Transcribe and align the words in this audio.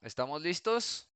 ¿Estamos 0.00 0.40
listos? 0.40 1.08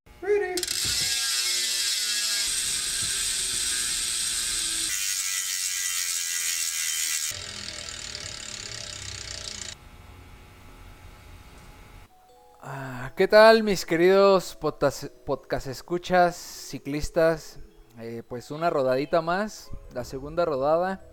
Ah, 12.61 13.12
¿Qué 13.16 13.29
tal 13.29 13.62
mis 13.62 13.87
queridos 13.87 14.56
podcast, 14.56 15.66
escuchas, 15.68 16.34
ciclistas? 16.34 17.60
Eh, 18.00 18.24
pues 18.28 18.50
una 18.50 18.68
rodadita 18.68 19.22
más, 19.22 19.70
la 19.94 20.02
segunda 20.02 20.44
rodada. 20.44 21.06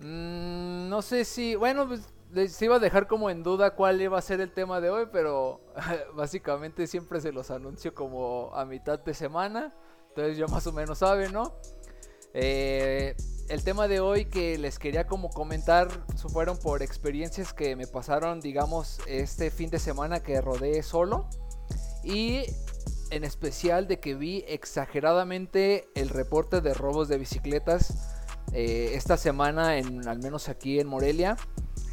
Mm, 0.00 0.88
no 0.88 1.02
sé 1.02 1.26
si, 1.26 1.54
bueno, 1.54 1.86
pues 1.86 2.00
les 2.30 2.60
iba 2.60 2.76
a 2.76 2.78
dejar 2.78 3.06
como 3.06 3.30
en 3.30 3.42
duda 3.42 3.74
cuál 3.74 4.00
iba 4.00 4.18
a 4.18 4.22
ser 4.22 4.40
el 4.40 4.52
tema 4.52 4.80
de 4.80 4.90
hoy, 4.90 5.06
pero 5.10 5.60
básicamente 6.14 6.86
siempre 6.86 7.20
se 7.20 7.32
los 7.32 7.50
anuncio 7.50 7.94
como 7.94 8.50
a 8.54 8.64
mitad 8.64 8.98
de 8.98 9.14
semana. 9.14 9.74
Entonces 10.08 10.36
ya 10.36 10.46
más 10.46 10.66
o 10.66 10.72
menos 10.72 10.98
saben, 10.98 11.32
¿no? 11.32 11.54
Eh, 12.34 13.16
el 13.48 13.64
tema 13.64 13.88
de 13.88 14.00
hoy 14.00 14.26
que 14.26 14.58
les 14.58 14.78
quería 14.78 15.06
como 15.06 15.30
comentar 15.30 15.88
fueron 16.30 16.58
por 16.58 16.82
experiencias 16.82 17.54
que 17.54 17.76
me 17.76 17.86
pasaron, 17.86 18.40
digamos, 18.40 19.00
este 19.06 19.50
fin 19.50 19.70
de 19.70 19.78
semana 19.78 20.20
que 20.22 20.40
rodé 20.40 20.82
solo. 20.82 21.28
Y 22.04 22.42
en 23.10 23.24
especial 23.24 23.88
de 23.88 24.00
que 24.00 24.14
vi 24.14 24.44
exageradamente 24.48 25.88
el 25.94 26.10
reporte 26.10 26.60
de 26.60 26.74
robos 26.74 27.08
de 27.08 27.16
bicicletas 27.16 27.94
eh, 28.52 28.90
esta 28.94 29.16
semana, 29.16 29.78
en, 29.78 30.06
al 30.08 30.18
menos 30.18 30.48
aquí 30.48 30.78
en 30.80 30.88
Morelia. 30.88 31.36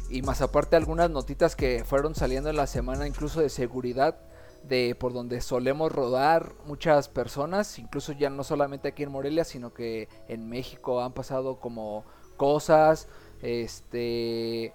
Y 0.08 0.22
más 0.22 0.40
aparte 0.40 0.76
algunas 0.76 1.10
notitas 1.10 1.56
que 1.56 1.84
fueron 1.84 2.14
saliendo 2.14 2.48
en 2.48 2.56
la 2.56 2.66
semana 2.66 3.06
incluso 3.06 3.40
de 3.40 3.48
seguridad 3.48 4.16
de 4.62 4.96
por 4.98 5.12
donde 5.12 5.40
solemos 5.40 5.92
rodar 5.92 6.52
muchas 6.64 7.08
personas, 7.08 7.78
incluso 7.78 8.12
ya 8.12 8.30
no 8.30 8.44
solamente 8.44 8.88
aquí 8.88 9.02
en 9.02 9.12
Morelia, 9.12 9.44
sino 9.44 9.72
que 9.72 10.08
en 10.28 10.48
México 10.48 11.02
han 11.02 11.12
pasado 11.12 11.60
como 11.60 12.04
cosas, 12.36 13.08
este 13.42 14.74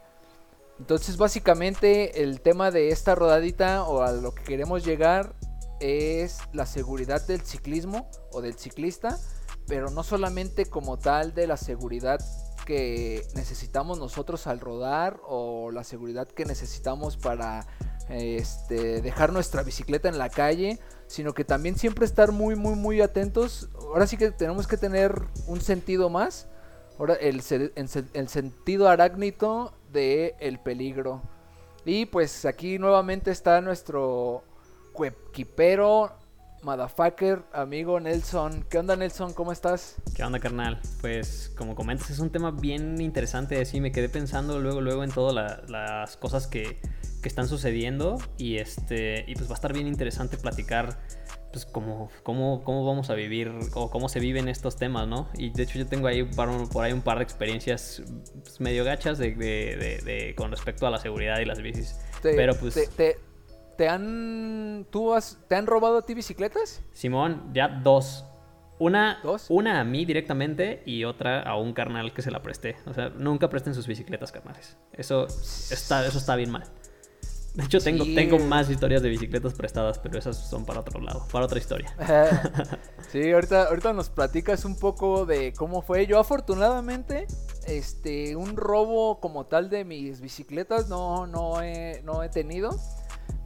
entonces 0.80 1.18
básicamente 1.18 2.24
el 2.24 2.42
tema 2.42 2.72
de 2.72 2.90
esta 2.90 3.14
rodadita 3.16 3.84
o 3.84 4.02
a 4.02 4.14
lo 4.14 4.34
que 4.34 4.44
queremos 4.44 4.84
llegar 4.84 5.36
es 5.80 6.40
la 6.54 6.66
seguridad 6.66 7.26
del 7.28 7.42
ciclismo 7.42 8.09
o 8.32 8.42
del 8.42 8.58
ciclista, 8.58 9.20
pero 9.68 9.90
no 9.90 10.04
solamente 10.04 10.66
como 10.66 10.98
tal 10.98 11.34
de 11.34 11.48
la 11.48 11.58
seguridad 11.58 12.20
que 12.66 13.26
necesitamos 13.36 14.00
nosotros 14.00 14.48
al 14.48 14.59
rodar 14.59 15.20
o 15.28 15.72
la 15.72 15.84
seguridad 15.84 16.28
que 16.28 16.45
necesitamos 16.45 17.18
para 17.18 17.66
este, 18.09 19.02
dejar 19.02 19.31
nuestra 19.31 19.64
bicicleta 19.64 20.09
en 20.09 20.18
la 20.18 20.30
calle, 20.30 20.80
sino 21.08 21.34
que 21.34 21.44
también 21.44 21.78
siempre 21.78 22.06
estar 22.06 22.31
muy, 22.31 22.56
muy, 22.56 22.76
muy 22.76 23.02
atentos. 23.02 23.70
Ahora 23.80 24.08
sí 24.08 24.18
que 24.18 24.31
tenemos 24.31 24.68
que 24.68 24.78
tener 24.78 25.22
un 25.48 25.62
sentido 25.62 26.09
más, 26.09 26.48
ahora 27.00 27.16
el, 27.16 27.42
sentido 27.42 28.90
arácnito 28.90 29.73
de 29.92 30.36
el 30.40 30.59
peligro. 30.59 31.22
Y 31.86 32.06
pues 32.06 32.46
aquí 32.46 32.78
nuevamente 32.78 33.31
está 33.31 33.62
nuestro 33.62 34.44
equipero 35.03 36.12
motherfucker, 36.64 37.44
amigo 37.54 38.00
Nelson. 38.00 38.66
¿Qué 38.70 38.78
onda, 38.78 38.95
Nelson? 38.95 39.34
¿Cómo 39.34 39.52
estás? 39.52 39.95
¿Qué 40.16 40.23
onda, 40.23 40.40
carnal? 40.40 40.80
Pues, 41.02 41.52
como 41.58 41.76
comentas, 41.76 42.09
es 42.09 42.20
un 42.20 42.30
tema 42.30 42.52
bien 42.52 43.00
interesante. 43.02 43.59
Así 43.59 43.81
me 43.81 43.92
quedé 43.92 44.09
pensando 44.09 44.59
luego, 44.59 44.81
luego 44.81 45.03
en 45.03 45.12
todas 45.12 45.70
las 45.70 46.18
cosas 46.18 46.48
que, 46.48 46.80
que, 47.22 47.28
están 47.28 47.48
sucediendo. 47.48 48.18
Y 48.38 48.58
este, 48.58 49.26
y 49.28 49.36
pues 49.36 49.48
va 49.48 49.53
a 49.53 49.56
estar 49.56 49.73
bien 49.73 49.88
interesante 49.88 50.38
platicar. 50.38 51.00
Pues 51.52 51.66
cómo, 51.66 52.09
cómo, 52.23 52.64
cómo 52.64 52.86
vamos 52.86 53.09
a 53.09 53.14
vivir 53.14 53.52
o 53.73 53.90
cómo 53.90 54.08
se 54.08 54.22
viven 54.22 54.48
estos 54.48 54.78
temas, 54.78 55.06
¿no? 55.06 55.28
Y 55.38 55.50
de 55.50 55.64
hecho 55.64 55.80
yo 55.80 55.86
tengo 55.86 56.08
ahí 56.08 56.23
por, 56.23 56.50
ahí 56.81 56.94
un 56.94 57.02
par 57.02 57.18
de 57.18 57.25
experiencias 57.25 58.02
pues, 58.41 58.62
medio 58.62 58.86
gachas 58.86 59.18
de, 59.18 59.36
de, 59.36 60.00
de, 60.06 60.34
con 60.38 60.50
respecto 60.52 60.88
a 60.88 60.90
la 60.90 61.00
seguridad 61.00 61.40
y 61.40 61.46
las 61.46 61.62
bicis. 61.62 62.00
Pero 62.22 62.56
pues... 62.56 62.90
¿Te 62.96 63.18
han. 63.88 64.88
¿Tú 64.90 65.14
has, 65.14 65.38
¿Te 65.47 65.56
han 65.56 65.68
robado 65.68 65.97
a 66.00 66.02
ti 66.06 66.14
bicicletas? 66.14 66.84
Simón, 66.92 67.52
ya 67.53 67.68
dos. 67.68 68.25
Una, 68.80 69.22
una 69.50 69.80
a 69.80 69.84
mí 69.84 70.06
directamente 70.06 70.81
y 70.88 71.03
otra 71.03 71.44
a 71.44 71.56
un 71.56 71.72
carnal 71.74 72.14
que 72.14 72.24
se 72.24 72.31
la 72.31 72.42
presté. 72.42 72.78
O 72.88 72.94
sea, 72.94 73.09
nunca 73.09 73.47
presten 73.47 73.75
sus 73.75 73.86
bicicletas, 73.86 74.31
carnales. 74.31 74.75
Eso 74.92 75.28
está, 75.28 76.03
eso 76.08 76.18
está 76.18 76.36
bien 76.36 76.50
mal. 76.50 76.64
De 77.53 77.66
hecho, 77.66 77.80
tengo, 77.80 78.06
tengo 78.06 78.40
más 78.40 78.69
historias 78.69 79.02
de 79.02 79.09
bicicletas 79.09 79.53
prestadas, 79.53 80.00
pero 80.00 80.18
esas 80.18 80.38
son 80.38 80.66
para 80.66 80.80
otro 80.80 81.02
lado, 81.02 81.28
para 81.31 81.46
otra 81.46 81.59
historia. 81.59 81.94
sí, 83.12 83.30
ahorita, 83.30 83.66
ahorita 83.66 83.92
nos 83.92 84.09
platicas 84.09 84.63
un 84.63 84.78
poco 84.78 85.25
de 85.25 85.52
cómo 85.53 85.81
fue. 85.81 86.08
Yo 86.08 86.18
afortunadamente, 86.18 87.28
este, 87.68 88.38
un 88.38 88.56
robo 88.56 89.19
como 89.19 89.48
tal 89.48 89.69
de 89.69 89.84
mis 89.84 90.22
bicicletas 90.22 90.88
no, 90.88 91.28
no, 91.28 91.59
no 92.03 92.24
he 92.24 92.30
tenido. 92.30 92.72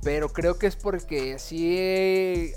Pero 0.03 0.29
creo 0.29 0.59
que 0.59 0.67
es 0.67 0.75
porque 0.75 1.39
sí, 1.39 2.53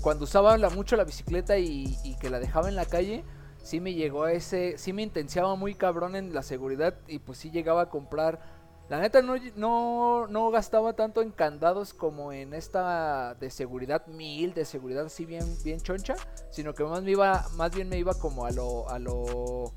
cuando 0.00 0.24
usaba 0.24 0.56
mucho 0.70 0.96
la 0.96 1.04
bicicleta 1.04 1.58
y, 1.58 2.16
que 2.20 2.30
la 2.30 2.38
dejaba 2.38 2.68
en 2.68 2.76
la 2.76 2.86
calle, 2.86 3.24
sí 3.62 3.80
me 3.80 3.94
llegó 3.94 4.24
a 4.24 4.32
ese, 4.32 4.78
sí 4.78 4.92
me 4.92 5.02
intenciaba 5.02 5.56
muy 5.56 5.74
cabrón 5.74 6.14
en 6.14 6.32
la 6.32 6.42
seguridad 6.42 6.94
y 7.08 7.18
pues 7.18 7.38
sí 7.38 7.50
llegaba 7.50 7.82
a 7.82 7.90
comprar. 7.90 8.40
La 8.88 9.00
neta 9.00 9.20
no, 9.22 9.34
no, 9.56 10.28
no 10.28 10.50
gastaba 10.52 10.92
tanto 10.92 11.20
en 11.20 11.32
candados 11.32 11.92
como 11.92 12.32
en 12.32 12.54
esta 12.54 13.34
de 13.40 13.50
seguridad 13.50 14.06
mil, 14.06 14.54
de 14.54 14.64
seguridad 14.64 15.06
así 15.06 15.26
bien, 15.26 15.44
bien 15.64 15.80
choncha, 15.80 16.14
sino 16.50 16.72
que 16.74 16.84
más 16.84 17.02
me 17.02 17.10
iba, 17.10 17.44
más 17.56 17.74
bien 17.74 17.88
me 17.88 17.98
iba 17.98 18.14
como 18.14 18.46
a 18.46 18.52
lo, 18.52 18.88
a 18.88 19.00
lo 19.00 19.72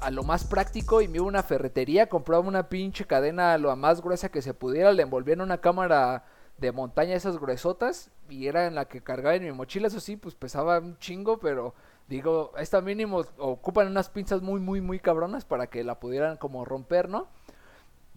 a 0.00 0.10
lo 0.10 0.22
más 0.22 0.44
práctico 0.44 1.00
y 1.02 1.08
me 1.08 1.16
iba 1.16 1.24
a 1.24 1.28
una 1.28 1.42
ferretería, 1.42 2.08
compraba 2.08 2.46
una 2.46 2.68
pinche 2.68 3.06
cadena 3.06 3.56
lo 3.58 3.74
más 3.76 4.02
gruesa 4.02 4.30
que 4.30 4.42
se 4.42 4.54
pudiera, 4.54 4.92
le 4.92 5.02
envolvía 5.02 5.34
en 5.34 5.40
una 5.40 5.60
cámara 5.60 6.24
de 6.58 6.72
montaña 6.72 7.14
esas 7.14 7.38
gruesotas 7.38 8.10
y 8.28 8.46
era 8.46 8.66
en 8.66 8.74
la 8.74 8.86
que 8.86 9.02
cargaba 9.02 9.34
en 9.34 9.44
mi 9.44 9.52
mochila, 9.52 9.88
eso 9.88 10.00
sí, 10.00 10.16
pues 10.16 10.34
pesaba 10.34 10.78
un 10.78 10.98
chingo, 10.98 11.38
pero 11.38 11.74
digo, 12.08 12.52
esta 12.58 12.80
mínimo 12.80 13.24
ocupan 13.38 13.88
unas 13.88 14.08
pinzas 14.08 14.42
muy, 14.42 14.60
muy, 14.60 14.80
muy 14.80 14.98
cabronas 14.98 15.44
para 15.44 15.68
que 15.68 15.84
la 15.84 16.00
pudieran 16.00 16.36
como 16.36 16.64
romper, 16.64 17.08
¿no? 17.08 17.28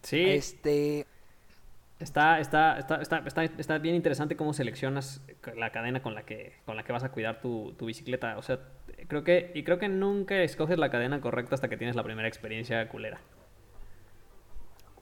Sí. 0.03 0.25
Este... 0.29 1.07
Está, 1.99 2.39
está, 2.39 2.77
está, 2.79 3.01
está, 3.01 3.43
está, 3.43 3.77
bien 3.77 3.93
interesante 3.93 4.37
cómo 4.37 4.53
seleccionas 4.53 5.21
la 5.57 5.71
cadena 5.71 6.01
con 6.01 6.15
la 6.15 6.25
que, 6.25 6.53
con 6.65 6.77
la 6.77 6.83
que 6.83 6.93
vas 6.93 7.03
a 7.03 7.11
cuidar 7.11 7.41
tu, 7.41 7.73
tu 7.77 7.87
bicicleta. 7.87 8.37
O 8.37 8.41
sea, 8.41 8.59
creo 9.07 9.25
que, 9.25 9.51
y 9.53 9.63
creo 9.63 9.79
que 9.79 9.89
nunca 9.89 10.41
escoges 10.41 10.77
la 10.77 10.89
cadena 10.89 11.19
correcta 11.19 11.55
hasta 11.55 11.67
que 11.67 11.75
tienes 11.75 11.97
la 11.97 12.03
primera 12.03 12.27
experiencia 12.27 12.87
culera. 12.87 13.19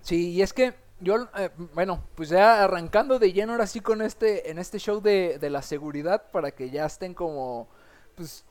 Sí, 0.01 0.31
y 0.31 0.41
es 0.41 0.53
que 0.53 0.73
yo, 0.99 1.29
eh, 1.37 1.51
bueno, 1.75 2.03
pues 2.15 2.29
ya 2.29 2.63
arrancando 2.63 3.19
de 3.19 3.31
lleno 3.31 3.51
ahora 3.51 3.67
sí 3.67 3.79
con 3.79 4.01
este, 4.01 4.49
en 4.49 4.57
este 4.57 4.79
show 4.79 4.99
de, 4.99 5.37
de 5.37 5.49
la 5.51 5.61
seguridad 5.61 6.31
para 6.31 6.49
que 6.49 6.71
ya 6.71 6.87
estén 6.87 7.13
como, 7.13 7.69
pues 8.15 8.43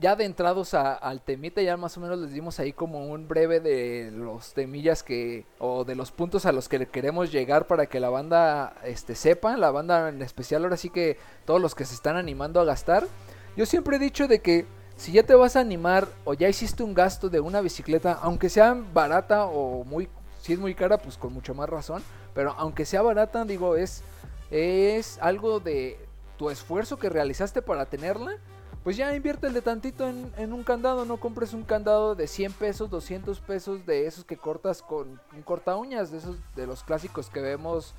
ya 0.00 0.12
adentrados 0.12 0.72
a, 0.74 0.94
al 0.94 1.20
temita, 1.20 1.60
ya 1.60 1.76
más 1.76 1.96
o 1.96 2.00
menos 2.00 2.18
les 2.18 2.32
dimos 2.32 2.58
ahí 2.58 2.72
como 2.72 3.06
un 3.06 3.28
breve 3.28 3.60
de 3.60 4.10
los 4.10 4.54
temillas 4.54 5.02
que, 5.02 5.44
o 5.58 5.84
de 5.84 5.94
los 5.94 6.10
puntos 6.10 6.46
a 6.46 6.52
los 6.52 6.68
que 6.68 6.86
queremos 6.86 7.30
llegar 7.30 7.66
para 7.66 7.86
que 7.86 8.00
la 8.00 8.08
banda 8.08 8.74
este, 8.82 9.14
sepa, 9.14 9.56
la 9.58 9.70
banda 9.70 10.08
en 10.08 10.22
especial 10.22 10.64
ahora 10.64 10.78
sí 10.78 10.88
que 10.88 11.18
todos 11.44 11.60
los 11.60 11.74
que 11.74 11.84
se 11.84 11.94
están 11.94 12.16
animando 12.16 12.60
a 12.60 12.64
gastar. 12.64 13.06
Yo 13.56 13.66
siempre 13.66 13.96
he 13.96 14.00
dicho 14.00 14.26
de 14.26 14.40
que 14.40 14.64
si 14.96 15.12
ya 15.12 15.22
te 15.22 15.34
vas 15.34 15.56
a 15.56 15.60
animar 15.60 16.08
o 16.24 16.32
ya 16.34 16.48
hiciste 16.48 16.82
un 16.82 16.94
gasto 16.94 17.28
de 17.28 17.40
una 17.40 17.60
bicicleta, 17.60 18.18
aunque 18.22 18.48
sea 18.48 18.74
barata 18.94 19.44
o 19.44 19.84
muy, 19.84 20.08
si 20.40 20.54
es 20.54 20.58
muy 20.58 20.74
cara, 20.74 20.96
pues 20.96 21.18
con 21.18 21.34
mucha 21.34 21.52
más 21.52 21.68
razón, 21.68 22.02
pero 22.34 22.54
aunque 22.56 22.86
sea 22.86 23.02
barata, 23.02 23.44
digo, 23.44 23.76
es, 23.76 24.02
es 24.50 25.18
algo 25.20 25.60
de 25.60 25.98
tu 26.38 26.48
esfuerzo 26.48 26.98
que 26.98 27.10
realizaste 27.10 27.60
para 27.60 27.84
tenerla 27.84 28.38
pues 28.82 28.96
ya 28.96 29.14
inviértele 29.14 29.60
tantito 29.60 30.08
en, 30.08 30.32
en, 30.36 30.52
un 30.52 30.62
candado, 30.62 31.04
no 31.04 31.18
compres 31.18 31.52
un 31.52 31.64
candado 31.64 32.14
de 32.14 32.26
100 32.26 32.52
pesos, 32.54 32.90
200 32.90 33.40
pesos 33.40 33.84
de 33.86 34.06
esos 34.06 34.24
que 34.24 34.36
cortas 34.36 34.82
con 34.82 35.20
un 35.32 35.42
corta 35.42 35.76
uñas, 35.76 36.10
de 36.10 36.18
esos 36.18 36.36
de 36.56 36.66
los 36.66 36.82
clásicos 36.82 37.28
que 37.28 37.40
vemos 37.40 37.94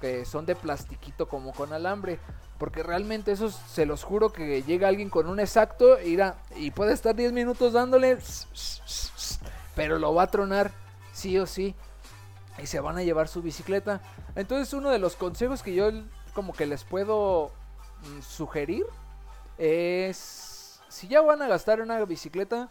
que 0.00 0.24
son 0.24 0.46
de 0.46 0.54
plastiquito 0.54 1.28
como 1.28 1.52
con 1.52 1.72
alambre, 1.72 2.18
porque 2.58 2.82
realmente 2.82 3.32
esos 3.32 3.54
se 3.54 3.86
los 3.86 4.04
juro 4.04 4.32
que 4.32 4.62
llega 4.62 4.88
alguien 4.88 5.10
con 5.10 5.28
un 5.28 5.40
exacto 5.40 6.00
irá, 6.00 6.36
y 6.54 6.70
puede 6.70 6.92
estar 6.92 7.14
10 7.14 7.32
minutos 7.32 7.72
dándole, 7.72 8.18
pero 9.74 9.98
lo 9.98 10.14
va 10.14 10.24
a 10.24 10.30
tronar 10.30 10.70
sí 11.12 11.38
o 11.38 11.46
sí 11.46 11.74
y 12.62 12.66
se 12.66 12.80
van 12.80 12.96
a 12.96 13.02
llevar 13.02 13.28
su 13.28 13.42
bicicleta. 13.42 14.00
Entonces 14.34 14.72
uno 14.72 14.90
de 14.90 14.98
los 14.98 15.16
consejos 15.16 15.62
que 15.62 15.74
yo 15.74 15.90
como 16.34 16.52
que 16.52 16.66
les 16.66 16.84
puedo 16.84 17.50
mm, 18.02 18.22
sugerir 18.22 18.84
es, 19.58 20.80
si 20.88 21.08
ya 21.08 21.20
van 21.20 21.42
a 21.42 21.48
gastar 21.48 21.80
una 21.80 22.04
bicicleta, 22.04 22.70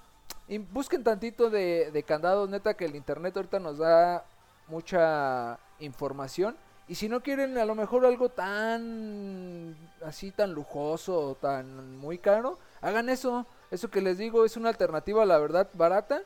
busquen 0.72 1.04
tantito 1.04 1.50
de, 1.50 1.92
de 1.92 2.04
candados, 2.04 2.50
neta 2.50 2.76
que 2.76 2.86
el 2.86 2.96
internet 2.96 3.36
ahorita 3.36 3.60
nos 3.60 3.78
da 3.78 4.26
mucha 4.68 5.60
información 5.80 6.56
Y 6.88 6.96
si 6.96 7.10
no 7.10 7.22
quieren 7.22 7.58
a 7.58 7.66
lo 7.66 7.74
mejor 7.76 8.06
algo 8.06 8.30
tan 8.30 9.76
así 10.04 10.32
tan 10.32 10.54
lujoso, 10.54 11.36
tan 11.42 11.98
muy 11.98 12.20
caro, 12.20 12.60
hagan 12.82 13.10
eso. 13.10 13.46
Eso 13.72 13.90
que 13.90 14.02
les 14.02 14.20
digo 14.20 14.46
es 14.46 14.56
una 14.56 14.70
alternativa, 14.70 15.26
la 15.26 15.40
verdad, 15.40 15.68
barata. 15.74 16.22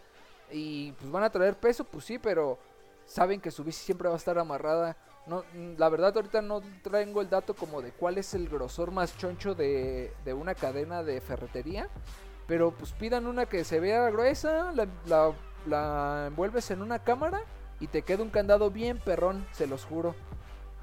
Y 0.51 0.91
pues 0.93 1.09
van 1.11 1.23
a 1.23 1.29
traer 1.29 1.55
peso, 1.55 1.85
pues 1.85 2.03
sí, 2.03 2.19
pero 2.19 2.57
saben 3.05 3.39
que 3.39 3.51
su 3.51 3.63
bici 3.63 3.85
siempre 3.85 4.09
va 4.09 4.15
a 4.15 4.17
estar 4.17 4.37
amarrada. 4.37 4.97
No, 5.29 5.43
la 5.77 5.89
verdad 5.89 6.13
ahorita 6.15 6.41
no 6.41 6.61
traigo 6.81 7.21
el 7.21 7.29
dato 7.29 7.53
como 7.53 7.81
de 7.81 7.91
cuál 7.91 8.17
es 8.17 8.33
el 8.33 8.49
grosor 8.49 8.91
más 8.91 9.15
choncho 9.17 9.53
de, 9.53 10.11
de 10.25 10.33
una 10.33 10.55
cadena 10.55 11.03
de 11.03 11.21
ferretería. 11.21 11.87
Pero 12.47 12.71
pues 12.71 12.93
pidan 12.93 13.27
una 13.27 13.45
que 13.45 13.63
se 13.63 13.79
vea 13.79 14.09
gruesa, 14.09 14.71
la, 14.73 14.87
la, 15.05 15.31
la 15.67 16.25
envuelves 16.27 16.71
en 16.71 16.81
una 16.81 16.99
cámara 16.99 17.41
y 17.79 17.87
te 17.87 18.01
queda 18.01 18.23
un 18.23 18.29
candado 18.29 18.71
bien 18.71 18.97
perrón, 18.97 19.45
se 19.51 19.67
los 19.67 19.85
juro. 19.85 20.15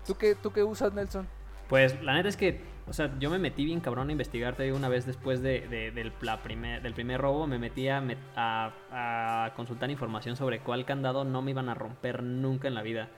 ¿Tú 0.06 0.16
qué, 0.16 0.34
¿Tú 0.34 0.52
qué 0.52 0.62
usas, 0.62 0.94
Nelson? 0.94 1.26
Pues 1.68 2.00
la 2.02 2.14
neta 2.14 2.28
es 2.28 2.36
que, 2.36 2.60
o 2.86 2.92
sea, 2.92 3.18
yo 3.18 3.28
me 3.28 3.38
metí 3.38 3.64
bien 3.64 3.80
cabrón 3.80 4.08
a 4.08 4.12
investigarte 4.12 4.72
una 4.72 4.88
vez 4.88 5.04
después 5.04 5.42
de, 5.42 5.92
del, 5.92 6.12
primer, 6.42 6.80
del 6.80 6.94
primer 6.94 7.20
robo, 7.20 7.46
me 7.48 7.58
metí 7.58 7.88
a, 7.88 8.00
a, 8.36 9.52
consultar 9.56 9.90
información 9.90 10.36
sobre 10.36 10.60
cuál 10.60 10.84
candado 10.84 11.24
no 11.24 11.42
me 11.42 11.50
iban 11.50 11.68
a 11.68 11.74
romper 11.74 12.22
nunca 12.22 12.68
en 12.68 12.74
la 12.74 12.82
vida. 12.82 13.10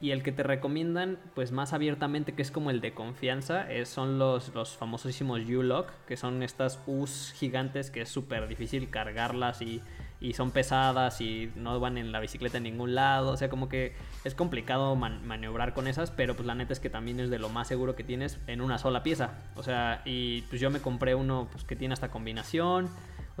Y 0.00 0.12
el 0.12 0.22
que 0.22 0.32
te 0.32 0.42
recomiendan, 0.42 1.18
pues 1.34 1.52
más 1.52 1.72
abiertamente, 1.72 2.34
que 2.34 2.42
es 2.42 2.50
como 2.50 2.70
el 2.70 2.80
de 2.80 2.94
confianza, 2.94 3.70
es, 3.70 3.88
son 3.88 4.18
los, 4.18 4.54
los 4.54 4.76
famosísimos 4.76 5.40
U-Lock, 5.40 5.90
que 6.06 6.16
son 6.16 6.42
estas 6.42 6.80
U's 6.86 7.34
gigantes 7.36 7.90
que 7.90 8.02
es 8.02 8.08
súper 8.08 8.48
difícil 8.48 8.88
cargarlas 8.88 9.60
y 9.60 9.82
y 10.20 10.34
son 10.34 10.50
pesadas 10.50 11.20
y 11.20 11.50
no 11.56 11.80
van 11.80 11.96
en 11.96 12.12
la 12.12 12.20
bicicleta 12.20 12.58
en 12.58 12.64
ningún 12.64 12.94
lado. 12.94 13.30
O 13.30 13.36
sea, 13.36 13.48
como 13.48 13.68
que 13.68 13.94
es 14.24 14.34
complicado 14.34 14.94
maniobrar 14.94 15.72
con 15.72 15.88
esas, 15.88 16.10
pero 16.10 16.34
pues 16.34 16.46
la 16.46 16.54
neta 16.54 16.74
es 16.74 16.80
que 16.80 16.90
también 16.90 17.20
es 17.20 17.30
de 17.30 17.38
lo 17.38 17.48
más 17.48 17.68
seguro 17.68 17.96
que 17.96 18.04
tienes 18.04 18.38
en 18.46 18.60
una 18.60 18.76
sola 18.78 19.02
pieza. 19.02 19.30
O 19.56 19.62
sea, 19.62 20.02
y 20.04 20.42
pues 20.42 20.60
yo 20.60 20.70
me 20.70 20.80
compré 20.80 21.14
uno 21.14 21.48
pues, 21.50 21.64
que 21.64 21.74
tiene 21.74 21.94
esta 21.94 22.10
combinación. 22.10 22.90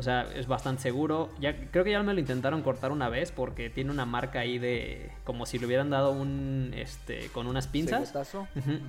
O 0.00 0.02
sea, 0.02 0.26
es 0.34 0.46
bastante 0.46 0.80
seguro. 0.80 1.28
Ya, 1.40 1.70
creo 1.70 1.84
que 1.84 1.90
ya 1.90 2.02
me 2.02 2.14
lo 2.14 2.20
intentaron 2.20 2.62
cortar 2.62 2.90
una 2.90 3.10
vez 3.10 3.32
porque 3.32 3.68
tiene 3.68 3.90
una 3.90 4.06
marca 4.06 4.40
ahí 4.40 4.58
de. 4.58 5.12
como 5.24 5.44
si 5.44 5.58
le 5.58 5.66
hubieran 5.66 5.90
dado 5.90 6.12
un. 6.12 6.72
este. 6.74 7.28
con 7.34 7.46
unas 7.46 7.68
pinzas. 7.68 8.14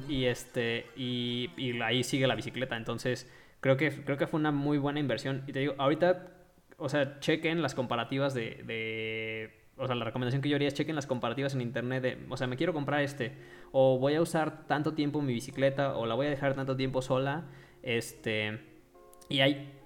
Y 0.08 0.24
este. 0.26 0.86
Y, 0.96 1.50
y 1.58 1.82
ahí 1.82 2.06
sigue 2.06 2.28
la 2.28 2.36
bicicleta. 2.36 2.78
Entonces. 2.78 3.30
Creo 3.60 3.78
que, 3.78 3.92
creo 3.92 4.18
que 4.18 4.26
fue 4.26 4.40
una 4.40 4.52
muy 4.52 4.78
buena 4.80 5.00
inversión. 5.00 5.44
Y 5.48 5.52
te 5.52 5.60
digo, 5.60 5.76
ahorita 5.78 6.32
o 6.78 6.90
sea, 6.90 7.20
chequen 7.20 7.62
las 7.62 7.76
comparativas 7.76 8.34
de, 8.34 9.52
o 9.78 9.86
sea, 9.86 9.96
la 9.96 10.04
recomendación 10.04 10.42
que 10.42 10.50
yo 10.50 10.56
haría 10.56 10.68
es 10.68 10.74
chequen 10.74 10.96
las 10.96 11.06
comparativas 11.06 11.54
en 11.54 11.62
internet 11.62 12.02
de, 12.02 12.26
o 12.28 12.38
sea, 12.38 12.48
me 12.48 12.58
quiero 12.58 12.74
comprar 12.74 13.02
este, 13.02 13.34
o 13.72 14.00
voy 14.00 14.16
a 14.16 14.22
usar 14.22 14.66
tanto 14.66 14.96
tiempo 14.96 15.22
mi 15.22 15.34
bicicleta, 15.34 15.96
o 15.96 16.08
la 16.08 16.16
voy 16.16 16.26
a 16.26 16.32
dejar 16.32 16.56
tanto 16.56 16.76
tiempo 16.76 17.04
sola, 17.04 17.46
este, 17.84 18.62
y 19.30 19.42
hay 19.42 19.81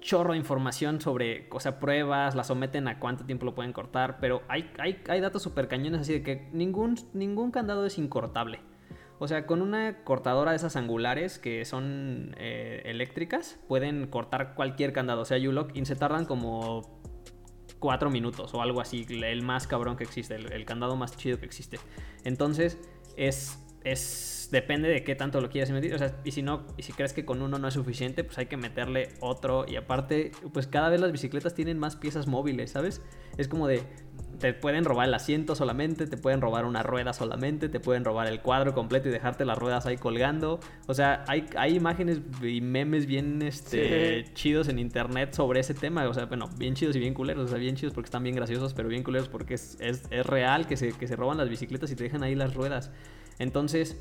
chorro 0.00 0.32
de 0.32 0.38
información 0.38 1.00
sobre, 1.00 1.48
o 1.50 1.60
sea, 1.60 1.78
pruebas, 1.80 2.34
la 2.34 2.44
someten 2.44 2.88
a 2.88 2.98
cuánto 2.98 3.24
tiempo 3.24 3.44
lo 3.44 3.54
pueden 3.54 3.72
cortar, 3.72 4.18
pero 4.20 4.42
hay, 4.48 4.70
hay, 4.78 5.02
hay 5.08 5.20
datos 5.20 5.42
súper 5.42 5.68
cañones 5.68 6.02
así 6.02 6.12
de 6.14 6.22
que 6.22 6.48
ningún, 6.52 6.96
ningún 7.12 7.50
candado 7.50 7.84
es 7.86 7.98
incortable. 7.98 8.60
O 9.20 9.26
sea, 9.26 9.46
con 9.46 9.62
una 9.62 10.04
cortadora 10.04 10.52
de 10.52 10.56
esas 10.56 10.76
angulares 10.76 11.38
que 11.38 11.64
son 11.64 12.36
eh, 12.38 12.82
eléctricas, 12.84 13.58
pueden 13.66 14.06
cortar 14.06 14.54
cualquier 14.54 14.92
candado. 14.92 15.22
O 15.22 15.24
sea, 15.24 15.38
U-Lock 15.38 15.72
y 15.74 15.84
se 15.84 15.96
tardan 15.96 16.24
como 16.24 17.00
cuatro 17.80 18.10
minutos 18.10 18.54
o 18.54 18.62
algo 18.62 18.80
así. 18.80 19.06
El 19.08 19.42
más 19.42 19.66
cabrón 19.66 19.96
que 19.96 20.04
existe, 20.04 20.36
el, 20.36 20.64
candado 20.64 20.94
más 20.94 21.16
chido 21.16 21.40
que 21.40 21.46
existe. 21.46 21.80
Entonces, 22.24 22.78
es, 23.16 23.58
es. 23.82 24.37
Depende 24.50 24.88
de 24.88 25.04
qué 25.04 25.14
tanto 25.14 25.40
lo 25.40 25.50
quieras 25.50 25.70
meter. 25.70 25.94
O 25.94 25.98
sea, 25.98 26.14
y 26.24 26.30
si 26.30 26.42
no, 26.42 26.64
y 26.76 26.82
si 26.82 26.92
crees 26.92 27.12
que 27.12 27.24
con 27.24 27.42
uno 27.42 27.58
no 27.58 27.68
es 27.68 27.74
suficiente, 27.74 28.24
pues 28.24 28.38
hay 28.38 28.46
que 28.46 28.56
meterle 28.56 29.08
otro. 29.20 29.66
Y 29.68 29.76
aparte, 29.76 30.32
pues 30.52 30.66
cada 30.66 30.88
vez 30.88 31.00
las 31.00 31.12
bicicletas 31.12 31.54
tienen 31.54 31.78
más 31.78 31.96
piezas 31.96 32.26
móviles, 32.26 32.70
¿sabes? 32.70 33.02
Es 33.36 33.46
como 33.46 33.68
de 33.68 33.82
te 34.38 34.54
pueden 34.54 34.84
robar 34.84 35.08
el 35.08 35.14
asiento 35.14 35.54
solamente, 35.54 36.06
te 36.06 36.16
pueden 36.16 36.40
robar 36.40 36.64
una 36.64 36.82
rueda 36.82 37.12
solamente, 37.12 37.68
te 37.68 37.80
pueden 37.80 38.04
robar 38.04 38.28
el 38.28 38.40
cuadro 38.40 38.72
completo 38.72 39.08
y 39.08 39.12
dejarte 39.12 39.44
las 39.44 39.58
ruedas 39.58 39.84
ahí 39.86 39.96
colgando. 39.96 40.60
O 40.86 40.94
sea, 40.94 41.24
hay, 41.26 41.46
hay 41.56 41.74
imágenes 41.74 42.20
y 42.42 42.60
memes 42.60 43.06
bien 43.06 43.42
este, 43.42 44.24
chidos 44.34 44.68
en 44.68 44.78
internet 44.78 45.34
sobre 45.34 45.60
ese 45.60 45.74
tema. 45.74 46.08
O 46.08 46.14
sea, 46.14 46.26
bueno, 46.26 46.48
bien 46.56 46.74
chidos 46.74 46.96
y 46.96 47.00
bien 47.00 47.14
culeros. 47.14 47.46
O 47.46 47.48
sea, 47.48 47.58
bien 47.58 47.76
chidos 47.76 47.94
porque 47.94 48.06
están 48.06 48.22
bien 48.22 48.36
graciosos, 48.36 48.74
pero 48.74 48.88
bien 48.88 49.02
culeros 49.02 49.28
porque 49.28 49.54
es, 49.54 49.76
es, 49.80 50.04
es 50.10 50.24
real 50.24 50.66
que 50.66 50.76
se, 50.76 50.92
que 50.92 51.06
se 51.06 51.16
roban 51.16 51.36
las 51.36 51.48
bicicletas 51.48 51.90
y 51.90 51.96
te 51.96 52.04
dejan 52.04 52.22
ahí 52.22 52.34
las 52.34 52.54
ruedas. 52.54 52.92
Entonces, 53.38 53.96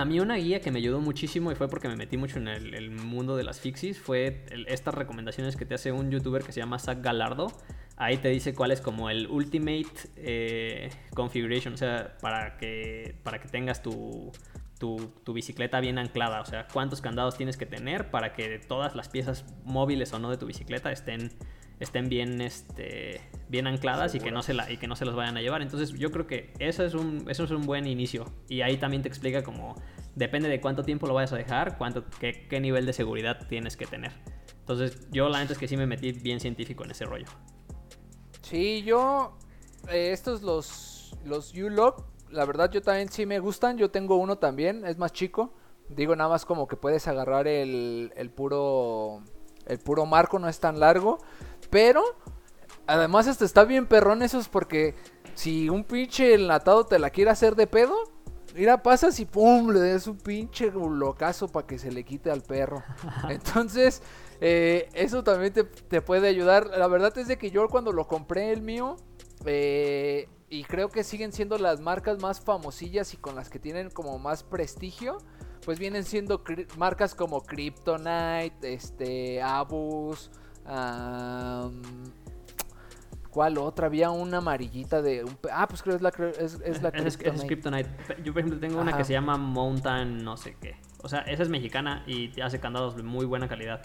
a 0.00 0.04
mí 0.04 0.20
una 0.20 0.36
guía 0.36 0.60
que 0.60 0.70
me 0.70 0.78
ayudó 0.78 1.00
muchísimo 1.00 1.52
y 1.52 1.54
fue 1.54 1.68
porque 1.68 1.88
me 1.88 1.96
metí 1.96 2.16
mucho 2.16 2.38
en 2.38 2.48
el, 2.48 2.90
mundo 2.90 3.36
de 3.36 3.44
las 3.44 3.60
fixies 3.60 3.98
fue 3.98 4.44
estas 4.66 4.94
recomendaciones 4.94 5.56
que 5.56 5.64
te 5.64 5.74
hace 5.74 5.92
un 5.92 6.10
youtuber 6.10 6.42
que 6.42 6.52
se 6.52 6.60
llama 6.60 6.78
Zach 6.78 7.00
Galardo. 7.00 7.52
Ahí 7.96 8.16
te 8.16 8.28
dice 8.28 8.54
cuál 8.54 8.70
es 8.70 8.80
como 8.80 9.10
el 9.10 9.26
ultimate 9.26 10.10
eh, 10.16 10.90
configuration, 11.14 11.74
o 11.74 11.76
sea, 11.76 12.16
para 12.22 12.56
que, 12.56 13.14
para 13.22 13.40
que 13.40 13.48
tengas 13.48 13.82
tu, 13.82 14.32
tu, 14.80 15.32
bicicleta 15.34 15.78
bien 15.80 15.98
anclada, 15.98 16.40
o 16.40 16.44
sea, 16.46 16.66
cuántos 16.72 17.00
candados 17.02 17.36
tienes 17.36 17.56
que 17.56 17.66
tener 17.66 18.10
para 18.10 18.32
que 18.32 18.58
todas 18.58 18.96
las 18.96 19.08
piezas 19.08 19.44
móviles 19.64 20.12
o 20.14 20.18
no 20.18 20.30
de 20.30 20.38
tu 20.38 20.46
bicicleta 20.46 20.90
estén, 20.90 21.30
estén 21.80 22.08
bien, 22.08 22.40
este, 22.40 23.20
bien 23.48 23.66
ancladas 23.66 24.14
y 24.14 24.20
que, 24.20 24.30
no 24.30 24.42
se 24.42 24.54
la, 24.54 24.70
y 24.70 24.76
que 24.76 24.86
no 24.86 24.94
se 24.94 25.04
los 25.04 25.16
vayan 25.16 25.36
a 25.36 25.40
llevar. 25.40 25.62
Entonces 25.62 25.92
yo 25.98 26.10
creo 26.12 26.26
que 26.26 26.52
eso 26.58 26.84
es, 26.84 26.94
un, 26.94 27.28
eso 27.28 27.44
es 27.44 27.50
un 27.50 27.62
buen 27.62 27.86
inicio 27.86 28.26
y 28.48 28.60
ahí 28.60 28.76
también 28.76 29.02
te 29.02 29.08
explica 29.08 29.42
como 29.42 29.74
depende 30.14 30.48
de 30.48 30.60
cuánto 30.60 30.82
tiempo 30.84 31.06
lo 31.06 31.14
vayas 31.14 31.32
a 31.32 31.36
dejar, 31.36 31.78
cuánto, 31.78 32.04
qué, 32.20 32.46
qué 32.48 32.60
nivel 32.60 32.86
de 32.86 32.92
seguridad 32.92 33.46
tienes 33.48 33.76
que 33.76 33.86
tener. 33.86 34.12
Entonces 34.60 35.08
yo 35.10 35.28
la 35.28 35.40
neta 35.40 35.54
es 35.54 35.58
que 35.58 35.66
sí 35.66 35.76
me 35.76 35.86
metí 35.86 36.12
bien 36.12 36.38
científico 36.38 36.84
en 36.84 36.92
ese 36.92 37.04
rollo. 37.04 37.26
Sí, 38.42 38.82
yo. 38.82 39.36
Eh, 39.88 40.12
estos 40.12 40.42
los. 40.42 41.16
Los 41.24 41.54
U-Lock. 41.54 42.04
La 42.30 42.44
verdad, 42.44 42.70
yo 42.70 42.80
también 42.80 43.08
sí 43.08 43.26
me 43.26 43.38
gustan. 43.38 43.78
Yo 43.78 43.90
tengo 43.90 44.16
uno 44.16 44.38
también. 44.38 44.84
Es 44.84 44.98
más 44.98 45.12
chico. 45.12 45.54
Digo, 45.88 46.14
nada 46.14 46.30
más 46.30 46.44
como 46.44 46.68
que 46.68 46.76
puedes 46.76 47.08
agarrar 47.08 47.48
el, 47.48 48.12
el 48.16 48.30
puro. 48.30 49.22
El 49.66 49.78
puro 49.78 50.06
marco, 50.06 50.38
no 50.38 50.48
es 50.48 50.58
tan 50.58 50.80
largo. 50.80 51.18
Pero. 51.70 52.02
Además, 52.86 53.26
este 53.26 53.44
está 53.44 53.64
bien 53.64 53.86
perrón 53.86 54.22
esos 54.22 54.48
porque. 54.48 54.94
Si 55.34 55.70
un 55.70 55.84
pinche 55.84 56.34
enlatado 56.34 56.84
te 56.84 56.98
la 56.98 57.10
quiere 57.10 57.30
hacer 57.30 57.54
de 57.56 57.66
pedo. 57.66 57.94
Mira, 58.54 58.82
pasas 58.82 59.20
y 59.20 59.26
pum, 59.26 59.70
le 59.70 59.78
des 59.78 60.08
un 60.08 60.18
pinche 60.18 60.70
locazo 60.72 61.48
para 61.48 61.66
que 61.66 61.78
se 61.78 61.92
le 61.92 62.04
quite 62.04 62.30
al 62.30 62.42
perro. 62.42 62.82
Entonces, 63.28 64.02
eh, 64.40 64.88
eso 64.92 65.22
también 65.22 65.52
te, 65.52 66.02
puede 66.02 66.28
ayudar. 66.28 66.66
La 66.66 66.88
verdad 66.88 67.16
es 67.16 67.28
de 67.28 67.38
que 67.38 67.50
yo 67.50 67.68
cuando 67.68 67.92
lo 67.92 68.08
compré 68.08 68.52
el 68.52 68.60
mío, 68.60 68.96
eh, 69.44 70.28
y 70.48 70.64
creo 70.64 70.88
que 70.88 71.04
siguen 71.04 71.32
siendo 71.32 71.58
las 71.58 71.80
marcas 71.80 72.20
más 72.20 72.40
famosillas 72.40 73.14
y 73.14 73.16
con 73.16 73.36
las 73.36 73.48
que 73.48 73.60
tienen 73.60 73.88
como 73.88 74.18
más 74.18 74.42
prestigio, 74.42 75.18
pues 75.64 75.78
vienen 75.78 76.04
siendo 76.04 76.42
marcas 76.76 77.14
como 77.14 77.42
Kryptonite, 77.42 78.72
este, 78.74 79.40
Abus, 79.42 80.30
¿Cuál 83.30 83.58
otra? 83.58 83.86
Había 83.86 84.10
una 84.10 84.38
amarillita 84.38 85.02
de 85.02 85.24
un... 85.24 85.36
Ah, 85.52 85.68
pues 85.68 85.82
creo 85.82 85.96
que 85.96 85.96
es 85.96 86.02
la, 86.02 86.30
es, 86.30 86.60
es 86.64 86.82
la 86.82 86.90
Kryptonite. 87.46 87.90
Yo, 88.24 88.32
por 88.32 88.40
ejemplo, 88.40 88.58
tengo 88.58 88.80
una 88.80 88.96
que 88.96 89.04
se 89.04 89.12
llama 89.12 89.36
Mountain 89.36 90.24
no 90.24 90.36
sé 90.36 90.56
qué. 90.60 90.76
O 91.02 91.08
sea, 91.08 91.20
esa 91.20 91.42
es 91.42 91.48
mexicana 91.48 92.02
y 92.06 92.40
hace 92.40 92.58
candados 92.60 92.96
de 92.96 93.02
muy 93.02 93.26
buena 93.26 93.48
calidad. 93.48 93.82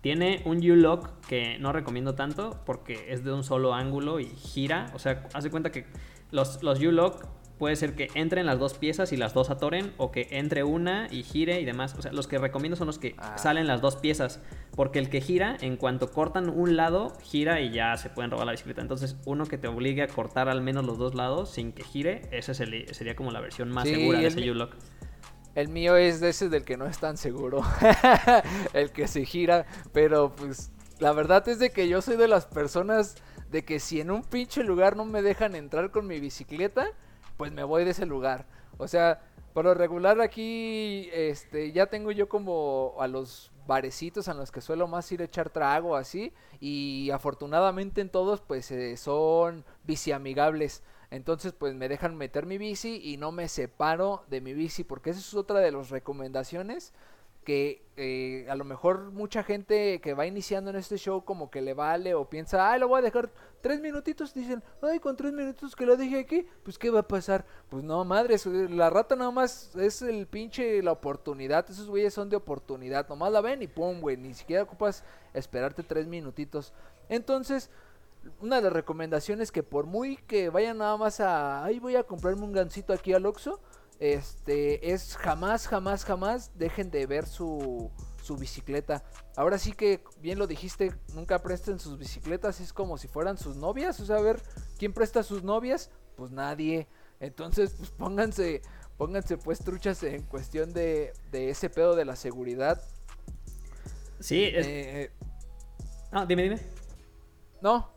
Tiene 0.00 0.42
un 0.44 0.58
U-Lock 0.58 1.26
que 1.26 1.58
no 1.58 1.72
recomiendo 1.72 2.14
tanto 2.14 2.60
porque 2.66 3.12
es 3.12 3.24
de 3.24 3.32
un 3.32 3.44
solo 3.44 3.74
ángulo 3.74 4.20
y 4.20 4.26
gira. 4.26 4.90
O 4.94 4.98
sea, 4.98 5.26
hace 5.32 5.50
cuenta 5.50 5.70
que 5.70 5.86
los, 6.30 6.62
los 6.62 6.80
U-Lock 6.80 7.24
puede 7.58 7.76
ser 7.76 7.94
que 7.94 8.08
entren 8.14 8.46
las 8.46 8.58
dos 8.58 8.74
piezas 8.74 9.12
y 9.12 9.16
las 9.16 9.34
dos 9.34 9.50
atoren 9.50 9.92
o 9.96 10.10
que 10.10 10.28
entre 10.30 10.62
una 10.62 11.08
y 11.10 11.24
gire 11.24 11.60
y 11.60 11.64
demás. 11.64 11.94
O 11.98 12.02
sea, 12.02 12.12
los 12.12 12.26
que 12.26 12.38
recomiendo 12.38 12.76
son 12.76 12.86
los 12.86 12.98
que 12.98 13.14
ah. 13.18 13.36
salen 13.36 13.66
las 13.66 13.80
dos 13.80 13.96
piezas. 13.96 14.40
Porque 14.78 15.00
el 15.00 15.10
que 15.10 15.20
gira, 15.20 15.56
en 15.60 15.76
cuanto 15.76 16.12
cortan 16.12 16.48
un 16.48 16.76
lado, 16.76 17.12
gira 17.20 17.60
y 17.60 17.72
ya 17.72 17.96
se 17.96 18.10
pueden 18.10 18.30
robar 18.30 18.46
la 18.46 18.52
bicicleta. 18.52 18.80
Entonces, 18.80 19.16
uno 19.26 19.44
que 19.44 19.58
te 19.58 19.66
obligue 19.66 20.04
a 20.04 20.06
cortar 20.06 20.48
al 20.48 20.62
menos 20.62 20.86
los 20.86 20.98
dos 20.98 21.16
lados 21.16 21.50
sin 21.50 21.72
que 21.72 21.82
gire, 21.82 22.22
ese 22.30 22.54
sería 22.54 23.16
como 23.16 23.32
la 23.32 23.40
versión 23.40 23.70
más 23.70 23.88
segura 23.88 24.20
de 24.20 24.28
ese 24.28 24.48
U-Lock. 24.48 24.76
El 25.56 25.66
mío 25.66 25.96
es 25.96 26.20
de 26.20 26.28
ese 26.28 26.48
del 26.48 26.64
que 26.64 26.76
no 26.76 26.86
es 26.86 26.96
tan 27.00 27.16
seguro. 27.16 27.60
el 28.72 28.92
que 28.92 29.08
se 29.08 29.24
gira. 29.24 29.66
Pero 29.92 30.36
pues 30.36 30.70
la 31.00 31.10
verdad 31.10 31.48
es 31.48 31.58
de 31.58 31.70
que 31.70 31.88
yo 31.88 32.00
soy 32.00 32.16
de 32.16 32.28
las 32.28 32.46
personas 32.46 33.16
de 33.50 33.64
que 33.64 33.80
si 33.80 34.00
en 34.00 34.12
un 34.12 34.22
pinche 34.22 34.62
lugar 34.62 34.94
no 34.94 35.04
me 35.04 35.22
dejan 35.22 35.56
entrar 35.56 35.90
con 35.90 36.06
mi 36.06 36.20
bicicleta, 36.20 36.86
pues 37.36 37.50
me 37.50 37.64
voy 37.64 37.84
de 37.84 37.90
ese 37.90 38.06
lugar. 38.06 38.46
O 38.76 38.86
sea, 38.86 39.22
por 39.54 39.64
lo 39.64 39.74
regular 39.74 40.20
aquí, 40.20 41.08
este, 41.12 41.72
ya 41.72 41.86
tengo 41.86 42.12
yo 42.12 42.28
como 42.28 42.94
a 43.00 43.08
los 43.08 43.50
barecitos 43.68 44.26
en 44.26 44.36
los 44.36 44.50
que 44.50 44.60
suelo 44.60 44.88
más 44.88 45.12
ir 45.12 45.20
a 45.20 45.26
echar 45.26 45.50
trago 45.50 45.94
así. 45.94 46.32
Y 46.58 47.10
afortunadamente 47.12 48.00
en 48.00 48.10
todos 48.10 48.40
pues 48.40 48.72
eh, 48.72 48.96
son 48.96 49.64
biciamigables. 49.84 50.82
Entonces, 51.10 51.54
pues 51.54 51.74
me 51.74 51.88
dejan 51.88 52.16
meter 52.16 52.44
mi 52.44 52.58
bici 52.58 53.00
y 53.02 53.16
no 53.16 53.32
me 53.32 53.48
separo 53.48 54.24
de 54.28 54.42
mi 54.42 54.52
bici, 54.52 54.84
porque 54.84 55.08
esa 55.10 55.20
es 55.20 55.32
otra 55.32 55.60
de 55.60 55.72
las 55.72 55.88
recomendaciones 55.88 56.92
que 57.48 57.80
eh, 57.96 58.46
a 58.50 58.54
lo 58.56 58.64
mejor 58.66 59.10
mucha 59.10 59.42
gente 59.42 60.02
que 60.02 60.12
va 60.12 60.26
iniciando 60.26 60.68
en 60.68 60.76
este 60.76 60.98
show 60.98 61.24
como 61.24 61.50
que 61.50 61.62
le 61.62 61.72
vale 61.72 62.14
o 62.14 62.28
piensa, 62.28 62.70
ay, 62.70 62.78
lo 62.78 62.88
voy 62.88 62.98
a 62.98 63.02
dejar 63.02 63.30
tres 63.62 63.80
minutitos, 63.80 64.34
dicen, 64.34 64.62
ay, 64.82 64.98
con 65.00 65.16
tres 65.16 65.32
minutos 65.32 65.74
que 65.74 65.86
lo 65.86 65.96
dejé 65.96 66.18
aquí, 66.18 66.46
pues 66.62 66.76
¿qué 66.76 66.90
va 66.90 67.00
a 67.00 67.08
pasar? 67.08 67.46
Pues 67.70 67.82
no, 67.82 68.04
madre, 68.04 68.36
la 68.68 68.90
rata 68.90 69.16
nada 69.16 69.30
más 69.30 69.74
es 69.76 70.02
el 70.02 70.26
pinche, 70.26 70.82
la 70.82 70.92
oportunidad, 70.92 71.64
esos 71.70 71.88
güeyes 71.88 72.12
son 72.12 72.28
de 72.28 72.36
oportunidad, 72.36 73.08
nomás 73.08 73.32
la 73.32 73.40
ven 73.40 73.62
y 73.62 73.66
pum, 73.66 74.02
güey, 74.02 74.18
ni 74.18 74.34
siquiera 74.34 74.64
ocupas 74.64 75.02
esperarte 75.32 75.82
tres 75.82 76.06
minutitos. 76.06 76.74
Entonces, 77.08 77.70
una 78.42 78.56
de 78.56 78.62
las 78.64 78.74
recomendaciones 78.74 79.50
que 79.50 79.62
por 79.62 79.86
muy 79.86 80.18
que 80.18 80.50
vayan 80.50 80.76
nada 80.76 80.98
más 80.98 81.20
a, 81.20 81.64
ay, 81.64 81.78
voy 81.78 81.96
a 81.96 82.02
comprarme 82.02 82.42
un 82.42 82.52
gancito 82.52 82.92
aquí 82.92 83.14
al 83.14 83.24
Oxxo, 83.24 83.58
este 83.98 84.92
es 84.92 85.16
jamás, 85.16 85.66
jamás, 85.66 86.04
jamás 86.04 86.52
dejen 86.56 86.90
de 86.90 87.06
ver 87.06 87.26
su, 87.26 87.90
su 88.22 88.36
bicicleta. 88.36 89.04
Ahora 89.36 89.58
sí 89.58 89.72
que, 89.72 90.02
bien 90.20 90.38
lo 90.38 90.46
dijiste, 90.46 90.94
nunca 91.14 91.42
presten 91.42 91.78
sus 91.78 91.98
bicicletas, 91.98 92.60
es 92.60 92.72
como 92.72 92.98
si 92.98 93.08
fueran 93.08 93.38
sus 93.38 93.56
novias, 93.56 93.98
o 94.00 94.06
sea, 94.06 94.16
a 94.16 94.20
ver, 94.20 94.42
¿quién 94.78 94.92
presta 94.92 95.22
sus 95.22 95.42
novias? 95.42 95.90
Pues 96.16 96.30
nadie. 96.30 96.88
Entonces, 97.20 97.74
pues 97.76 97.90
pónganse, 97.90 98.62
pónganse 98.96 99.36
pues 99.36 99.58
truchas 99.60 100.02
en 100.02 100.22
cuestión 100.22 100.72
de, 100.72 101.12
de 101.30 101.50
ese 101.50 101.68
pedo 101.68 101.96
de 101.96 102.04
la 102.04 102.16
seguridad. 102.16 102.80
Sí, 104.20 104.44
es... 104.44 104.66
Eh, 104.66 105.12
no, 106.12 106.26
dime, 106.26 106.42
dime. 106.44 106.60
No, 107.60 107.90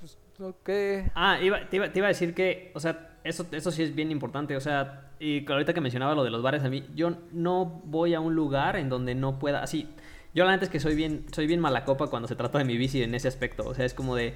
pues, 0.00 0.18
¿qué? 0.64 1.10
Ah, 1.14 1.38
iba, 1.40 1.68
te 1.68 1.76
iba 1.76 2.06
a 2.06 2.08
decir 2.08 2.34
que, 2.34 2.72
o 2.74 2.80
sea, 2.80 3.18
eso, 3.24 3.46
eso 3.52 3.70
sí 3.70 3.82
es 3.82 3.94
bien 3.94 4.10
importante. 4.10 4.56
O 4.56 4.60
sea, 4.60 5.10
y 5.18 5.50
ahorita 5.50 5.72
que 5.72 5.80
mencionaba 5.80 6.14
lo 6.14 6.24
de 6.24 6.30
los 6.30 6.42
bares, 6.42 6.62
a 6.64 6.68
mí, 6.68 6.84
yo 6.94 7.16
no 7.32 7.64
voy 7.84 8.14
a 8.14 8.20
un 8.20 8.34
lugar 8.34 8.76
en 8.76 8.88
donde 8.88 9.14
no 9.14 9.38
pueda. 9.38 9.62
Así, 9.62 9.88
yo 10.34 10.44
la 10.44 10.52
neta 10.52 10.64
es 10.64 10.70
que 10.70 10.80
soy 10.80 10.94
bien, 10.94 11.26
soy 11.32 11.46
bien 11.46 11.60
mala 11.60 11.84
copa 11.84 12.08
cuando 12.08 12.28
se 12.28 12.36
trata 12.36 12.58
de 12.58 12.64
mi 12.64 12.76
bici 12.76 13.02
en 13.02 13.14
ese 13.14 13.28
aspecto. 13.28 13.64
O 13.66 13.74
sea, 13.74 13.84
es 13.84 13.94
como 13.94 14.14
de. 14.16 14.34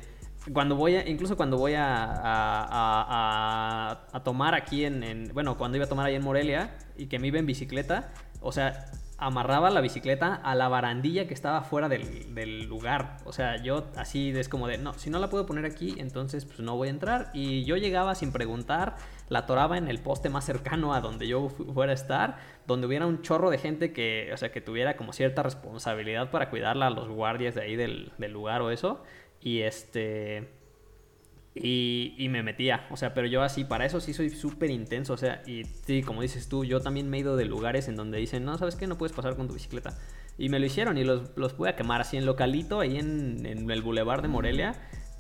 Cuando 0.53 0.77
voy 0.77 0.97
a, 0.97 1.07
incluso 1.07 1.37
cuando 1.37 1.59
voy 1.59 1.75
a, 1.75 2.05
a, 2.05 3.91
a, 4.13 4.25
tomar 4.25 4.55
aquí 4.55 4.85
en, 4.85 5.03
en, 5.03 5.29
Bueno, 5.35 5.59
cuando 5.59 5.77
iba 5.77 5.85
a 5.85 5.89
tomar 5.89 6.07
ahí 6.07 6.15
en 6.15 6.23
Morelia 6.23 6.79
y 6.97 7.07
que 7.07 7.19
me 7.19 7.27
iba 7.27 7.39
en 7.39 7.45
bicicleta, 7.45 8.13
o 8.41 8.53
sea, 8.53 8.87
amarraba 9.19 9.69
la 9.71 9.81
bicicleta 9.81 10.35
a 10.37 10.55
la 10.55 10.69
barandilla 10.69 11.27
que 11.27 11.35
estaba 11.35 11.63
fuera 11.63 11.89
del, 11.89 12.67
lugar. 12.69 13.17
O 13.25 13.33
sea, 13.33 13.61
yo 13.61 13.89
así 13.97 14.31
es 14.31 14.49
como 14.49 14.69
de, 14.69 14.79
no, 14.79 14.95
si 14.95 15.11
no 15.11 15.19
la 15.19 15.29
puedo 15.29 15.45
poner 15.45 15.65
aquí, 15.65 15.97
entonces 15.99 16.45
pues 16.45 16.61
no 16.61 16.77
voy 16.77 16.89
a 16.89 16.93
entrar. 16.93 17.31
Y 17.35 17.65
yo 17.65 17.77
llegaba 17.77 18.15
sin 18.15 18.31
preguntar, 18.31 18.97
la 19.29 19.41
atoraba 19.41 19.77
en 19.77 19.89
el 19.89 19.99
poste 19.99 20.29
más 20.29 20.45
cercano 20.45 20.95
a 20.95 21.01
donde 21.01 21.27
yo 21.27 21.49
fuera 21.49 21.91
a 21.91 21.95
estar, 21.95 22.39
donde 22.67 22.87
hubiera 22.87 23.07
un 23.07 23.23
chorro 23.23 23.51
de 23.51 23.59
gente 23.59 23.93
que, 23.93 24.31
o 24.33 24.37
sea, 24.37 24.53
que 24.53 24.61
tuviera 24.61 24.97
como 24.97 25.13
cierta 25.13 25.43
responsabilidad 25.43 26.31
para 26.31 26.49
cuidarla 26.49 26.87
a 26.87 26.91
los 26.91 27.09
guardias 27.09 27.57
de 27.57 27.63
ahí 27.63 27.75
del, 27.75 28.13
del 28.19 28.33
lugar 28.33 28.63
o 28.63 28.71
eso. 28.71 29.03
Y 29.41 29.63
este... 29.63 30.58
Y, 31.61 32.29
me 32.31 32.43
metía, 32.43 32.87
o 32.91 32.97
sea, 32.97 33.15
pero 33.15 33.27
yo 33.27 33.43
así, 33.43 33.65
para 33.65 33.85
eso 33.87 34.01
sí 34.01 34.13
soy 34.13 34.31
súper 34.31 34.71
intenso, 34.71 35.15
o 35.15 35.17
sea, 35.17 35.43
y 35.47 35.65
sí, 35.65 36.03
como 36.03 36.23
dices 36.23 36.49
tú, 36.49 36.65
yo 36.65 36.81
también 36.81 37.09
me 37.09 37.17
he 37.17 37.21
ido 37.21 37.37
de 37.37 37.47
lugares 37.47 37.89
en 37.89 37.97
donde 37.97 38.19
dicen, 38.19 38.45
no, 38.45 38.59
¿sabes 38.59 38.77
qué? 38.77 38.87
No 38.87 38.99
puedes 38.99 39.15
pasar 39.15 39.37
con 39.37 39.49
tu 39.49 39.55
bicicleta. 39.55 39.97
Y 40.37 40.51
me 40.51 40.61
lo 40.61 40.67
hicieron 40.67 40.99
y 40.99 41.05
los, 41.05 41.37
los 41.37 41.53
pude 41.55 41.75
quemar 41.75 42.01
así 42.01 42.17
en 42.17 42.25
localito, 42.25 42.81
ahí 42.81 42.97
en, 42.97 43.45
el 43.45 43.83
bulevar 43.83 44.23
de 44.23 44.29
Morelia. 44.29 44.75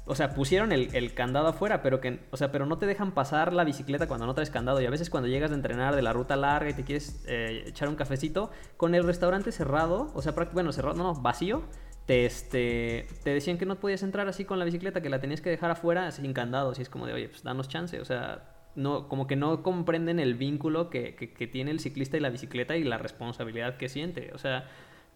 O 0.04 0.14
sea, 0.14 0.32
pusieron 0.32 0.72
el, 0.72 1.12
candado 1.12 1.48
afuera, 1.48 1.82
pero 1.82 2.00
que, 2.00 2.20
o 2.30 2.36
sea, 2.36 2.50
pero 2.52 2.64
no 2.66 2.78
te 2.78 2.86
dejan 2.86 3.12
pasar 3.12 3.52
la 3.52 3.64
bicicleta 3.64 4.06
cuando 4.06 4.26
no 4.26 4.34
traes 4.34 4.48
candado. 4.48 4.80
Y 4.80 4.86
a 4.86 4.90
veces 4.90 5.10
cuando 5.10 5.28
llegas 5.28 5.50
de 5.50 5.56
entrenar 5.56 5.96
de 5.96 6.02
la 6.02 6.12
ruta 6.12 6.36
larga 6.36 6.70
y 6.70 6.74
te 6.74 6.84
quieres 6.84 7.24
eh, 7.26 7.64
echar 7.66 7.88
un 7.88 7.96
cafecito, 7.96 8.50
con 8.76 8.94
el 8.94 9.04
restaurante 9.04 9.52
cerrado, 9.52 10.10
o 10.14 10.22
sea, 10.22 10.32
bueno, 10.52 10.72
cerrado, 10.72 10.96
no, 10.96 11.14
vacío, 11.14 11.64
te, 12.08 12.24
este, 12.24 13.06
te 13.22 13.34
decían 13.34 13.58
que 13.58 13.66
no 13.66 13.78
podías 13.78 14.02
entrar 14.02 14.26
así 14.28 14.46
con 14.46 14.58
la 14.58 14.64
bicicleta, 14.64 15.02
que 15.02 15.10
la 15.10 15.20
tenías 15.20 15.42
que 15.42 15.50
dejar 15.50 15.70
afuera 15.70 16.10
sin 16.10 16.32
candado. 16.32 16.70
Así 16.70 16.80
es 16.80 16.88
como 16.88 17.06
de, 17.06 17.12
oye, 17.12 17.28
pues 17.28 17.42
danos 17.42 17.68
chance. 17.68 18.00
O 18.00 18.04
sea, 18.06 18.48
no, 18.76 19.10
como 19.10 19.26
que 19.26 19.36
no 19.36 19.62
comprenden 19.62 20.18
el 20.18 20.32
vínculo 20.32 20.88
que, 20.88 21.12
tiene 21.52 21.70
el 21.70 21.80
ciclista 21.80 22.16
y 22.16 22.20
la 22.20 22.30
bicicleta 22.30 22.78
y 22.78 22.84
la 22.84 22.96
responsabilidad 22.96 23.76
que 23.76 23.90
siente. 23.90 24.30
O 24.32 24.38
sea, 24.38 24.66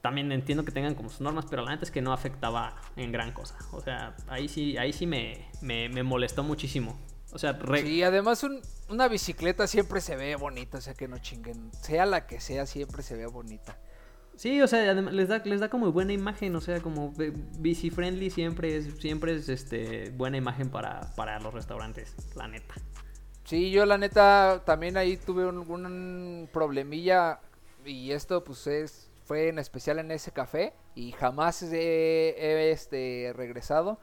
también 0.02 0.30
entiendo 0.32 0.66
que 0.66 0.70
tengan 0.70 0.94
como 0.94 1.08
sus 1.08 1.22
normas, 1.22 1.46
pero 1.48 1.64
la 1.64 1.70
neta 1.70 1.84
es 1.84 1.90
que 1.90 2.02
no 2.02 2.12
afectaba 2.12 2.76
en 2.96 3.10
gran 3.10 3.32
cosa. 3.32 3.56
O 3.72 3.80
sea, 3.80 4.14
ahí 4.28 4.46
sí, 4.48 4.76
ahí 4.76 4.92
sí 4.92 5.06
me, 5.06 5.48
me, 5.62 6.02
molestó 6.02 6.42
muchísimo. 6.44 7.00
O 7.32 7.38
sea, 7.38 7.58
Sí, 7.80 8.02
además 8.02 8.46
una 8.90 9.08
bicicleta 9.08 9.66
siempre 9.66 10.02
se 10.02 10.14
ve 10.14 10.36
bonita, 10.36 10.76
o 10.76 10.80
sea 10.82 10.92
que 10.92 11.08
no 11.08 11.16
chinguen. 11.16 11.72
Sea 11.72 12.04
la 12.04 12.26
que 12.26 12.38
sea, 12.38 12.66
siempre 12.66 13.02
se 13.02 13.16
ve 13.16 13.24
bonita. 13.24 13.78
Sí, 14.36 14.60
o 14.62 14.66
sea, 14.66 14.94
les 14.94 15.28
da, 15.28 15.38
les 15.38 15.60
da 15.60 15.68
como 15.68 15.92
buena 15.92 16.12
imagen, 16.12 16.56
o 16.56 16.60
sea, 16.60 16.80
como 16.80 17.12
bici 17.58 17.90
friendly 17.90 18.30
siempre 18.30 18.76
es, 18.76 18.96
siempre 18.98 19.34
es 19.34 19.48
este, 19.48 20.10
buena 20.10 20.36
imagen 20.36 20.70
para, 20.70 21.12
para 21.16 21.38
los 21.38 21.52
restaurantes, 21.52 22.16
la 22.34 22.48
neta. 22.48 22.74
Sí, 23.44 23.70
yo 23.70 23.84
la 23.84 23.98
neta 23.98 24.62
también 24.64 24.96
ahí 24.96 25.16
tuve 25.16 25.46
un, 25.46 26.48
problemilla 26.52 27.40
y 27.84 28.12
esto 28.12 28.44
pues 28.44 28.66
es, 28.66 29.10
fue 29.24 29.48
en 29.48 29.58
especial 29.58 29.98
en 29.98 30.10
ese 30.10 30.32
café 30.32 30.72
y 30.94 31.12
jamás 31.12 31.62
he, 31.62 32.70
este, 32.70 33.32
regresado. 33.36 33.98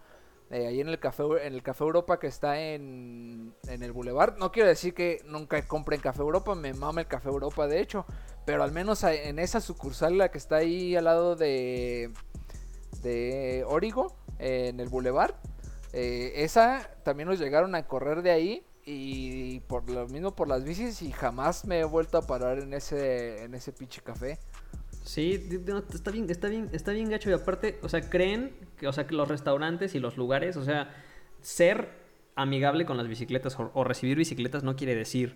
Eh, 0.52 0.66
ahí 0.66 0.82
en 0.82 0.90
el 0.90 1.00
café 1.00 1.24
en 1.44 1.54
el 1.54 1.62
café 1.62 1.84
Europa 1.84 2.20
que 2.20 2.26
está 2.26 2.60
en, 2.60 3.54
en 3.68 3.84
el 3.84 3.92
Boulevard. 3.92 4.38
No 4.38 4.52
quiero 4.52 4.68
decir 4.68 4.96
que 4.96 5.22
nunca 5.26 5.62
compren 5.68 6.02
café 6.02 6.22
Europa, 6.22 6.56
me 6.56 6.74
mama 6.74 7.02
el 7.02 7.08
café 7.08 7.30
Europa 7.30 7.68
de 7.68 7.80
hecho, 7.80 8.06
pero 8.46 8.64
al 8.64 8.72
menos 8.72 9.04
en 9.04 9.38
esa 9.38 9.62
sucursal, 9.62 10.18
la 10.18 10.32
que 10.32 10.40
está 10.40 10.58
ahí 10.58 10.96
al 10.96 11.04
lado 11.04 11.36
de, 11.36 12.12
de 13.04 13.64
Origo, 13.68 14.16
en 14.40 14.80
el 14.80 14.90
Boulevard, 14.90 15.36
eh, 15.94 16.34
esa 16.38 16.90
también 17.04 17.30
nos 17.30 17.40
llegaron 17.40 17.76
a 17.76 17.88
correr 17.88 18.24
de 18.24 18.32
ahí 18.32 18.66
y 18.86 19.60
por 19.62 19.88
lo 19.90 20.08
mismo 20.08 20.36
por 20.36 20.48
las 20.48 20.64
bicis 20.64 21.04
y 21.04 21.12
jamás 21.12 21.66
me 21.66 21.80
he 21.82 21.84
vuelto 21.84 22.18
a 22.18 22.26
parar 22.26 22.58
en 22.58 22.74
ese 22.74 23.44
en 23.44 23.54
ese 23.54 23.72
pinche 23.72 24.02
café. 24.02 24.40
Sí, 25.04 25.48
está 25.94 26.12
bien, 26.12 26.30
está 26.30 26.48
bien, 26.48 26.70
está 26.72 26.92
bien 26.92 27.10
gacho 27.10 27.30
y 27.30 27.34
aparte, 27.34 27.80
o 27.84 27.90
sea, 27.90 28.02
creen 28.10 28.52
o 28.88 28.94
sea, 28.94 29.08
que 29.08 29.16
los 29.16 29.28
restaurantes 29.28 29.96
y 29.96 30.00
los 30.00 30.18
lugares, 30.18 30.58
o 30.58 30.64
sea, 30.64 30.90
ser 31.42 31.90
amigable 32.36 32.86
con 32.86 32.98
las 32.98 33.08
bicicletas 33.08 33.58
o 33.60 33.84
recibir 33.84 34.18
bicicletas 34.18 34.64
no 34.64 34.76
quiere 34.76 34.96
decir 34.96 35.36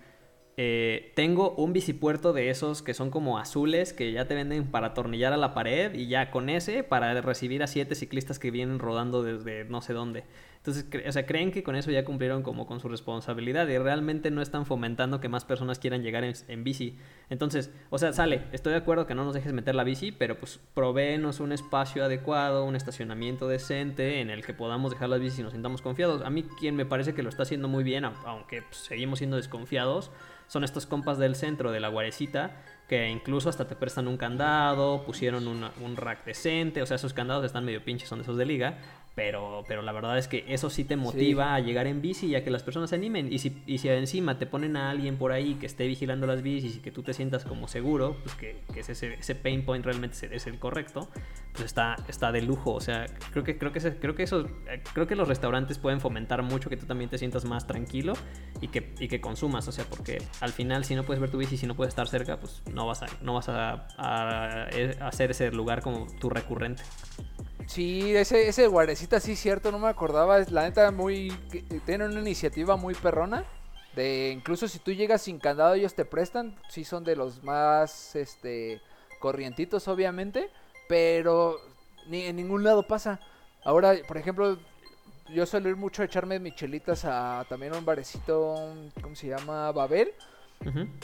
eh, 0.56 1.12
tengo 1.16 1.56
un 1.56 1.74
bicipuerto 1.74 2.32
de 2.32 2.52
esos 2.52 2.84
que 2.84 2.94
son 2.94 3.10
como 3.10 3.40
azules 3.40 3.92
que 3.92 4.12
ya 4.12 4.28
te 4.28 4.36
venden 4.36 4.70
para 4.70 4.88
atornillar 4.88 5.34
a 5.34 5.38
la 5.38 5.56
pared 5.56 5.96
y 5.96 6.08
ya 6.08 6.30
con 6.30 6.48
ese 6.48 6.84
para 6.84 7.20
recibir 7.22 7.64
a 7.64 7.68
siete 7.68 7.96
ciclistas 7.96 8.38
que 8.38 8.52
vienen 8.52 8.78
rodando 8.78 9.24
desde 9.24 9.66
no 9.66 9.82
sé 9.82 9.94
dónde. 9.94 10.26
Entonces, 10.66 10.86
o 11.06 11.12
sea, 11.12 11.26
creen 11.26 11.52
que 11.52 11.62
con 11.62 11.76
eso 11.76 11.92
ya 11.92 12.06
cumplieron 12.06 12.42
como 12.42 12.66
con 12.66 12.80
su 12.80 12.88
responsabilidad 12.88 13.68
y 13.68 13.78
realmente 13.78 14.32
no 14.32 14.42
están 14.42 14.66
fomentando 14.66 15.20
que 15.20 15.28
más 15.28 15.44
personas 15.44 15.78
quieran 15.78 16.04
llegar 16.04 16.24
en, 16.24 16.64
bici. 16.64 16.98
Entonces, 17.30 17.70
o 17.90 17.98
sea, 17.98 18.14
sale, 18.14 18.46
estoy 18.54 18.72
de 18.72 18.78
acuerdo 18.78 19.06
que 19.06 19.14
no 19.14 19.26
nos 19.26 19.34
dejes 19.34 19.52
meter 19.52 19.76
la 19.76 19.84
bici, 19.84 20.14
pero 20.14 20.38
pues 20.38 20.62
proveenos 20.74 21.42
un 21.42 21.52
espacio 21.52 22.06
adecuado, 22.06 22.64
un 22.64 22.78
estacionamiento 22.78 23.50
decente 23.50 24.22
en 24.22 24.30
el 24.30 24.46
que 24.46 24.54
podamos 24.54 24.92
dejar 24.92 25.10
las 25.10 25.20
bicis 25.20 25.40
y 25.40 25.44
nos 25.44 25.52
sintamos 25.52 25.82
confiados. 25.82 26.22
A 26.22 26.30
mí 26.30 26.44
quien 26.58 26.78
me 26.78 26.86
parece 26.86 27.14
que 27.14 27.24
lo 27.24 27.30
está 27.30 27.44
haciendo 27.44 27.68
muy 27.68 27.84
bien, 27.84 28.06
aunque 28.06 28.62
pues, 28.62 28.78
seguimos 28.78 29.20
siendo 29.20 29.36
desconfiados, 29.36 30.12
son 30.48 30.64
estos 30.64 30.86
compas 30.86 31.18
del 31.18 31.36
centro 31.36 31.74
de 31.74 31.82
la 31.82 31.90
guarecita 31.90 32.56
que 32.88 33.10
incluso 33.10 33.50
hasta 33.50 33.68
te 33.68 33.76
prestan 33.76 34.08
un 34.08 34.18
candado, 34.18 35.04
pusieron 35.04 35.48
un 35.48 35.96
rack 35.96 36.26
decente, 36.26 36.82
o 36.82 36.86
sea, 36.86 36.96
esos 36.96 37.14
candados 37.14 37.46
están 37.46 37.66
medio 37.66 37.84
pinches, 37.84 38.10
son 38.10 38.20
de 38.20 38.24
esos 38.24 38.38
de 38.38 38.46
liga, 38.46 38.78
pero, 39.16 39.64
pero 39.68 39.84
la 39.84 39.92
verdad 39.92 40.18
es 40.18 40.28
que 40.28 40.44
eso 40.48 40.72
sí 40.72 40.84
te 40.84 40.96
motiva 40.96 41.54
a 41.54 41.60
llegar 41.60 41.86
en 41.86 42.02
bici 42.02 42.28
y 42.28 42.36
a 42.36 42.44
que 42.44 42.50
las 42.50 42.64
personas 42.64 42.90
se 42.90 42.96
animen. 42.96 43.32
Y 43.32 43.38
si, 43.40 43.62
y 43.68 43.78
si 43.78 43.90
encima 43.90 44.40
te 44.40 44.48
ponen 44.48 44.76
a 44.76 44.90
alguien 44.90 45.18
por 45.18 45.32
ahí 45.32 45.54
que 45.56 45.68
esté 45.68 45.86
vigilando 45.86 46.26
las 46.26 46.42
bicis 46.42 46.78
y 46.78 46.80
que 46.80 46.92
tú 46.92 47.04
te 47.04 47.14
sientas 47.14 47.46
como 47.46 47.68
seguro, 47.68 48.18
pues 48.24 48.34
que, 48.36 48.62
que 48.74 48.80
ese, 48.80 49.14
ese, 49.14 49.36
pain 49.36 49.66
point 49.66 49.86
realmente 49.86 50.18
es 50.32 50.48
el 50.48 50.58
correcto, 50.58 51.10
pues 51.52 51.66
está, 51.66 51.96
está 52.08 52.32
de 52.32 52.42
lujo. 52.42 52.74
O 52.74 52.82
sea, 52.82 53.06
creo 53.32 53.44
que, 53.44 53.60
creo, 53.60 53.72
que 53.72 53.80
creo, 54.00 54.16
que 54.16 54.24
eso, 54.24 54.48
eh, 54.68 54.82
creo 54.94 55.06
que 55.06 55.16
los 55.16 55.28
restaurantes 55.28 55.78
pueden 55.78 56.02
fomentar 56.02 56.42
mucho 56.42 56.72
que 56.72 56.78
tú 56.78 56.88
también 56.88 57.12
te 57.12 57.20
sientas 57.20 57.46
más 57.46 57.68
tranquilo 57.68 58.14
y 58.62 58.70
que, 58.70 58.96
y 59.00 59.08
que 59.10 59.22
consumas. 59.22 59.68
O 59.68 59.72
sea, 59.72 59.86
porque 59.86 60.24
al 60.40 60.54
final 60.54 60.86
si 60.86 60.96
no 60.96 61.04
puedes 61.04 61.22
ver 61.22 61.30
tu 61.30 61.38
bici, 61.38 61.58
si 61.58 61.68
no 61.68 61.76
puedes 61.76 61.92
estar 61.92 62.08
cerca, 62.08 62.40
pues 62.40 62.64
no 62.74 62.88
vas 62.88 63.04
a, 63.04 63.08
no 63.22 63.36
vas 63.36 63.48
a, 63.50 63.88
a 63.98 64.68
hacer 65.08 65.30
ese 65.30 65.52
lugar 65.52 65.84
como 65.84 66.08
tu 66.20 66.32
recurrente. 66.32 66.82
Sí, 67.68 68.16
ese, 68.16 68.48
ese 68.48 68.68
guarecita 68.68 69.20
sí 69.20 69.36
cierto, 69.36 69.72
no 69.72 69.80
me 69.80 69.88
acordaba. 69.88 70.40
La 70.50 70.64
neta 70.64 70.92
muy. 70.92 71.30
Tienen 71.86 72.12
una 72.12 72.22
iniciativa 72.22 72.76
muy 72.76 72.96
perrona. 72.96 73.46
De 73.96 74.32
incluso 74.32 74.68
si 74.68 74.80
tú 74.80 74.92
llegas 74.92 75.22
sin 75.22 75.40
candado, 75.40 75.74
ellos 75.76 75.94
te 75.94 76.06
prestan. 76.06 76.56
Sí, 76.70 76.84
son 76.84 77.04
de 77.04 77.16
los 77.16 77.44
más 77.44 78.16
este 78.16 78.82
corrientitos, 79.20 79.88
obviamente. 79.88 80.50
Pero 80.90 81.58
ni 82.08 82.24
en 82.24 82.36
ningún 82.36 82.64
lado 82.64 82.84
pasa. 82.88 83.20
Ahora, 83.64 83.96
por 84.08 84.18
ejemplo, 84.18 84.58
yo 85.30 85.46
suelo 85.46 85.70
ir 85.70 85.76
mucho 85.78 86.02
a 86.02 86.06
echarme 86.06 86.40
michelitas 86.40 87.06
a 87.06 87.46
también 87.48 87.74
un 87.74 87.86
barecito, 87.86 88.74
¿cómo 89.02 89.16
se 89.16 89.28
llama? 89.28 89.72
Babel. 89.72 90.14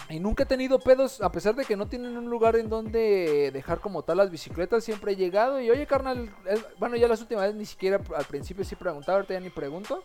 Y 0.09 0.19
nunca 0.19 0.43
he 0.43 0.45
tenido 0.45 0.79
pedos, 0.79 1.21
a 1.21 1.31
pesar 1.31 1.55
de 1.55 1.65
que 1.65 1.75
no 1.75 1.87
tienen 1.87 2.17
un 2.17 2.29
lugar 2.29 2.55
en 2.55 2.69
donde 2.69 3.51
dejar 3.51 3.79
como 3.79 4.03
tal 4.03 4.17
las 4.17 4.31
bicicletas, 4.31 4.83
siempre 4.83 5.11
he 5.11 5.15
llegado 5.15 5.59
y 5.59 5.69
oye 5.69 5.85
carnal, 5.85 6.33
bueno 6.79 6.95
ya 6.95 7.07
las 7.07 7.19
últimas 7.21 7.43
veces 7.43 7.57
ni 7.57 7.65
siquiera 7.65 7.99
al 8.15 8.25
principio 8.25 8.63
sí 8.63 8.75
preguntaba, 8.75 9.17
ahorita 9.17 9.33
ya 9.33 9.39
ni 9.39 9.49
pregunto. 9.49 10.03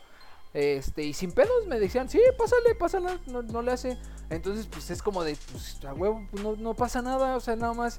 Este, 0.53 1.03
y 1.03 1.13
sin 1.13 1.33
pedos 1.33 1.67
me 1.67 1.81
decían, 1.81 2.09
sí, 2.09 2.21
pásale, 2.39 2.77
pásale, 2.77 3.19
no, 3.27 3.43
no 3.43 3.61
le 3.61 3.73
hace. 3.73 3.99
Entonces, 4.31 4.69
pues 4.69 4.89
es 4.91 5.03
como 5.03 5.25
de, 5.25 5.37
pues 5.51 5.85
a 5.85 5.93
huevo, 5.93 6.25
pues, 6.31 6.43
no, 6.45 6.55
no 6.55 6.75
pasa 6.75 7.03
nada, 7.03 7.37
o 7.37 7.41
sea, 7.41 7.57
nada 7.57 7.75
más. 7.75 7.99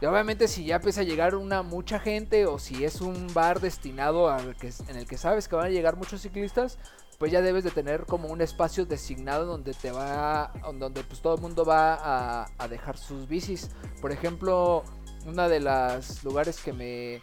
Y 0.00 0.06
obviamente 0.06 0.46
si 0.46 0.64
ya 0.64 0.76
empieza 0.76 1.00
a 1.00 1.04
llegar 1.04 1.34
una 1.34 1.62
mucha 1.62 1.98
gente 1.98 2.46
o 2.46 2.60
si 2.60 2.84
es 2.84 3.00
un 3.00 3.34
bar 3.34 3.60
destinado 3.60 4.30
al 4.30 4.56
que, 4.56 4.72
en 4.88 4.96
el 4.96 5.08
que 5.08 5.18
sabes 5.18 5.48
que 5.48 5.56
van 5.56 5.66
a 5.66 5.70
llegar 5.70 5.96
muchos 5.96 6.22
ciclistas, 6.22 6.78
pues 7.18 7.32
ya 7.32 7.42
debes 7.42 7.64
de 7.64 7.72
tener 7.72 8.06
como 8.06 8.28
un 8.28 8.40
espacio 8.40 8.86
designado 8.86 9.44
donde 9.44 9.74
te 9.74 9.90
va, 9.90 10.52
donde 10.74 11.02
pues 11.02 11.20
todo 11.20 11.34
el 11.34 11.40
mundo 11.40 11.64
va 11.64 12.46
a, 12.56 12.68
dejar 12.68 12.96
sus 12.96 13.28
bicis. 13.28 13.70
Por 14.00 14.12
ejemplo, 14.12 14.84
una 15.26 15.48
de 15.48 15.58
las 15.60 16.22
lugares 16.24 16.60
que 16.60 16.72
me 16.72 17.22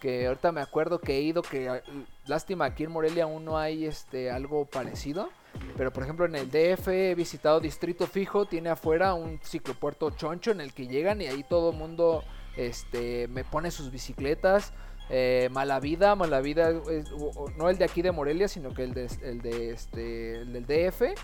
que 0.00 0.26
ahorita 0.26 0.52
me 0.52 0.60
acuerdo 0.60 0.98
que 0.98 1.16
he 1.16 1.20
ido 1.20 1.42
que 1.42 1.68
ah, 1.68 1.82
lástima 2.26 2.66
aquí 2.66 2.84
en 2.84 2.90
Morelia 2.90 3.24
aún 3.24 3.44
no 3.44 3.58
hay 3.58 3.86
este 3.86 4.30
algo 4.30 4.66
parecido 4.66 5.30
pero 5.76 5.92
por 5.92 6.02
ejemplo 6.02 6.26
en 6.26 6.34
el 6.34 6.50
DF 6.50 6.88
he 6.88 7.14
visitado 7.14 7.58
Distrito 7.58 8.06
Fijo 8.06 8.44
tiene 8.44 8.68
afuera 8.68 9.14
un 9.14 9.40
ciclopuerto 9.42 10.10
choncho 10.10 10.50
en 10.50 10.60
el 10.60 10.74
que 10.74 10.86
llegan 10.88 11.22
y 11.22 11.26
ahí 11.26 11.42
todo 11.42 11.70
el 11.70 11.76
mundo 11.76 12.22
este 12.56 13.28
me 13.28 13.44
pone 13.44 13.70
sus 13.70 13.90
bicicletas 13.90 14.72
eh, 15.10 15.48
Malavida 15.52 16.14
Malavida 16.14 16.72
no 17.56 17.68
el 17.68 17.78
de 17.78 17.84
aquí 17.84 18.02
de 18.02 18.12
Morelia 18.12 18.48
sino 18.48 18.72
que 18.72 18.84
el 18.84 18.94
de 18.94 19.08
el 19.22 19.42
de 19.42 19.70
este 19.70 20.40
el 20.40 20.52
del 20.52 20.66
DF 20.66 21.14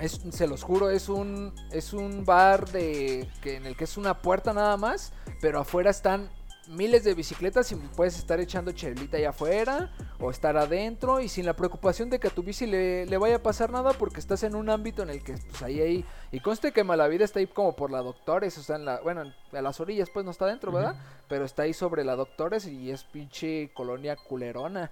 es, 0.00 0.20
se 0.30 0.46
los 0.46 0.62
juro, 0.62 0.90
es 0.90 1.08
un, 1.08 1.52
es 1.72 1.92
un 1.92 2.24
bar 2.24 2.68
de, 2.70 3.28
que, 3.42 3.56
en 3.56 3.66
el 3.66 3.76
que 3.76 3.84
es 3.84 3.96
una 3.96 4.18
puerta 4.18 4.52
nada 4.52 4.76
más, 4.76 5.12
pero 5.40 5.60
afuera 5.60 5.90
están 5.90 6.30
miles 6.68 7.04
de 7.04 7.14
bicicletas 7.14 7.72
y 7.72 7.76
puedes 7.76 8.18
estar 8.18 8.38
echando 8.40 8.72
chelita 8.72 9.16
allá 9.16 9.30
afuera 9.30 9.90
o 10.20 10.30
estar 10.30 10.56
adentro 10.56 11.20
y 11.20 11.28
sin 11.28 11.46
la 11.46 11.54
preocupación 11.54 12.10
de 12.10 12.18
que 12.18 12.28
a 12.28 12.30
tu 12.30 12.42
bici 12.42 12.66
le, 12.66 13.16
vaya 13.18 13.36
a 13.36 13.42
pasar 13.42 13.70
nada 13.70 13.92
porque 13.92 14.20
estás 14.20 14.42
en 14.42 14.54
un 14.54 14.68
ámbito 14.68 15.02
en 15.02 15.10
el 15.10 15.22
que 15.22 15.34
pues 15.34 15.62
ahí 15.62 15.80
ahí 15.80 16.04
y 16.30 16.40
conste 16.40 16.72
que 16.72 16.84
Malavida 16.84 17.24
está 17.24 17.40
ahí 17.40 17.46
como 17.46 17.74
por 17.74 17.90
la 17.90 17.98
Doctores, 18.02 18.56
o 18.58 18.62
sea, 18.62 18.76
en 18.76 18.84
la 18.84 19.00
bueno, 19.00 19.32
a 19.52 19.62
las 19.62 19.80
orillas 19.80 20.10
pues 20.10 20.24
no 20.24 20.30
está 20.30 20.44
adentro, 20.44 20.70
¿verdad? 20.70 20.96
Pero 21.28 21.44
está 21.44 21.62
ahí 21.62 21.72
sobre 21.72 22.04
la 22.04 22.16
Doctores 22.16 22.66
y 22.66 22.90
es 22.90 23.04
pinche 23.04 23.70
colonia 23.74 24.16
culerona. 24.16 24.90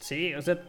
Sí, 0.00 0.34
o 0.34 0.42
sea, 0.42 0.60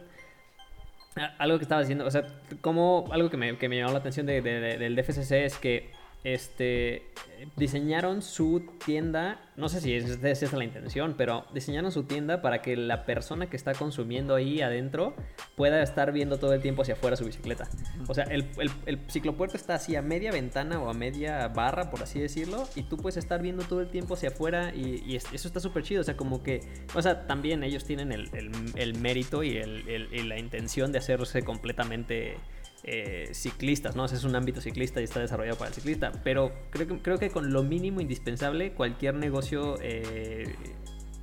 algo 1.38 1.58
que 1.58 1.64
estaba 1.64 1.80
diciendo, 1.80 2.06
o 2.06 2.10
sea, 2.10 2.26
como 2.60 3.08
algo 3.10 3.28
que 3.30 3.36
me, 3.36 3.58
que 3.58 3.68
me 3.68 3.78
llamó 3.78 3.92
la 3.92 3.98
atención 3.98 4.26
de, 4.26 4.40
del 4.40 4.96
DFCC 4.96 5.32
es 5.32 5.58
que 5.58 5.90
este, 6.24 7.10
diseñaron 7.56 8.22
su 8.22 8.64
tienda, 8.84 9.40
no 9.56 9.68
sé 9.68 9.80
si 9.80 9.94
es, 9.94 10.22
es, 10.22 10.42
es, 10.42 10.52
la 10.52 10.62
intención, 10.62 11.14
pero 11.18 11.46
diseñaron 11.52 11.90
su 11.90 12.04
tienda 12.04 12.40
para 12.40 12.62
que 12.62 12.76
la 12.76 13.04
persona 13.04 13.50
que 13.50 13.56
está 13.56 13.74
consumiendo 13.74 14.36
ahí 14.36 14.60
adentro 14.60 15.14
pueda 15.56 15.82
estar 15.82 16.12
viendo 16.12 16.38
todo 16.38 16.54
el 16.54 16.62
tiempo 16.62 16.82
hacia 16.82 16.94
afuera 16.94 17.16
su 17.16 17.24
bicicleta. 17.24 17.68
O 18.06 18.14
sea, 18.14 18.24
el, 18.24 18.48
el, 18.86 19.00
ciclopuerto 19.08 19.56
está 19.56 19.74
así 19.74 19.96
a 19.96 20.02
media 20.02 20.30
ventana 20.30 20.80
o 20.80 20.88
a 20.88 20.94
media 20.94 21.48
barra, 21.48 21.90
por 21.90 22.02
así 22.02 22.20
decirlo, 22.20 22.68
y 22.76 22.84
tú 22.84 22.96
puedes 22.96 23.16
estar 23.16 23.42
viendo 23.42 23.64
todo 23.64 23.80
el 23.80 23.88
tiempo 23.88 24.14
hacia 24.14 24.28
afuera 24.28 24.72
y, 24.74 25.16
eso 25.16 25.48
está 25.48 25.60
súper 25.60 25.82
chido. 25.82 26.00
O 26.02 26.04
sea, 26.04 26.16
como 26.16 26.42
que, 26.42 26.60
o 26.94 27.02
sea, 27.02 27.26
también 27.26 27.64
ellos 27.64 27.84
tienen 27.84 28.12
el, 28.12 28.94
mérito 28.94 29.42
y, 29.42 29.56
y 29.58 30.22
la 30.22 30.38
intención 30.38 30.92
de 30.92 30.98
hacerse 30.98 31.42
completamente 31.42 32.36
eh, 32.84 33.30
ciclistas, 33.32 33.94
¿no? 33.94 34.04
es 34.04 34.24
un 34.24 34.34
ámbito 34.34 34.60
ciclista 34.60 35.00
y 35.00 35.04
está 35.04 35.20
desarrollado 35.20 35.56
para 35.56 35.68
el 35.68 35.74
ciclista. 35.74 36.12
Pero 36.24 36.52
creo 36.70 36.88
que, 36.88 36.98
creo 36.98 37.18
que 37.18 37.30
con 37.30 37.52
lo 37.52 37.62
mínimo 37.62 38.00
indispensable, 38.00 38.72
cualquier 38.72 39.14
negocio 39.14 39.76
eh, 39.80 40.54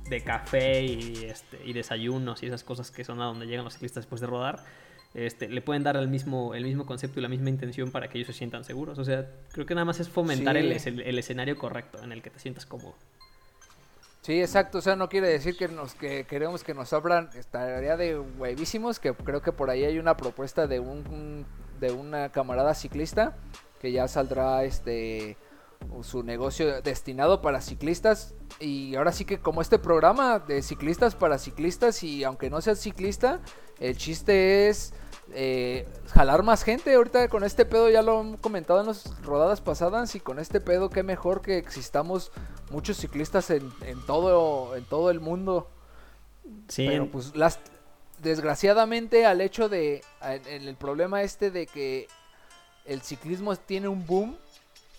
de 0.08 0.20
café 0.22 0.82
y, 0.82 1.24
este, 1.24 1.60
y 1.64 1.72
desayunos 1.72 2.42
y 2.42 2.46
esas 2.46 2.64
cosas 2.64 2.90
que 2.90 3.04
son 3.04 3.20
a 3.20 3.26
donde 3.26 3.46
llegan 3.46 3.64
los 3.64 3.74
ciclistas 3.74 4.04
después 4.04 4.20
de 4.20 4.26
rodar, 4.26 4.64
este, 5.14 5.48
le 5.48 5.60
pueden 5.60 5.82
dar 5.82 5.96
el 5.96 6.08
mismo, 6.08 6.54
el 6.54 6.64
mismo 6.64 6.86
concepto 6.86 7.18
y 7.18 7.22
la 7.22 7.28
misma 7.28 7.50
intención 7.50 7.90
para 7.90 8.08
que 8.08 8.18
ellos 8.18 8.28
se 8.28 8.32
sientan 8.32 8.64
seguros. 8.64 8.98
O 8.98 9.04
sea, 9.04 9.28
creo 9.52 9.66
que 9.66 9.74
nada 9.74 9.84
más 9.84 9.98
es 10.00 10.08
fomentar 10.08 10.56
el, 10.56 10.70
escenario 10.72 11.58
correcto 11.58 12.02
en 12.02 12.12
el 12.12 12.22
que 12.22 12.30
te 12.30 12.38
sientas 12.38 12.66
cómodo. 12.66 12.94
Sí, 14.22 14.40
exacto. 14.40 14.78
O 14.78 14.80
sea, 14.82 14.96
no 14.96 15.08
quiere 15.08 15.28
decir 15.28 15.56
que 15.56 15.68
nos 15.68 15.94
que 15.94 16.24
queremos 16.24 16.62
que 16.62 16.74
nos 16.74 16.92
abran 16.92 17.30
estaría 17.34 17.96
de 17.96 18.18
huevísimos, 18.18 18.98
que 18.98 19.14
creo 19.14 19.40
que 19.40 19.52
por 19.52 19.70
ahí 19.70 19.84
hay 19.84 19.98
una 19.98 20.16
propuesta 20.16 20.66
de 20.66 20.80
un 20.80 21.46
de 21.80 21.92
una 21.92 22.30
camarada 22.30 22.74
ciclista 22.74 23.36
que 23.80 23.92
ya 23.92 24.06
saldrá 24.06 24.64
este 24.64 25.38
su 26.02 26.22
negocio 26.22 26.82
destinado 26.82 27.40
para 27.40 27.62
ciclistas 27.62 28.34
y 28.58 28.94
ahora 28.96 29.12
sí 29.12 29.24
que 29.24 29.40
como 29.40 29.62
este 29.62 29.78
programa 29.78 30.38
de 30.38 30.60
ciclistas 30.62 31.14
para 31.14 31.38
ciclistas 31.38 32.02
y 32.02 32.22
aunque 32.22 32.50
no 32.50 32.60
seas 32.60 32.78
ciclista, 32.78 33.40
el 33.78 33.96
chiste 33.96 34.68
es 34.68 34.92
eh, 35.32 35.86
jalar 36.08 36.42
más 36.42 36.62
gente. 36.62 36.94
Ahorita 36.94 37.28
con 37.28 37.44
este 37.44 37.64
pedo 37.64 37.88
ya 37.88 38.02
lo 38.02 38.20
han 38.20 38.36
comentado 38.36 38.80
en 38.80 38.86
las 38.86 39.20
rodadas 39.22 39.60
pasadas 39.60 40.14
y 40.14 40.20
con 40.20 40.38
este 40.38 40.60
pedo 40.60 40.90
qué 40.90 41.02
mejor 41.02 41.40
que 41.40 41.58
existamos 41.58 42.32
muchos 42.70 42.96
ciclistas 42.96 43.50
en, 43.50 43.70
todo 44.06 44.76
en 44.76 44.84
todo 44.84 45.10
el 45.10 45.20
mundo. 45.20 45.68
Sí. 46.68 46.86
Pero 46.88 47.10
pues 47.10 47.34
las 47.36 47.58
desgraciadamente 48.22 49.24
al 49.24 49.40
hecho 49.40 49.68
de 49.68 50.02
en 50.22 50.68
el 50.68 50.76
problema 50.76 51.22
este 51.22 51.50
de 51.50 51.66
que 51.66 52.06
el 52.84 53.02
ciclismo 53.02 53.54
tiene 53.56 53.88
un 53.88 54.06
boom, 54.06 54.36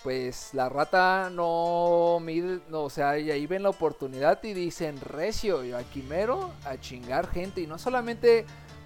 pues 0.03 0.53
la 0.53 0.69
rata 0.69 1.29
no 1.31 2.19
mide, 2.21 2.59
no, 2.69 2.83
o 2.83 2.89
sea, 2.89 3.19
y 3.19 3.29
ahí 3.31 3.45
ven 3.47 3.63
la 3.63 3.69
oportunidad 3.69 4.43
y 4.43 4.53
dicen 4.53 4.99
recio, 4.99 5.63
y 5.63 5.73
aquí 5.73 6.01
mero 6.01 6.51
a 6.65 6.79
chingar 6.79 7.29
gente 7.29 7.61
y 7.61 7.67
no 7.67 7.77
solamente 7.77 8.45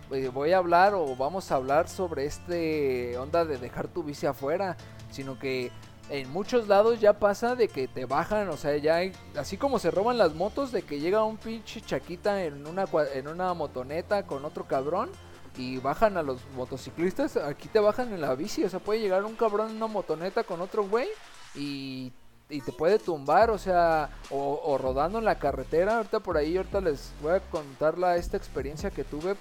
voy 0.09 0.51
a 0.51 0.57
hablar 0.57 0.93
o 0.93 1.15
vamos 1.15 1.51
a 1.51 1.55
hablar 1.55 1.89
sobre 1.89 2.25
este 2.25 3.17
onda 3.17 3.45
de 3.45 3.57
dejar 3.57 3.87
tu 3.87 4.03
bici 4.03 4.25
afuera, 4.25 4.77
sino 5.11 5.39
que 5.39 5.71
en 6.09 6.29
muchos 6.31 6.67
lados 6.67 6.99
ya 6.99 7.13
pasa 7.13 7.55
de 7.55 7.67
que 7.67 7.87
te 7.87 8.05
bajan, 8.05 8.49
o 8.49 8.57
sea, 8.57 8.77
ya 8.77 8.97
hay, 8.97 9.11
así 9.35 9.57
como 9.57 9.79
se 9.79 9.91
roban 9.91 10.17
las 10.17 10.35
motos, 10.35 10.71
de 10.71 10.83
que 10.83 10.99
llega 10.99 11.23
un 11.23 11.37
pinche 11.37 11.81
chaquita 11.81 12.43
en 12.43 12.67
una, 12.67 12.85
en 13.13 13.27
una 13.27 13.53
motoneta 13.53 14.23
con 14.23 14.45
otro 14.45 14.65
cabrón 14.65 15.09
y 15.57 15.77
bajan 15.77 16.17
a 16.17 16.23
los 16.23 16.41
motociclistas, 16.55 17.37
aquí 17.37 17.67
te 17.69 17.79
bajan 17.79 18.13
en 18.13 18.21
la 18.21 18.35
bici, 18.35 18.63
o 18.63 18.69
sea, 18.69 18.79
puede 18.79 18.99
llegar 18.99 19.23
un 19.23 19.35
cabrón 19.35 19.71
en 19.71 19.77
una 19.77 19.87
motoneta 19.87 20.43
con 20.43 20.61
otro 20.61 20.87
güey 20.87 21.07
y, 21.55 22.11
y 22.49 22.61
te 22.61 22.71
puede 22.71 22.99
tumbar, 22.99 23.49
o 23.49 23.57
sea, 23.57 24.09
o, 24.29 24.77
rodando 24.77 25.17
en 25.17 25.25
la 25.25 25.39
carretera, 25.39 25.97
ahorita 25.97 26.19
por 26.19 26.37
ahí, 26.37 26.57
ahorita 26.57 26.81
les 26.81 27.13
voy 27.21 27.33
a 27.33 27.39
contar 27.39 27.97
la, 27.97 28.17
esta 28.17 28.37
experiencia 28.37 28.91
que 28.91 29.03
tuve 29.03 29.35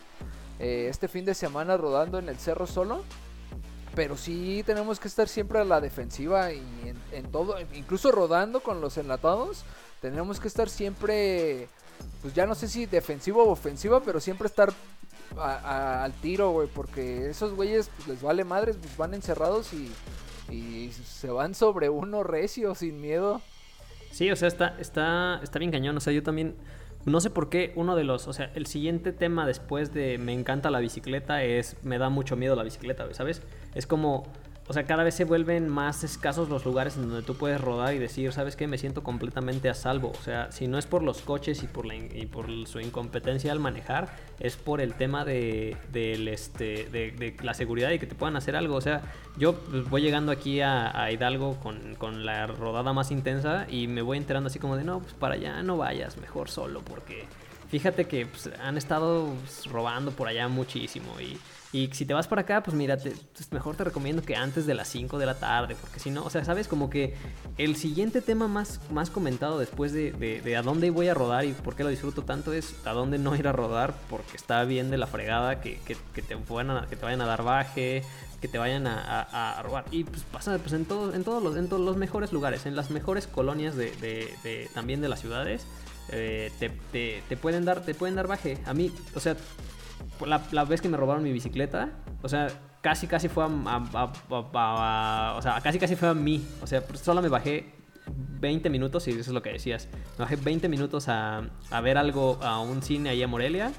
eh, 0.59 0.89
este 0.91 1.09
fin 1.09 1.25
de 1.25 1.35
semana 1.35 1.77
rodando 1.77 2.19
en 2.19 2.29
el 2.29 2.39
cerro 2.39 2.67
solo. 2.67 3.03
Pero 3.95 4.17
sí 4.17 4.63
tenemos 4.67 4.99
que 4.99 5.09
estar 5.09 5.29
siempre 5.29 5.61
a 5.61 5.65
la 5.65 5.81
defensiva 5.81 6.53
y 6.53 6.63
en, 7.13 7.31
todo, 7.31 7.57
incluso 7.75 8.11
rodando 8.11 8.61
con 8.61 8.81
los 8.81 8.97
enlatados, 8.99 9.65
tenemos 10.01 10.41
que 10.41 10.49
estar 10.49 10.69
siempre, 10.69 11.69
pues 12.21 12.35
ya 12.35 12.45
no 12.45 12.57
sé 12.57 12.67
si 12.67 12.87
defensivo 12.87 13.45
o 13.45 13.51
ofensiva, 13.51 14.01
pero 14.01 14.19
siempre 14.19 14.49
estar 14.49 14.73
al 15.37 16.13
tiro, 16.15 16.51
güey, 16.51 16.69
porque 16.69 17.31
esos 17.31 17.55
güeyes 17.55 17.89
pues, 17.97 18.09
les 18.09 18.23
vale 18.23 18.43
madres, 18.43 18.77
pues 18.81 18.97
van 18.97 19.15
encerrados 19.15 19.73
y, 19.73 19.93
y 20.53 20.91
se 20.91 21.31
van 21.31 21.55
sobre 21.55 21.89
uno 21.89 22.25
recio, 22.25 22.75
sin 22.75 23.01
miedo. 23.01 23.41
Sí, 24.11 24.31
o 24.31 24.37
sea, 24.37 24.49
está, 24.49 24.77
está, 24.79 25.41
está 25.43 25.59
bien 25.59 25.71
cañón, 25.71 25.97
o 25.97 26.01
sea, 26.01 26.13
yo 26.13 26.23
también 26.23 26.57
no 27.07 27.21
sé 27.21 27.31
por 27.31 27.51
qué 27.51 27.73
uno 27.77 27.97
de 27.97 28.05
los, 28.05 28.29
o 28.29 28.33
sea, 28.33 28.51
el 28.55 28.67
siguiente 28.67 29.13
tema 29.13 29.47
después 29.47 29.93
de 29.93 30.19
me 30.19 30.33
encanta 30.33 30.71
la 30.71 30.81
bicicleta 30.81 31.43
es 31.43 31.77
me 31.83 31.99
da 31.99 32.09
mucho 32.09 32.37
miedo 32.37 32.57
la 32.57 32.63
bicicleta, 32.63 33.07
¿sabes? 33.13 33.43
Es 33.75 33.87
como 33.87 34.25
o 34.67 34.73
sea, 34.73 34.85
cada 34.87 35.05
vez 35.05 35.15
se 35.15 35.25
vuelven 35.25 35.69
más 35.69 36.05
escasos 36.05 36.49
los 36.49 36.65
lugares 36.65 36.97
en 36.97 37.03
donde 37.03 37.23
tú 37.23 37.37
puedes 37.37 37.61
rodar 37.61 37.93
y 37.95 37.99
decir, 37.99 38.33
¿sabes 38.33 38.57
qué? 38.57 38.67
Me 38.67 38.79
siento 38.79 39.03
completamente 39.03 39.69
a 39.69 39.75
salvo. 39.75 40.13
O 40.19 40.23
sea, 40.23 40.51
si 40.53 40.69
no 40.69 40.79
es 40.79 40.87
por 40.87 41.03
los 41.03 41.21
coches 41.21 41.63
y 41.63 41.67
por, 41.67 41.85
la 41.85 42.67
su 42.67 42.81
incompetencia 42.81 43.53
al 43.53 43.61
manejar, 43.61 44.17
es 44.41 44.57
por 44.57 44.81
el 44.81 44.95
tema 44.95 45.27
de, 45.27 45.77
este, 45.93 46.89
de, 46.91 47.37
la 47.43 47.53
seguridad 47.53 47.91
y 47.91 47.99
que 47.99 48.07
te 48.07 48.15
puedan 48.15 48.37
hacer 48.37 48.57
algo. 48.57 48.77
O 48.77 48.81
sea, 48.81 49.03
yo 49.37 49.55
pues, 49.55 49.89
voy 49.91 50.01
llegando 50.01 50.33
aquí 50.33 50.63
a, 50.63 51.11
Hidalgo 51.13 51.61
con, 51.61 51.95
con, 51.97 52.25
la 52.25 52.47
rodada 52.47 52.95
más 52.95 53.11
intensa 53.11 53.67
y 53.69 53.87
me 53.87 54.01
voy 54.01 54.17
enterando 54.17 54.47
así 54.47 54.59
como 54.59 54.77
de, 54.77 54.85
no, 54.85 55.01
pues 55.01 55.13
para 55.13 55.35
allá 55.35 55.63
no 55.63 55.77
vayas, 55.77 56.17
mejor 56.17 56.49
solo 56.49 56.81
porque 56.81 57.27
fíjate 57.69 58.07
que 58.07 58.27
pues, 58.27 58.49
han 58.63 58.79
estado 58.79 59.35
pues, 59.41 59.67
robando 59.67 60.13
por 60.13 60.29
allá 60.29 60.49
muchísimo 60.49 61.21
y 61.21 61.39
y 61.75 61.89
si 61.93 62.07
te 62.07 62.15
vas 62.15 62.29
para 62.29 62.43
acá, 62.43 62.63
pues 62.63 62.77
mira, 62.77 62.97
pues, 62.97 63.51
mejor 63.51 63.75
te 63.75 63.83
recomiendo 63.83 64.23
que 64.23 64.37
antes 64.37 64.65
de 64.65 64.75
las 64.75 64.87
5 64.87 65.19
de 65.19 65.27
la 65.27 65.35
tarde, 65.35 65.75
porque 65.75 65.99
si 65.99 66.09
no, 66.09 66.23
o 66.23 66.31
sea, 66.31 66.45
sabes, 66.45 66.69
como 66.69 66.89
que 66.89 67.17
el 67.59 67.75
siguiente 67.75 68.21
tema 68.21 68.47
más, 68.47 68.79
más 68.93 69.11
comentado 69.11 69.59
después 69.59 69.93
de, 69.93 70.13
de, 70.13 70.57
a 70.57 70.63
dónde 70.63 70.91
voy 70.91 71.09
a 71.09 71.15
rodar 71.15 71.45
y 71.45 71.53
por 71.53 71.75
qué 71.75 71.83
lo 71.83 71.89
disfruto 71.89 72.23
tanto 72.23 72.53
es 72.53 72.77
a 72.85 72.93
dónde 72.93 73.19
no 73.19 73.35
ir 73.35 73.49
a 73.49 73.53
rodar, 73.53 73.93
porque 74.09 74.37
está 74.37 74.63
bien 74.63 74.89
de 74.93 74.99
la 74.99 75.09
fregada 75.09 75.61
que, 75.61 75.81
que, 75.85 75.97
te, 75.97 76.23
que 76.23 76.97
te 76.97 77.05
vayan 77.05 77.21
a 77.21 77.27
dar 77.27 77.43
baje, 77.43 78.05
que 78.41 78.47
te 78.47 78.57
vayan 78.57 78.87
a, 78.87 79.61
robar. 79.65 79.85
Y 79.91 80.05
pues 80.05 80.23
pasa 80.31 80.57
pues, 80.59 80.75
en, 80.75 80.85
todo, 80.85 81.13
en, 81.13 81.25
todos 81.25 81.43
los, 81.43 81.57
en 81.57 81.69
todos 81.69 81.83
los 81.83 81.97
mejores 81.97 82.31
lugares, 82.31 82.67
en 82.67 82.77
las 82.77 82.93
mejores 82.93 83.27
colonias 83.27 83.75
de, 83.75 84.71
también 84.75 85.01
de 85.01 85.09
las 85.09 85.19
ciudades. 85.19 85.67
Eh, 86.11 86.53
te, 86.61 86.71
te, 87.29 87.37
pueden 87.37 87.65
dar 87.65 87.81
te 87.81 87.95
pueden 87.95 88.15
dar 88.15 88.27
baje 88.27 88.59
a 88.67 88.75
mí 88.75 88.93
o 89.15 89.21
sea 89.21 89.39
la, 90.27 90.65
vez 90.65 90.81
que 90.81 90.89
me 90.89 90.97
robaron 90.97 91.23
mi 91.23 91.33
bicicleta, 91.33 91.91
o 92.23 92.29
sea, 92.29 92.49
casi 92.81 93.07
casi 93.07 93.29
fue 93.29 93.45
a, 93.45 95.35
o 95.37 95.43
sea, 95.43 95.61
casi 95.63 95.79
casi 95.79 95.97
fue 95.97 96.09
a 96.09 96.15
mí, 96.15 96.47
o 96.63 96.67
sea, 96.67 96.83
solo 96.95 97.23
me 97.23 97.29
bajé 97.29 97.73
20 98.07 98.71
minutos, 98.71 99.07
y 99.09 99.11
eso 99.13 99.21
es 99.21 99.29
lo 99.29 99.43
que 99.43 99.51
decías, 99.51 99.89
me 100.19 100.25
bajé 100.25 100.37
20 100.37 100.69
minutos 100.69 101.09
a, 101.09 101.49
ver 101.83 101.99
algo, 101.99 102.39
a 102.43 102.61
un 102.61 102.83
cine 102.83 103.11
ahí 103.11 103.23
a 103.23 103.29
Morelia, 103.29 103.73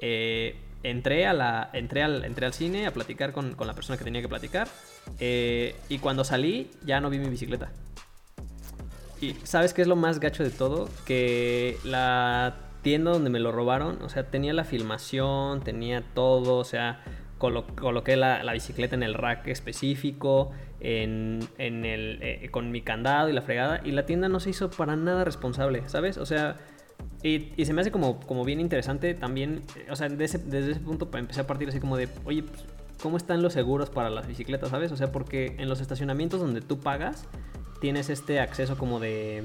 eh, 0.00 0.56
entré, 0.82 1.26
a 1.26 1.32
la, 1.32 1.70
entré, 1.72 2.02
al, 2.02 2.24
entré 2.24 2.46
al 2.46 2.52
cine 2.52 2.86
a 2.86 2.92
platicar 2.92 3.32
con, 3.32 3.54
con 3.54 3.66
la 3.66 3.74
persona 3.74 3.98
que 3.98 4.04
tenía 4.04 4.22
que 4.22 4.28
platicar, 4.28 4.68
eh, 5.18 5.76
y 5.88 5.98
cuando 5.98 6.24
salí 6.24 6.70
ya 6.84 7.00
no 7.00 7.10
vi 7.10 7.18
mi 7.18 7.28
bicicleta. 7.28 7.70
Y 9.20 9.34
¿sabes 9.44 9.72
qué 9.72 9.82
es 9.82 9.88
lo 9.88 9.96
más 9.96 10.20
gacho 10.20 10.42
de 10.42 10.50
todo? 10.50 10.90
Que 11.06 11.78
la 11.84 12.65
tienda 12.86 13.10
donde 13.10 13.30
me 13.30 13.40
lo 13.40 13.50
robaron, 13.50 14.00
o 14.02 14.08
sea, 14.08 14.30
tenía 14.30 14.54
la 14.54 14.62
filmación, 14.62 15.60
tenía 15.60 16.04
todo, 16.14 16.56
o 16.56 16.62
sea, 16.62 17.02
coloqué 17.36 18.14
la, 18.14 18.52
bicicleta 18.52 18.94
en 18.94 19.02
el 19.02 19.14
rack 19.14 19.48
específico, 19.48 20.52
en, 20.78 21.40
el, 21.58 22.20
eh, 22.22 22.48
con 22.52 22.70
mi 22.70 22.82
candado 22.82 23.28
y 23.28 23.32
la 23.32 23.42
fregada, 23.42 23.80
y 23.84 23.90
la 23.90 24.06
tienda 24.06 24.28
no 24.28 24.38
se 24.38 24.50
hizo 24.50 24.70
para 24.70 24.94
nada 24.94 25.24
responsable, 25.24 25.82
¿sabes? 25.88 26.16
O 26.16 26.26
sea, 26.26 26.58
y, 27.24 27.64
se 27.64 27.72
me 27.72 27.80
hace 27.80 27.90
como, 27.90 28.20
como 28.20 28.44
bien 28.44 28.60
interesante 28.60 29.14
también, 29.14 29.64
eh, 29.74 29.88
o 29.90 29.96
sea, 29.96 30.08
desde 30.08 30.38
ese, 30.70 30.78
punto 30.78 31.10
empecé 31.12 31.40
a 31.40 31.46
partir 31.48 31.68
así 31.68 31.80
como 31.80 31.96
de, 31.96 32.08
oye, 32.24 32.44
pues, 32.44 32.66
¿cómo 33.02 33.16
están 33.16 33.42
los 33.42 33.52
seguros 33.52 33.90
para 33.90 34.10
las 34.10 34.28
bicicletas, 34.28 34.70
¿sabes? 34.70 34.92
O 34.92 34.96
sea, 34.96 35.10
porque 35.10 35.56
en 35.58 35.68
los 35.68 35.80
estacionamientos 35.80 36.38
donde 36.38 36.60
tú 36.60 36.78
pagas, 36.78 37.26
tienes 37.80 38.10
este 38.10 38.38
acceso 38.38 38.78
como 38.78 39.00
de 39.00 39.42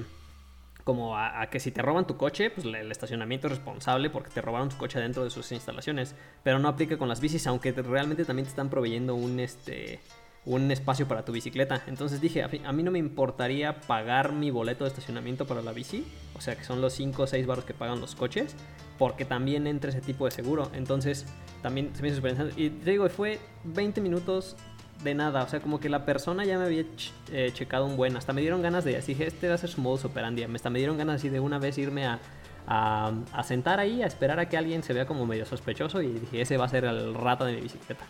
como 0.84 1.18
a, 1.18 1.46
que 1.48 1.60
si 1.60 1.72
te 1.72 1.82
roban 1.82 2.08
tu 2.08 2.18
coche, 2.18 2.50
pues 2.50 2.66
el 2.66 2.92
estacionamiento 2.92 3.48
es 3.48 3.54
responsable 3.54 4.10
porque 4.10 4.30
te 4.30 4.42
robaron 4.42 4.70
tu 4.70 4.78
coche 4.78 5.00
dentro 5.00 5.24
de 5.24 5.30
sus 5.30 5.52
instalaciones. 5.52 6.16
Pero 6.44 6.60
no 6.60 6.68
aplica 6.68 6.98
con 6.98 7.10
las 7.10 7.22
bicis, 7.22 7.48
aunque 7.48 7.72
realmente 7.72 8.26
también 8.26 8.46
te 8.46 8.50
están 8.50 8.70
proveyendo 8.70 9.16
un, 9.16 9.40
este, 9.40 10.00
un 10.46 10.72
espacio 10.72 11.08
para 11.08 11.24
tu 11.24 11.32
bicicleta. 11.32 11.84
Entonces 11.88 12.20
dije, 12.22 12.44
a, 12.44 12.72
mí 12.72 12.84
no 12.84 12.92
me 12.92 13.00
importaría 13.00 13.82
pagar 13.82 14.34
mi 14.34 14.50
boleto 14.50 14.84
de 14.84 14.90
estacionamiento 14.90 15.46
para 15.46 15.62
la 15.62 15.72
bici, 15.72 16.06
o 16.36 16.42
sea 16.42 16.56
que 16.56 16.64
son 16.64 16.82
los 16.82 16.94
5 16.94 17.24
o 17.24 17.28
6 17.28 17.46
baros 17.46 17.66
que 17.66 17.74
pagan 17.74 18.02
los 18.02 18.16
coches, 18.16 18.56
porque 18.98 19.26
también 19.26 19.68
entra 19.68 19.92
ese 19.92 20.02
tipo 20.02 20.26
de 20.26 20.32
seguro. 20.32 20.72
Entonces 20.74 21.26
también 21.62 21.96
se 21.96 22.02
me 22.02 22.10
hizo 22.10 22.18
súper. 22.18 22.36
Y 22.56 22.70
te 22.70 22.92
digo, 22.92 23.08
fue 23.10 23.40
20 23.66 24.02
minutos 24.02 24.56
de 25.04 25.14
nada. 25.14 25.44
O 25.44 25.48
sea, 25.48 25.60
como 25.60 25.80
que 25.80 25.90
la 25.90 26.06
persona 26.06 26.46
ya 26.46 26.58
me 26.58 26.66
había 26.66 26.86
eh, 27.32 27.52
checado 27.54 27.86
un 27.86 27.98
buen. 27.98 28.16
Hasta 28.18 28.34
me 28.34 28.42
dieron 28.42 28.62
ganas 28.62 28.84
de. 28.84 28.98
Así 28.98 29.14
dije, 29.14 29.28
este 29.28 29.48
va 29.48 29.56
a 29.56 29.58
ser 29.58 29.70
su 29.70 29.82
modus 29.82 30.06
operandi. 30.06 30.44
Hasta 30.44 30.70
me 30.70 30.80
dieron 30.80 30.98
ganas 30.98 31.16
así 31.16 31.30
de 31.30 31.40
una 31.40 31.60
vez 31.60 31.78
irme 31.78 32.06
a, 32.06 32.20
a, 32.68 33.44
sentar 33.44 33.80
ahí, 33.80 34.02
a 34.04 34.08
esperar 34.08 34.40
a 34.40 34.48
que 34.48 34.58
alguien 34.58 34.84
se 34.84 34.94
vea 34.94 35.06
como 35.06 35.26
medio 35.26 35.46
sospechoso. 35.46 36.02
Y 36.02 36.08
dije, 36.08 36.42
ese 36.42 36.58
va 36.58 36.66
a 36.66 36.70
ser 36.70 36.86
el 36.86 37.14
rato 37.14 37.46
de 37.46 37.54
mi 37.54 37.62
bicicleta. 37.62 38.06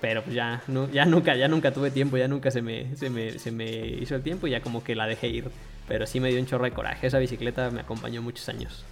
Pero 0.00 0.22
pues 0.22 0.34
ya, 0.34 0.62
no, 0.68 0.90
ya 0.90 1.04
nunca, 1.06 1.34
ya 1.36 1.48
nunca 1.48 1.72
tuve 1.72 1.90
tiempo, 1.90 2.16
ya 2.16 2.28
nunca 2.28 2.50
se 2.50 2.60
me, 2.60 2.94
se 2.96 3.08
me, 3.08 3.38
se 3.38 3.50
me 3.50 3.86
hizo 3.86 4.14
el 4.14 4.22
tiempo 4.22 4.46
y 4.46 4.50
ya 4.50 4.60
como 4.60 4.84
que 4.84 4.94
la 4.94 5.06
dejé 5.06 5.28
ir. 5.28 5.50
Pero 5.88 6.06
sí 6.06 6.20
me 6.20 6.28
dio 6.30 6.40
un 6.40 6.46
chorro 6.46 6.64
de 6.64 6.72
coraje. 6.72 7.06
Esa 7.06 7.18
bicicleta 7.18 7.70
me 7.70 7.80
acompañó 7.80 8.20
muchos 8.22 8.48
años. 8.48 8.84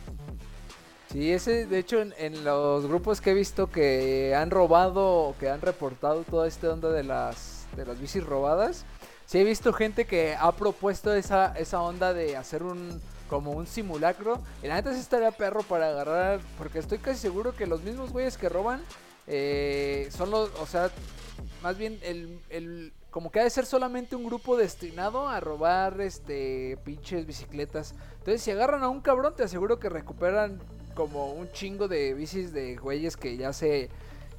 Sí, 1.14 1.31
ese, 1.31 1.66
de 1.66 1.79
hecho, 1.79 2.03
en, 2.03 2.42
los 2.42 2.87
grupos 2.87 3.20
que 3.20 3.31
he 3.31 3.35
visto 3.35 3.70
que 3.70 4.35
han 4.35 4.50
robado 4.50 5.37
que 5.38 5.48
han 5.48 5.61
reportado 5.61 6.24
toda 6.24 6.48
esta 6.48 6.72
onda 6.72 6.90
de 6.90 7.05
las, 7.05 7.68
de 7.77 7.87
las 7.87 8.00
bicis 8.00 8.24
robadas, 8.27 8.85
sí 9.24 9.38
he 9.38 9.44
visto 9.44 9.72
gente 9.72 10.07
que 10.07 10.35
ha 10.35 10.50
propuesto 10.50 11.14
esa, 11.14 11.57
esa 11.57 11.81
onda 11.83 12.12
de 12.12 12.37
hacer 12.37 12.64
un 12.64 13.00
como 13.29 13.53
un 13.53 13.68
simulacro. 13.68 14.40
Y 14.61 14.66
la 14.66 14.74
neta 14.74 14.92
sí 14.92 14.98
estaría 14.98 15.31
perro 15.31 15.62
para 15.62 15.90
agarrar, 15.90 16.40
porque 16.59 16.81
estoy 16.81 16.98
casi 16.98 17.20
seguro 17.20 17.55
que 17.55 17.68
los 17.68 17.85
mismos 17.85 18.11
güeyes 18.11 18.37
que 18.37 18.48
roban 18.48 18.83
eh, 19.29 20.09
son 20.11 20.33
los, 20.33 20.50
o 20.59 20.66
sea, 20.66 20.90
más 21.62 21.79
bien 21.79 21.96
el, 22.03 22.40
el, 22.50 22.92
como 23.12 23.31
que 23.31 23.38
ha 23.38 23.44
de 23.44 23.50
ser 23.50 23.66
solamente 23.66 24.16
un 24.16 24.24
grupo 24.24 24.57
destinado 24.57 25.29
a 25.29 25.38
robar 25.38 26.00
este 26.00 26.77
pinches 26.85 27.24
bicicletas. 27.24 27.94
Entonces, 28.18 28.42
si 28.42 28.50
agarran 28.50 28.83
a 28.83 28.88
un 28.88 29.00
cabrón, 29.00 29.35
te 29.37 29.44
aseguro 29.44 29.79
que 29.79 29.88
recuperan 29.88 30.59
como 30.94 31.33
un 31.33 31.50
chingo 31.52 31.88
de 31.88 32.14
bicis 32.14 32.52
de 32.52 32.76
güeyes 32.76 33.16
que 33.16 33.37
ya 33.37 33.52
se 33.52 33.90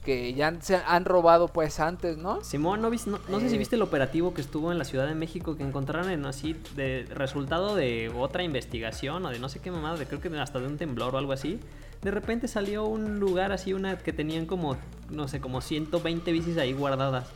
que 0.05 0.35
ya 0.35 0.53
se 0.61 0.75
han 0.75 1.03
robado 1.03 1.47
pues 1.47 1.79
antes, 1.79 2.17
¿no? 2.17 2.43
Simón, 2.43 2.79
no, 2.79 2.91
no, 2.91 3.39
sé 3.39 3.49
si 3.49 3.55
eh. 3.55 3.57
viste 3.57 3.75
el 3.75 3.81
operativo 3.81 4.35
que 4.35 4.41
estuvo 4.41 4.71
en 4.71 4.77
la 4.77 4.85
Ciudad 4.85 5.07
de 5.07 5.15
México 5.15 5.57
que 5.57 5.63
encontraron 5.63 6.11
en 6.11 6.23
así 6.27 6.55
de 6.75 7.07
resultado 7.09 7.75
de 7.75 8.11
otra 8.15 8.43
investigación 8.43 9.25
o 9.25 9.31
de 9.31 9.39
no 9.39 9.49
sé 9.49 9.59
qué 9.59 9.71
mamada, 9.71 9.97
de 9.97 10.05
creo 10.05 10.21
que 10.21 10.29
hasta 10.39 10.59
de 10.59 10.67
un 10.67 10.77
temblor 10.77 11.15
o 11.15 11.17
algo 11.17 11.33
así. 11.33 11.59
De 12.03 12.11
repente 12.11 12.47
salió 12.47 12.85
un 12.85 13.19
lugar 13.19 13.51
así 13.51 13.73
una 13.73 13.97
que 13.97 14.13
tenían 14.13 14.45
como 14.45 14.77
no 15.09 15.27
sé, 15.27 15.41
como 15.41 15.59
120 15.59 16.31
bicis 16.31 16.57
ahí 16.59 16.73
guardadas. 16.73 17.27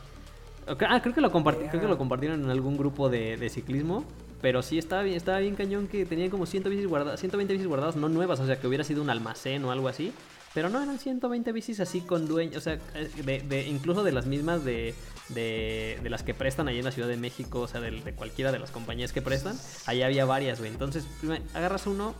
Ah, 0.88 1.00
creo 1.02 1.12
que 1.12 1.20
lo 1.20 1.32
creo 1.32 1.70
que 1.70 1.88
lo 1.88 1.98
compartieron 1.98 2.44
en 2.44 2.50
algún 2.50 2.76
grupo 2.76 3.08
de, 3.08 3.36
de 3.36 3.48
ciclismo 3.48 4.04
pero 4.40 4.62
sí 4.62 4.78
estaba 4.78 5.02
bien, 5.02 5.16
estaba 5.16 5.38
bien 5.38 5.54
cañón 5.54 5.86
que 5.88 6.06
tenían 6.06 6.30
como 6.30 6.46
100 6.46 6.64
bicis 6.64 6.86
guardadas, 6.86 7.20
120 7.20 7.52
bicis 7.52 7.68
guardadas, 7.68 7.96
no 7.96 8.08
nuevas, 8.08 8.40
o 8.40 8.46
sea 8.46 8.58
que 8.58 8.66
hubiera 8.66 8.84
sido 8.84 9.02
un 9.02 9.10
almacén 9.10 9.64
o 9.64 9.70
algo 9.70 9.88
así. 9.88 10.12
Pero 10.52 10.68
no, 10.68 10.82
eran 10.82 10.98
120 10.98 11.52
bicis 11.52 11.78
así 11.78 12.00
con 12.00 12.26
dueños, 12.26 12.56
o 12.56 12.60
sea, 12.60 12.78
eh, 12.94 13.44
de, 13.46 13.68
incluso 13.68 14.02
de 14.02 14.10
las 14.10 14.26
mismas 14.26 14.64
de, 14.64 14.94
de, 15.28 16.00
las 16.10 16.24
que 16.24 16.34
prestan 16.34 16.66
ahí 16.66 16.78
en 16.78 16.84
la 16.84 16.90
Ciudad 16.90 17.08
de 17.08 17.16
México, 17.16 17.60
o 17.60 17.68
sea, 17.68 17.80
de, 17.80 17.92
cualquiera 18.14 18.50
de 18.50 18.58
las 18.58 18.72
compañías 18.72 19.12
que 19.12 19.22
prestan, 19.22 19.56
ahí 19.86 20.02
había 20.02 20.24
varias, 20.24 20.58
güey. 20.58 20.72
Entonces, 20.72 21.06
agarras 21.54 21.86
uno, 21.86 22.16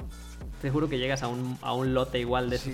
te 0.62 0.70
juro 0.70 0.88
que 0.88 0.98
llegas 0.98 1.24
a 1.24 1.28
un, 1.28 1.58
a 1.60 1.74
un 1.74 1.92
lote 1.92 2.20
igual 2.20 2.50
de 2.50 2.56
esos. 2.56 2.72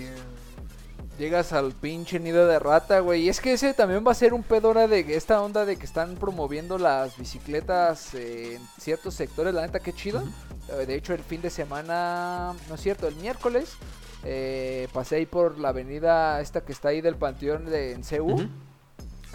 Llegas 1.17 1.51
al 1.51 1.71
pinche 1.71 2.19
nido 2.19 2.45
de 2.45 2.59
rata, 2.59 2.99
güey. 2.99 3.23
Y 3.23 3.29
es 3.29 3.41
que 3.41 3.53
ese 3.53 3.73
también 3.73 4.03
va 4.05 4.11
a 4.11 4.15
ser 4.15 4.35
un 4.35 4.43
pedora 4.43 4.87
de 4.87 5.15
esta 5.15 5.41
onda 5.41 5.65
de 5.65 5.75
que 5.75 5.85
están 5.85 6.13
promoviendo 6.15 6.77
las 6.77 7.17
bicicletas 7.17 8.13
en 8.13 8.61
ciertos 8.79 9.15
sectores. 9.15 9.51
La 9.51 9.63
neta, 9.63 9.79
qué 9.79 9.93
chido. 9.93 10.23
Eh, 10.69 10.85
de 10.85 10.93
hecho, 10.93 11.15
el 11.15 11.23
fin 11.23 11.41
de 11.41 11.49
semana, 11.49 12.53
no 12.69 12.75
es 12.75 12.81
cierto, 12.81 13.07
el 13.07 13.15
miércoles, 13.15 13.77
eh, 14.23 14.87
pasé 14.93 15.15
ahí 15.15 15.25
por 15.25 15.57
la 15.57 15.69
avenida 15.69 16.39
esta 16.39 16.61
que 16.61 16.71
está 16.71 16.89
ahí 16.89 17.01
del 17.01 17.15
Panteón 17.15 17.65
de, 17.65 17.93
en 17.93 18.03
CEU. 18.03 18.47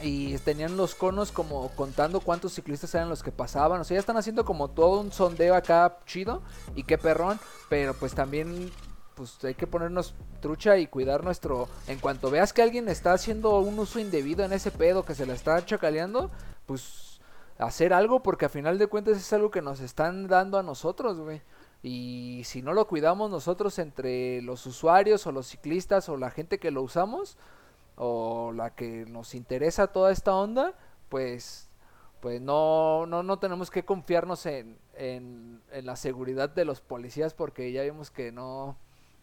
Y 0.02 0.38
tenían 0.38 0.76
los 0.76 0.94
conos 0.94 1.32
como 1.32 1.68
contando 1.70 2.20
cuántos 2.20 2.54
ciclistas 2.54 2.94
eran 2.94 3.08
los 3.08 3.24
que 3.24 3.32
pasaban. 3.32 3.80
O 3.80 3.84
sea, 3.84 3.96
ya 3.96 4.00
están 4.00 4.16
haciendo 4.16 4.44
como 4.44 4.68
todo 4.68 5.00
un 5.00 5.10
sondeo 5.10 5.56
acá 5.56 5.98
chido. 6.06 6.42
Y 6.76 6.84
qué 6.84 6.96
perrón. 6.96 7.40
Pero 7.68 7.94
pues 7.94 8.14
también 8.14 8.70
pues 9.14 9.42
hay 9.44 9.54
que 9.54 9.66
ponernos 9.66 10.14
trucha 10.40 10.78
y 10.78 10.86
cuidar 10.86 11.24
nuestro... 11.24 11.68
En 11.86 11.98
cuanto 11.98 12.30
veas 12.30 12.52
que 12.52 12.62
alguien 12.62 12.88
está 12.88 13.12
haciendo 13.12 13.58
un 13.58 13.78
uso 13.78 13.98
indebido 13.98 14.44
en 14.44 14.52
ese 14.52 14.70
pedo, 14.70 15.04
que 15.04 15.14
se 15.14 15.26
la 15.26 15.34
está 15.34 15.64
chacaleando, 15.64 16.30
pues 16.66 17.20
hacer 17.58 17.92
algo 17.92 18.22
porque 18.22 18.46
a 18.46 18.48
final 18.48 18.78
de 18.78 18.86
cuentas 18.86 19.16
es 19.16 19.32
algo 19.32 19.50
que 19.50 19.62
nos 19.62 19.80
están 19.80 20.26
dando 20.26 20.58
a 20.58 20.62
nosotros, 20.62 21.20
güey. 21.20 21.42
Y 21.82 22.42
si 22.44 22.62
no 22.62 22.72
lo 22.72 22.86
cuidamos 22.86 23.30
nosotros 23.30 23.78
entre 23.78 24.40
los 24.42 24.66
usuarios 24.66 25.26
o 25.26 25.32
los 25.32 25.48
ciclistas 25.48 26.08
o 26.08 26.16
la 26.16 26.30
gente 26.30 26.58
que 26.58 26.70
lo 26.70 26.82
usamos 26.82 27.36
o 27.96 28.52
la 28.52 28.74
que 28.74 29.04
nos 29.06 29.34
interesa 29.34 29.88
toda 29.88 30.12
esta 30.12 30.34
onda, 30.34 30.74
pues 31.08 31.68
pues 32.20 32.40
no, 32.40 33.04
no, 33.06 33.24
no 33.24 33.40
tenemos 33.40 33.68
que 33.68 33.84
confiarnos 33.84 34.46
en, 34.46 34.78
en, 34.94 35.60
en 35.72 35.86
la 35.86 35.96
seguridad 35.96 36.48
de 36.48 36.64
los 36.64 36.80
policías 36.80 37.34
porque 37.34 37.72
ya 37.72 37.82
vimos 37.82 38.12
que 38.12 38.30
no, 38.30 38.76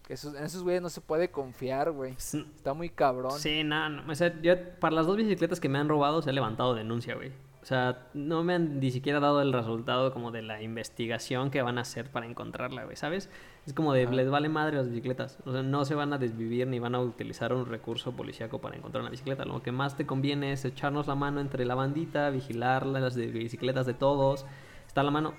esos, 0.10 0.36
en 0.36 0.44
esos 0.44 0.64
güeyes 0.64 0.82
no 0.82 0.90
se 0.90 1.02
puede 1.02 1.30
confiar, 1.30 1.92
güey. 1.92 2.14
Está 2.14 2.74
muy 2.74 2.90
cabrón. 2.90 3.40
Sí, 3.40 3.64
nada. 3.64 3.90
No, 3.90 4.12
o 4.12 4.16
sea, 4.16 4.40
yo 4.42 4.56
para 4.80 4.96
las 4.96 5.06
dos 5.06 5.16
bicicletas 5.18 5.60
que 5.60 5.70
me 5.70 5.78
han 5.78 5.88
robado 5.88 6.22
se 6.22 6.32
ha 6.32 6.34
levantado 6.34 6.74
denuncia, 6.74 7.16
güey. 7.16 7.32
O 7.62 7.66
sea, 7.66 8.08
no 8.14 8.44
me 8.44 8.56
han 8.56 8.80
ni 8.80 8.90
siquiera 8.90 9.20
dado 9.20 9.42
el 9.42 9.54
resultado 9.54 10.14
como 10.14 10.32
de 10.32 10.42
la 10.42 10.62
investigación 10.62 11.52
que 11.52 11.62
van 11.62 11.78
a 11.78 11.82
hacer 11.82 12.10
para 12.10 12.26
encontrarla, 12.26 12.86
güey, 12.86 12.96
¿sabes? 12.96 13.30
Es 13.68 13.74
como 13.74 13.94
de, 13.94 14.08
les 14.08 14.30
vale 14.30 14.50
madre 14.50 14.78
las 14.78 14.90
bicicletas. 14.90 15.38
O 15.46 15.52
sea, 15.52 15.62
no 15.62 15.86
se 15.86 15.94
van 15.94 16.14
a 16.14 16.18
desvivir 16.18 16.68
ni 16.68 16.80
van 16.80 16.96
a 16.96 17.02
utilizar 17.02 17.54
un 17.54 17.66
recurso 17.66 18.14
policíaco 18.14 18.60
para 18.60 18.78
encontrar 18.78 19.02
una 19.02 19.12
bicicleta. 19.12 19.46
Lo 19.46 19.62
que 19.62 19.72
más 19.72 19.98
te 19.98 20.06
conviene 20.06 20.54
es 20.54 20.66
echarnos 20.66 21.06
la 21.06 21.16
mano 21.16 21.42
entre 21.42 21.66
la 21.66 21.76
bandita, 21.76 22.30
vigilar 22.30 22.86
las 22.86 23.16
bicicletas 23.16 23.86
de 23.86 23.94
todos. 23.94 24.46
Está 24.88 25.04
la 25.04 25.12
mano 25.12 25.36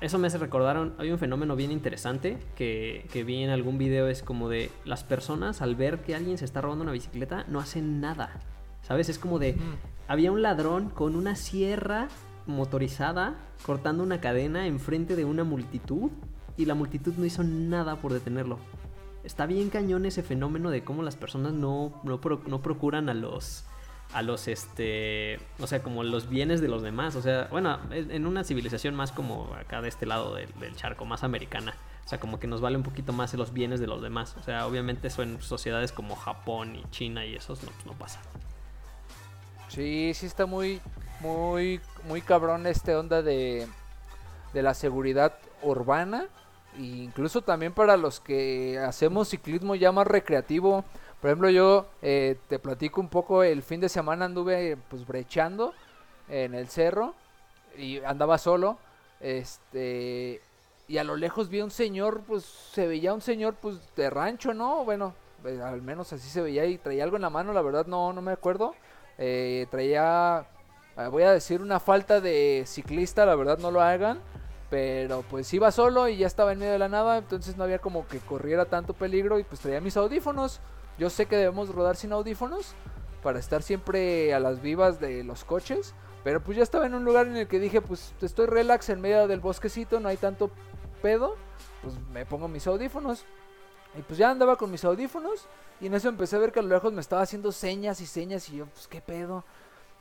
eso 0.00 0.18
me 0.18 0.26
hace 0.26 0.38
recordar, 0.38 0.92
hay 0.98 1.10
un 1.10 1.18
fenómeno 1.18 1.56
bien 1.56 1.70
interesante 1.70 2.38
que, 2.54 3.06
que 3.12 3.24
vi 3.24 3.42
en 3.42 3.50
algún 3.50 3.78
video, 3.78 4.08
es 4.08 4.22
como 4.22 4.48
de 4.48 4.70
las 4.84 5.04
personas 5.04 5.62
al 5.62 5.74
ver 5.74 6.02
que 6.02 6.14
alguien 6.14 6.38
se 6.38 6.44
está 6.44 6.60
robando 6.60 6.82
una 6.82 6.92
bicicleta 6.92 7.44
no 7.48 7.60
hacen 7.60 8.00
nada, 8.00 8.40
¿sabes? 8.82 9.08
Es 9.08 9.18
como 9.18 9.38
de, 9.38 9.56
había 10.06 10.32
un 10.32 10.42
ladrón 10.42 10.90
con 10.90 11.16
una 11.16 11.34
sierra 11.34 12.08
motorizada 12.46 13.36
cortando 13.64 14.02
una 14.02 14.20
cadena 14.20 14.66
enfrente 14.66 15.16
de 15.16 15.24
una 15.24 15.44
multitud 15.44 16.10
y 16.56 16.64
la 16.64 16.74
multitud 16.74 17.14
no 17.16 17.24
hizo 17.24 17.42
nada 17.42 17.96
por 17.96 18.12
detenerlo. 18.12 18.58
Está 19.24 19.46
bien 19.46 19.70
cañón 19.70 20.06
ese 20.06 20.22
fenómeno 20.22 20.70
de 20.70 20.82
cómo 20.82 21.02
las 21.02 21.16
personas 21.16 21.52
no, 21.52 22.00
no, 22.04 22.20
procuran 22.20 23.08
a 23.08 23.14
los 23.14 23.64
a 24.12 24.22
los 24.22 24.48
este 24.48 25.38
o 25.60 25.66
sea 25.66 25.82
como 25.82 26.02
los 26.02 26.28
bienes 26.28 26.60
de 26.60 26.68
los 26.68 26.82
demás. 26.82 27.16
O 27.16 27.22
sea 27.22 27.48
bueno 27.50 27.78
en 27.90 28.26
una 28.26 28.44
civilización 28.44 28.94
más 28.94 29.12
como 29.12 29.54
acá 29.54 29.80
de 29.80 29.88
este 29.88 30.06
lado 30.06 30.34
del, 30.34 30.76
charco 30.76 31.04
más 31.04 31.24
americana. 31.24 31.74
O 32.04 32.08
sea 32.08 32.18
como 32.18 32.40
que 32.40 32.46
nos 32.46 32.60
vale 32.60 32.76
un 32.76 32.82
poquito 32.82 33.12
más 33.12 33.34
los 33.34 33.52
bienes 33.52 33.80
de 33.80 33.86
los 33.86 34.02
demás. 34.02 34.36
O 34.38 34.42
sea 34.42 34.66
obviamente 34.66 35.08
eso 35.08 35.22
en 35.22 35.40
sociedades 35.40 35.92
como 35.92 36.16
Japón 36.16 36.76
y 36.76 36.84
China 36.90 37.24
y 37.24 37.34
esos 37.36 37.62
no, 37.62 37.70
no 37.86 37.92
pasa. 37.92 38.20
Sí 39.68 40.12
sí 40.14 40.26
está 40.26 40.46
muy 40.46 40.80
muy 41.20 41.80
muy 42.04 42.22
cabrón 42.22 42.66
este 42.66 42.94
onda 42.94 43.22
de 43.22 43.66
de 44.52 44.62
la 44.62 44.74
seguridad 44.74 45.34
urbana. 45.62 46.26
E 46.76 46.82
incluso 46.82 47.42
también 47.42 47.72
para 47.72 47.96
los 47.96 48.20
que 48.20 48.78
hacemos 48.78 49.28
ciclismo 49.28 49.74
ya 49.74 49.92
más 49.92 50.06
recreativo. 50.06 50.84
Por 51.20 51.28
ejemplo, 51.30 51.50
yo 51.50 51.86
eh, 52.02 52.36
te 52.48 52.58
platico 52.58 53.00
un 53.00 53.08
poco, 53.08 53.42
el 53.42 53.62
fin 53.62 53.80
de 53.80 53.88
semana 53.88 54.24
anduve 54.24 54.78
pues 54.88 55.06
brechando 55.06 55.74
en 56.28 56.54
el 56.54 56.68
cerro 56.68 57.14
y 57.76 57.98
andaba 58.00 58.38
solo. 58.38 58.78
Este 59.20 60.40
y 60.88 60.98
a 60.98 61.04
lo 61.04 61.16
lejos 61.16 61.48
vi 61.50 61.60
a 61.60 61.64
un 61.64 61.70
señor, 61.70 62.22
pues 62.26 62.44
se 62.44 62.86
veía 62.86 63.14
un 63.14 63.20
señor 63.20 63.54
pues 63.54 63.76
de 63.96 64.10
rancho, 64.10 64.54
¿no? 64.54 64.84
Bueno, 64.84 65.14
eh, 65.44 65.60
al 65.62 65.82
menos 65.82 66.12
así 66.12 66.28
se 66.28 66.42
veía 66.42 66.64
y 66.64 66.78
traía 66.78 67.04
algo 67.04 67.16
en 67.16 67.22
la 67.22 67.30
mano, 67.30 67.52
la 67.52 67.62
verdad 67.62 67.86
no 67.86 68.12
no 68.12 68.22
me 68.22 68.32
acuerdo. 68.32 68.74
Eh, 69.18 69.66
traía 69.70 70.46
voy 71.10 71.22
a 71.22 71.32
decir 71.32 71.62
una 71.62 71.80
falta 71.80 72.20
de 72.20 72.64
ciclista, 72.66 73.24
la 73.26 73.34
verdad 73.34 73.58
no 73.58 73.70
lo 73.70 73.80
hagan 73.80 74.20
pero 74.70 75.22
pues 75.28 75.52
iba 75.52 75.72
solo 75.72 76.08
y 76.08 76.16
ya 76.16 76.28
estaba 76.28 76.52
en 76.52 76.60
medio 76.60 76.72
de 76.72 76.78
la 76.78 76.88
nada, 76.88 77.18
entonces 77.18 77.56
no 77.56 77.64
había 77.64 77.80
como 77.80 78.06
que 78.06 78.20
corriera 78.20 78.64
tanto 78.66 78.94
peligro 78.94 79.38
y 79.38 79.42
pues 79.42 79.60
traía 79.60 79.80
mis 79.80 79.96
audífonos. 79.96 80.60
Yo 81.00 81.08
sé 81.08 81.24
que 81.24 81.38
debemos 81.38 81.74
rodar 81.74 81.96
sin 81.96 82.12
audífonos 82.12 82.74
para 83.22 83.38
estar 83.38 83.62
siempre 83.62 84.34
a 84.34 84.38
las 84.38 84.60
vivas 84.60 85.00
de 85.00 85.24
los 85.24 85.44
coches. 85.44 85.94
Pero 86.24 86.42
pues 86.42 86.58
ya 86.58 86.62
estaba 86.62 86.84
en 86.84 86.94
un 86.94 87.06
lugar 87.06 87.26
en 87.26 87.38
el 87.38 87.48
que 87.48 87.58
dije, 87.58 87.80
pues 87.80 88.12
estoy 88.20 88.44
relax 88.44 88.90
en 88.90 89.00
medio 89.00 89.26
del 89.26 89.40
bosquecito, 89.40 89.98
no 89.98 90.10
hay 90.10 90.18
tanto 90.18 90.50
pedo. 91.00 91.36
Pues 91.80 91.94
me 92.12 92.26
pongo 92.26 92.48
mis 92.48 92.66
audífonos. 92.66 93.24
Y 93.98 94.02
pues 94.02 94.18
ya 94.18 94.30
andaba 94.30 94.56
con 94.56 94.70
mis 94.70 94.84
audífonos. 94.84 95.46
Y 95.80 95.86
en 95.86 95.94
eso 95.94 96.10
empecé 96.10 96.36
a 96.36 96.40
ver 96.40 96.52
que 96.52 96.60
a 96.60 96.62
lo 96.62 96.68
lejos 96.68 96.92
me 96.92 97.00
estaba 97.00 97.22
haciendo 97.22 97.50
señas 97.50 98.02
y 98.02 98.06
señas. 98.06 98.46
Y 98.50 98.56
yo, 98.56 98.66
pues 98.66 98.86
qué 98.86 99.00
pedo. 99.00 99.42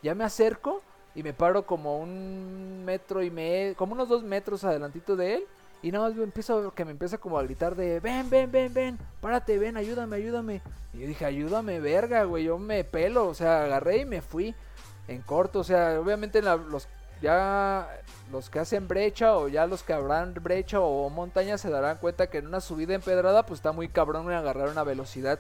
Ya 0.04 0.14
me 0.16 0.26
acerco 0.26 0.82
y 1.16 1.24
me 1.24 1.32
paro 1.32 1.66
como 1.66 1.98
un 1.98 2.84
metro 2.84 3.24
y 3.24 3.32
medio, 3.32 3.74
como 3.78 3.94
unos 3.94 4.10
dos 4.10 4.24
metros 4.24 4.66
adelantito 4.66 5.16
de 5.16 5.36
él. 5.36 5.48
Y 5.82 5.92
nada 5.92 6.10
más 6.10 6.18
empiezo 6.18 6.72
que 6.72 6.84
me 6.86 6.92
empieza 6.92 7.18
como 7.18 7.40
a 7.40 7.44
gritar 7.44 7.76
de 7.76 8.00
ven, 8.00 8.30
ven, 8.30 8.52
ven, 8.52 8.74
ven, 8.74 9.00
párate, 9.22 9.58
ven, 9.58 9.78
ayúdame, 9.78 10.18
ayúdame. 10.18 10.62
Y 10.94 11.00
yo 11.00 11.08
dije, 11.08 11.26
ayúdame, 11.26 11.80
verga, 11.80 12.24
güey, 12.24 12.46
yo 12.46 12.58
me 12.58 12.84
pelo, 12.84 13.28
o 13.28 13.34
sea, 13.34 13.64
agarré 13.64 14.00
y 14.00 14.06
me 14.06 14.22
fui 14.22 14.54
en 15.08 15.22
corto, 15.22 15.60
o 15.60 15.64
sea, 15.64 16.00
obviamente 16.00 16.42
los 16.42 16.88
ya 17.22 18.02
los 18.32 18.50
que 18.50 18.60
hacen 18.60 18.88
brecha 18.88 19.36
o 19.36 19.48
ya 19.48 19.68
los 19.68 19.84
que 19.84 19.92
habrán 19.92 20.34
brecha 20.36 20.80
o 20.80 21.10
montaña 21.10 21.58
se 21.58 21.70
darán 21.70 21.98
cuenta 21.98 22.28
que 22.28 22.38
en 22.38 22.48
una 22.48 22.62
subida 22.62 22.94
empedrada 22.94 23.46
pues 23.46 23.60
está 23.60 23.74
muy 23.74 23.90
cabrón 23.90 24.32
agarrar 24.32 24.70
una 24.70 24.84
velocidad 24.84 25.40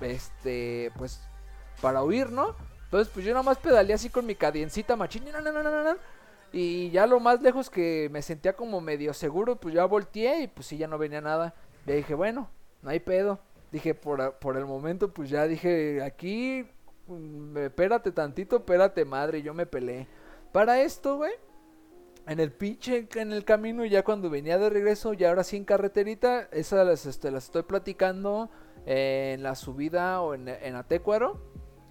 este 0.00 0.92
pues 0.98 1.20
para 1.80 2.02
huir, 2.02 2.30
¿no? 2.30 2.54
Entonces, 2.84 3.12
pues 3.14 3.24
yo 3.24 3.32
nada 3.32 3.44
más 3.44 3.58
pedaleé 3.58 3.94
así 3.94 4.10
con 4.10 4.26
mi 4.26 4.34
cadiencita 4.34 4.96
machín. 4.96 5.24
Y 6.52 6.90
ya 6.90 7.06
lo 7.06 7.20
más 7.20 7.42
lejos 7.42 7.70
que 7.70 8.08
me 8.10 8.22
sentía 8.22 8.54
como 8.54 8.80
medio 8.80 9.14
seguro, 9.14 9.56
pues 9.56 9.74
ya 9.74 9.84
volteé 9.84 10.42
y 10.42 10.46
pues 10.48 10.66
sí, 10.66 10.76
ya 10.76 10.88
no 10.88 10.98
venía 10.98 11.20
nada. 11.20 11.54
Y 11.86 11.92
dije, 11.92 12.14
bueno, 12.14 12.50
no 12.82 12.90
hay 12.90 13.00
pedo. 13.00 13.40
Dije, 13.70 13.94
por, 13.94 14.34
por 14.38 14.56
el 14.56 14.66
momento, 14.66 15.12
pues 15.12 15.30
ya 15.30 15.46
dije, 15.46 16.02
aquí, 16.02 16.66
mm, 17.06 17.56
espérate 17.58 18.10
tantito, 18.10 18.56
espérate 18.56 19.04
madre, 19.04 19.42
yo 19.42 19.54
me 19.54 19.66
peleé. 19.66 20.08
Para 20.52 20.82
esto, 20.82 21.18
güey, 21.18 21.32
en 22.26 22.40
el 22.40 22.52
pinche, 22.52 23.08
en 23.14 23.32
el 23.32 23.44
camino, 23.44 23.84
ya 23.84 24.02
cuando 24.02 24.28
venía 24.28 24.58
de 24.58 24.70
regreso, 24.70 25.12
ya 25.12 25.28
ahora 25.28 25.44
sí 25.44 25.56
en 25.56 25.64
carreterita, 25.64 26.48
esas 26.50 26.84
las, 26.84 27.06
este, 27.06 27.28
estoy 27.36 27.62
platicando 27.62 28.50
en 28.86 29.42
la 29.42 29.54
subida 29.54 30.20
o 30.20 30.34
en, 30.34 30.48
en 30.48 30.74
Atecuaro 30.74 31.40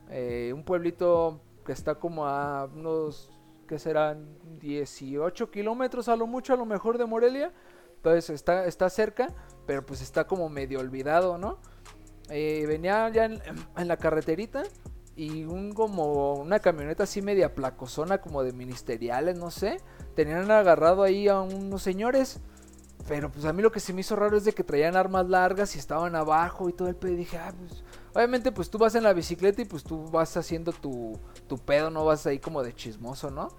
eh, 0.09 0.51
un 0.53 0.63
pueblito 0.63 1.39
que 1.65 1.71
está 1.71 1.95
como 1.95 2.25
a 2.25 2.65
unos, 2.65 3.29
que 3.69 3.77
serán 3.77 4.27
18 4.59 5.51
kilómetros 5.51 6.09
a 6.09 6.15
lo 6.15 6.25
mucho, 6.25 6.53
a 6.53 6.57
lo 6.57 6.65
mejor 6.65 6.97
de 6.97 7.05
Morelia. 7.05 7.53
Entonces 7.97 8.31
está, 8.31 8.65
está 8.65 8.89
cerca, 8.89 9.27
pero 9.67 9.85
pues 9.85 10.01
está 10.01 10.25
como 10.25 10.49
medio 10.49 10.79
olvidado, 10.79 11.37
¿no? 11.37 11.59
Eh, 12.31 12.65
venía 12.67 13.07
ya 13.09 13.25
en, 13.25 13.41
la 13.75 13.97
carreterita 13.97 14.63
y 15.15 15.43
un 15.43 15.71
como 15.73 16.33
una 16.33 16.59
camioneta 16.59 17.03
así 17.03 17.21
media 17.21 17.53
placosona 17.53 18.21
como 18.21 18.41
de 18.41 18.53
ministeriales, 18.53 19.37
no 19.37 19.51
sé. 19.51 19.77
Tenían 20.15 20.49
agarrado 20.49 21.03
ahí 21.03 21.27
a 21.27 21.39
unos 21.39 21.83
señores. 21.83 22.41
Pero 23.07 23.31
pues 23.31 23.45
a 23.45 23.53
mí 23.53 23.61
lo 23.61 23.71
que 23.71 23.79
se 23.79 23.93
me 23.93 24.01
hizo 24.01 24.15
raro 24.15 24.37
es 24.37 24.45
de 24.45 24.53
que 24.53 24.63
traían 24.63 24.95
armas 24.95 25.27
largas 25.27 25.75
y 25.75 25.79
estaban 25.79 26.15
abajo 26.15 26.69
y 26.69 26.73
todo 26.73 26.87
el 26.87 26.95
pedo. 26.95 27.13
Y 27.13 27.17
dije, 27.17 27.37
ah, 27.37 27.53
pues 27.57 27.83
Obviamente, 28.13 28.51
pues 28.51 28.69
tú 28.69 28.77
vas 28.77 28.95
en 28.95 29.03
la 29.03 29.13
bicicleta 29.13 29.61
y 29.61 29.65
pues 29.65 29.83
tú 29.83 30.09
vas 30.09 30.35
haciendo 30.35 30.71
tu, 30.71 31.19
tu 31.47 31.57
pedo, 31.57 31.89
no 31.89 32.05
vas 32.05 32.25
ahí 32.25 32.39
como 32.39 32.63
de 32.63 32.73
chismoso, 32.73 33.29
¿no? 33.29 33.49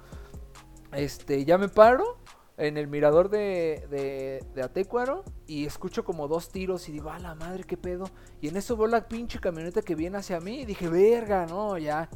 Este, 0.92 1.44
ya 1.44 1.56
me 1.56 1.68
paro 1.68 2.18
en 2.56 2.76
el 2.76 2.88
mirador 2.88 3.30
de, 3.30 3.86
de, 3.90 4.44
de 4.54 4.62
Atecuaro 4.62 5.24
y 5.46 5.66
escucho 5.66 6.04
como 6.04 6.26
dos 6.26 6.50
tiros 6.50 6.88
y 6.88 6.92
digo, 6.92 7.10
a 7.10 7.18
la 7.20 7.34
madre, 7.36 7.62
qué 7.64 7.76
pedo. 7.76 8.10
Y 8.40 8.48
en 8.48 8.56
eso 8.56 8.76
veo 8.76 8.88
la 8.88 9.08
pinche 9.08 9.38
camioneta 9.38 9.82
que 9.82 9.94
viene 9.94 10.18
hacia 10.18 10.40
mí 10.40 10.62
y 10.62 10.64
dije, 10.64 10.88
verga, 10.88 11.46
no, 11.46 11.78
ya, 11.78 12.08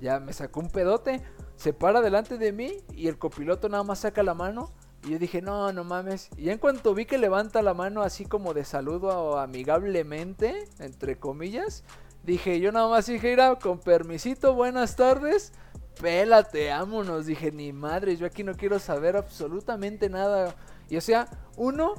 ya 0.00 0.20
me 0.20 0.32
sacó 0.32 0.60
un 0.60 0.70
pedote. 0.70 1.22
Se 1.56 1.74
para 1.74 2.00
delante 2.00 2.38
de 2.38 2.50
mí 2.50 2.78
y 2.92 3.08
el 3.08 3.18
copiloto 3.18 3.68
nada 3.68 3.84
más 3.84 4.00
saca 4.00 4.22
la 4.22 4.34
mano 4.34 4.72
y 5.04 5.10
yo 5.10 5.18
dije, 5.18 5.42
no, 5.42 5.72
no 5.72 5.84
mames. 5.84 6.30
Y 6.36 6.50
en 6.50 6.58
cuanto 6.58 6.94
vi 6.94 7.04
que 7.04 7.18
levanta 7.18 7.62
la 7.62 7.74
mano 7.74 8.02
así 8.02 8.24
como 8.24 8.54
de 8.54 8.64
saludo 8.64 9.38
amigablemente, 9.38 10.64
entre 10.78 11.18
comillas, 11.18 11.84
dije, 12.22 12.58
yo 12.60 12.72
nada 12.72 12.88
más 12.88 13.06
dije, 13.06 13.30
mira, 13.30 13.56
con 13.56 13.78
permisito, 13.78 14.54
buenas 14.54 14.96
tardes. 14.96 15.52
Pélate, 16.00 16.70
vámonos. 16.70 17.26
Dije, 17.26 17.52
ni 17.52 17.72
madre, 17.72 18.16
yo 18.16 18.26
aquí 18.26 18.42
no 18.42 18.54
quiero 18.54 18.78
saber 18.78 19.16
absolutamente 19.16 20.08
nada. 20.08 20.54
Y 20.88 20.96
o 20.96 21.00
sea, 21.00 21.28
uno 21.56 21.94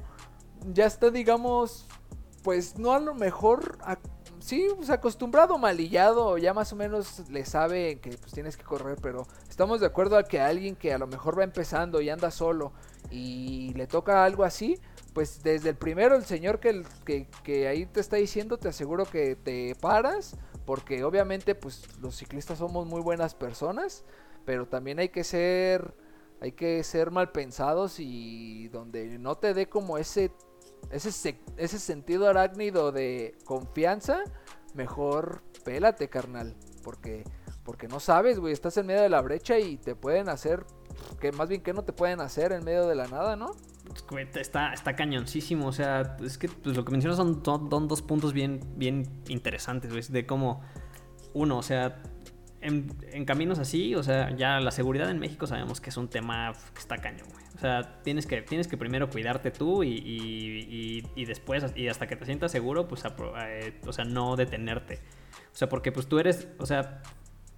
ya 0.73 0.85
está, 0.85 1.11
digamos, 1.11 1.87
pues 2.43 2.77
no 2.77 2.93
a 2.93 2.99
lo 2.99 3.13
mejor 3.13 3.77
sí, 4.39 4.67
pues 4.75 4.89
acostumbrado, 4.89 5.57
malillado, 5.57 6.37
ya 6.37 6.53
más 6.53 6.71
o 6.71 6.75
menos 6.75 7.27
le 7.29 7.45
sabe 7.45 7.99
que 7.99 8.11
pues 8.11 8.31
tienes 8.31 8.57
que 8.57 8.63
correr, 8.63 8.97
pero 9.01 9.25
estamos 9.49 9.79
de 9.79 9.87
acuerdo 9.87 10.17
a 10.17 10.23
que 10.23 10.39
alguien 10.39 10.75
que 10.75 10.93
a 10.93 10.97
lo 10.97 11.07
mejor 11.07 11.39
va 11.39 11.43
empezando 11.43 12.01
y 12.01 12.09
anda 12.09 12.29
solo 12.29 12.71
y 13.15 13.73
le 13.75 13.87
toca 13.87 14.25
algo 14.25 14.43
así, 14.43 14.79
pues 15.13 15.41
desde 15.43 15.69
el 15.69 15.75
primero 15.75 16.15
el 16.15 16.25
señor 16.25 16.59
que, 16.59 16.83
que, 17.43 17.67
ahí 17.67 17.85
te 17.85 17.99
está 17.99 18.17
diciendo, 18.17 18.57
te 18.57 18.67
aseguro 18.67 19.05
que 19.05 19.35
te 19.35 19.75
paras, 19.75 20.35
porque 20.65 21.03
obviamente 21.03 21.55
pues 21.55 21.87
los 22.01 22.17
ciclistas 22.17 22.57
somos 22.57 22.85
muy 22.87 23.01
buenas 23.01 23.35
personas, 23.35 24.03
pero 24.45 24.67
también 24.67 24.99
hay 24.99 25.09
que 25.09 25.23
ser, 25.23 25.93
hay 26.41 26.51
que 26.51 26.83
ser 26.83 27.11
mal 27.11 27.31
pensados 27.31 27.99
y 27.99 28.67
donde 28.67 29.17
no 29.17 29.35
te 29.35 29.53
dé 29.53 29.69
como 29.69 29.97
ese 29.97 30.31
ese, 30.91 31.39
ese 31.57 31.79
sentido 31.79 32.27
arácnido 32.27 32.91
de 32.91 33.35
confianza, 33.45 34.23
mejor 34.73 35.41
pélate, 35.63 36.09
carnal. 36.09 36.55
Porque, 36.83 37.23
porque 37.63 37.87
no 37.87 37.99
sabes, 37.99 38.39
güey, 38.39 38.53
estás 38.53 38.77
en 38.77 38.87
medio 38.87 39.01
de 39.01 39.09
la 39.09 39.21
brecha 39.21 39.57
y 39.57 39.77
te 39.77 39.95
pueden 39.95 40.29
hacer, 40.29 40.65
que 41.19 41.31
más 41.31 41.49
bien 41.49 41.61
que 41.61 41.73
no 41.73 41.83
te 41.83 41.93
pueden 41.93 42.21
hacer 42.21 42.51
en 42.51 42.63
medio 42.63 42.87
de 42.87 42.95
la 42.95 43.07
nada, 43.07 43.35
¿no? 43.35 43.51
Está, 44.35 44.73
está 44.73 44.95
cañoncísimo, 44.95 45.67
o 45.67 45.71
sea, 45.71 46.17
es 46.23 46.37
que 46.37 46.49
pues, 46.49 46.75
lo 46.75 46.83
que 46.83 46.91
mencionas 46.91 47.17
son, 47.17 47.43
son, 47.45 47.69
dos 47.69 48.01
puntos 48.01 48.33
bien, 48.33 48.59
bien 48.75 49.21
interesantes, 49.27 49.91
güey, 49.91 50.03
de 50.09 50.25
cómo, 50.25 50.61
uno, 51.33 51.57
o 51.57 51.63
sea, 51.63 52.01
en, 52.61 53.25
caminos 53.25 53.59
así, 53.59 53.93
o 53.95 54.01
sea, 54.01 54.35
ya 54.35 54.59
la 54.59 54.71
seguridad 54.71 55.09
en 55.09 55.19
México 55.19 55.45
sabemos 55.45 55.81
que 55.81 55.91
es 55.91 55.97
un 55.97 56.07
tema 56.07 56.53
que 56.73 56.79
está 56.79 56.97
cañón, 56.97 57.27
güey. 57.31 57.45
O 57.55 57.59
sea, 57.59 58.01
tienes 58.03 58.25
que, 58.25 58.41
tienes 58.41 58.67
que 58.67 58.75
primero 58.75 59.09
cuidarte 59.09 59.51
tú 59.51 59.83
y, 59.83 61.03
y, 61.15 61.25
después, 61.25 61.63
y 61.75 61.87
hasta 61.87 62.07
que 62.07 62.15
te 62.15 62.25
sientas 62.25 62.51
seguro, 62.51 62.87
pues, 62.87 63.03
eh, 63.05 63.79
o 63.85 63.93
sea, 63.93 64.03
no 64.03 64.35
detenerte. 64.35 64.99
O 65.53 65.55
sea, 65.55 65.69
porque 65.69 65.91
pues 65.91 66.07
tú 66.07 66.19
eres, 66.19 66.49
o 66.59 66.65
sea, 66.65 67.01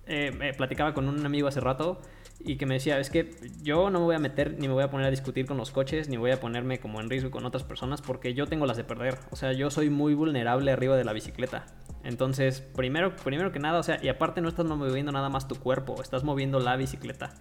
eh, 0.06 0.54
platicaba 0.56 0.94
con 0.94 1.08
un 1.08 1.26
amigo 1.26 1.48
hace 1.48 1.62
rato 1.62 2.02
y 2.40 2.58
que 2.58 2.66
me 2.66 2.76
decía, 2.76 3.00
es 3.00 3.10
que 3.10 3.36
yo 3.64 3.90
no 3.90 4.00
me 4.00 4.06
voy 4.06 4.16
a 4.16 4.20
meter 4.20 4.58
ni 4.60 4.68
me 4.68 4.74
voy 4.74 4.84
a 4.84 4.90
poner 4.90 5.08
a 5.08 5.10
discutir 5.10 5.46
con 5.46 5.58
los 5.58 5.72
coches, 5.72 6.08
ni 6.08 6.18
voy 6.18 6.32
a 6.32 6.40
ponerme 6.40 6.80
como 6.80 7.02
en 7.02 7.10
riesgo 7.10 7.32
con 7.32 7.46
otras 7.46 7.64
personas 7.64 8.02
porque 8.02 8.34
yo 8.34 8.46
tengo 8.46 8.66
las 8.66 8.78
de 8.78 8.84
perder. 8.84 9.18
O 9.32 9.36
sea, 9.36 9.54
yo 9.54 9.70
soy 9.72 9.90
muy 9.90 10.14
vulnerable 10.14 10.72
arriba 10.72 10.96
de 10.96 11.04
la 11.04 11.14
bicicleta. 11.14 11.66
Entonces, 12.04 12.62
primero, 12.62 13.16
primero 13.16 13.52
que 13.52 13.60
nada, 13.60 13.80
o 13.80 13.84
sea, 13.84 14.00
y 14.02 14.08
aparte 14.08 14.42
no 14.42 14.50
estás 14.50 14.66
moviendo 14.66 15.12
nada 15.12 15.30
más 15.30 15.48
tu 15.48 15.56
cuerpo, 15.56 16.02
estás 16.02 16.24
moviendo 16.24 16.60
la 16.60 16.76
bicicleta. 16.76 17.34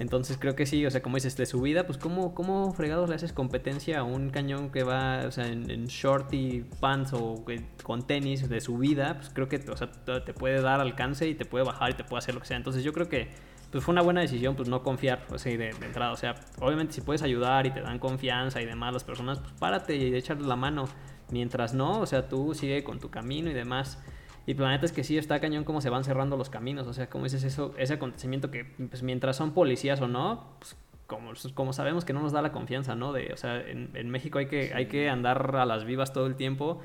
Entonces 0.00 0.36
creo 0.38 0.56
que 0.56 0.66
sí, 0.66 0.84
o 0.84 0.90
sea, 0.90 1.02
como 1.02 1.16
dices, 1.16 1.36
de 1.36 1.46
subida, 1.46 1.86
pues 1.86 1.98
¿cómo, 1.98 2.34
cómo 2.34 2.72
fregados 2.72 3.08
le 3.08 3.14
haces 3.14 3.32
competencia 3.32 4.00
a 4.00 4.02
un 4.02 4.30
cañón 4.30 4.70
que 4.70 4.82
va, 4.82 5.22
o 5.26 5.30
sea, 5.30 5.46
en, 5.46 5.86
short 5.86 6.34
y 6.34 6.64
pants 6.80 7.12
o 7.12 7.44
con 7.84 8.04
tenis 8.04 8.48
de 8.48 8.60
subida? 8.60 9.14
Pues 9.18 9.30
creo 9.30 9.48
que, 9.48 9.64
o 9.70 9.76
sea, 9.76 9.92
te 9.92 10.34
puede 10.34 10.60
dar 10.60 10.80
alcance 10.80 11.28
y 11.28 11.34
te 11.36 11.44
puede 11.44 11.64
bajar 11.64 11.90
y 11.90 11.94
te 11.94 12.02
puede 12.02 12.18
hacer 12.18 12.34
lo 12.34 12.40
que 12.40 12.48
sea. 12.48 12.56
Entonces 12.56 12.82
yo 12.82 12.92
creo 12.92 13.08
que 13.08 13.28
pues 13.74 13.82
fue 13.82 13.90
una 13.90 14.02
buena 14.02 14.20
decisión 14.20 14.54
pues 14.54 14.68
no 14.68 14.84
confiar 14.84 15.26
pues, 15.26 15.42
de, 15.42 15.58
de, 15.58 15.70
entrada. 15.70 16.12
O 16.12 16.16
sea, 16.16 16.36
obviamente 16.60 16.92
si 16.92 17.00
puedes 17.00 17.22
ayudar 17.22 17.66
y 17.66 17.72
te 17.72 17.80
dan 17.80 17.98
confianza 17.98 18.62
y 18.62 18.66
demás 18.66 18.92
las 18.92 19.02
personas, 19.02 19.40
pues 19.40 19.52
párate 19.54 19.96
y 19.96 20.14
echarles 20.14 20.46
la 20.46 20.54
mano. 20.54 20.84
Mientras 21.32 21.74
no, 21.74 21.98
o 21.98 22.06
sea, 22.06 22.28
tú 22.28 22.54
sigue 22.54 22.84
con 22.84 23.00
tu 23.00 23.10
camino 23.10 23.50
y 23.50 23.52
demás. 23.52 24.00
Y 24.46 24.54
planeta 24.54 24.86
es 24.86 24.92
que 24.92 25.02
sí 25.02 25.18
está 25.18 25.40
cañón 25.40 25.64
como 25.64 25.80
se 25.80 25.90
van 25.90 26.04
cerrando 26.04 26.36
los 26.36 26.50
caminos. 26.50 26.86
O 26.86 26.92
sea, 26.92 27.10
como 27.10 27.24
dices 27.24 27.42
eso, 27.42 27.74
ese 27.76 27.94
acontecimiento 27.94 28.52
que 28.52 28.64
pues 28.64 29.02
mientras 29.02 29.34
son 29.34 29.54
policías 29.54 30.00
o 30.00 30.06
no, 30.06 30.54
pues 30.60 30.76
como, 31.08 31.32
como 31.54 31.72
sabemos 31.72 32.04
que 32.04 32.12
no 32.12 32.22
nos 32.22 32.30
da 32.30 32.42
la 32.42 32.52
confianza, 32.52 32.94
¿no? 32.94 33.12
De, 33.12 33.32
o 33.32 33.36
sea, 33.36 33.60
en, 33.60 33.90
en 33.94 34.08
México 34.08 34.38
hay 34.38 34.46
que, 34.46 34.72
hay 34.72 34.86
que 34.86 35.10
andar 35.10 35.56
a 35.56 35.66
las 35.66 35.84
vivas 35.84 36.12
todo 36.12 36.28
el 36.28 36.36
tiempo 36.36 36.80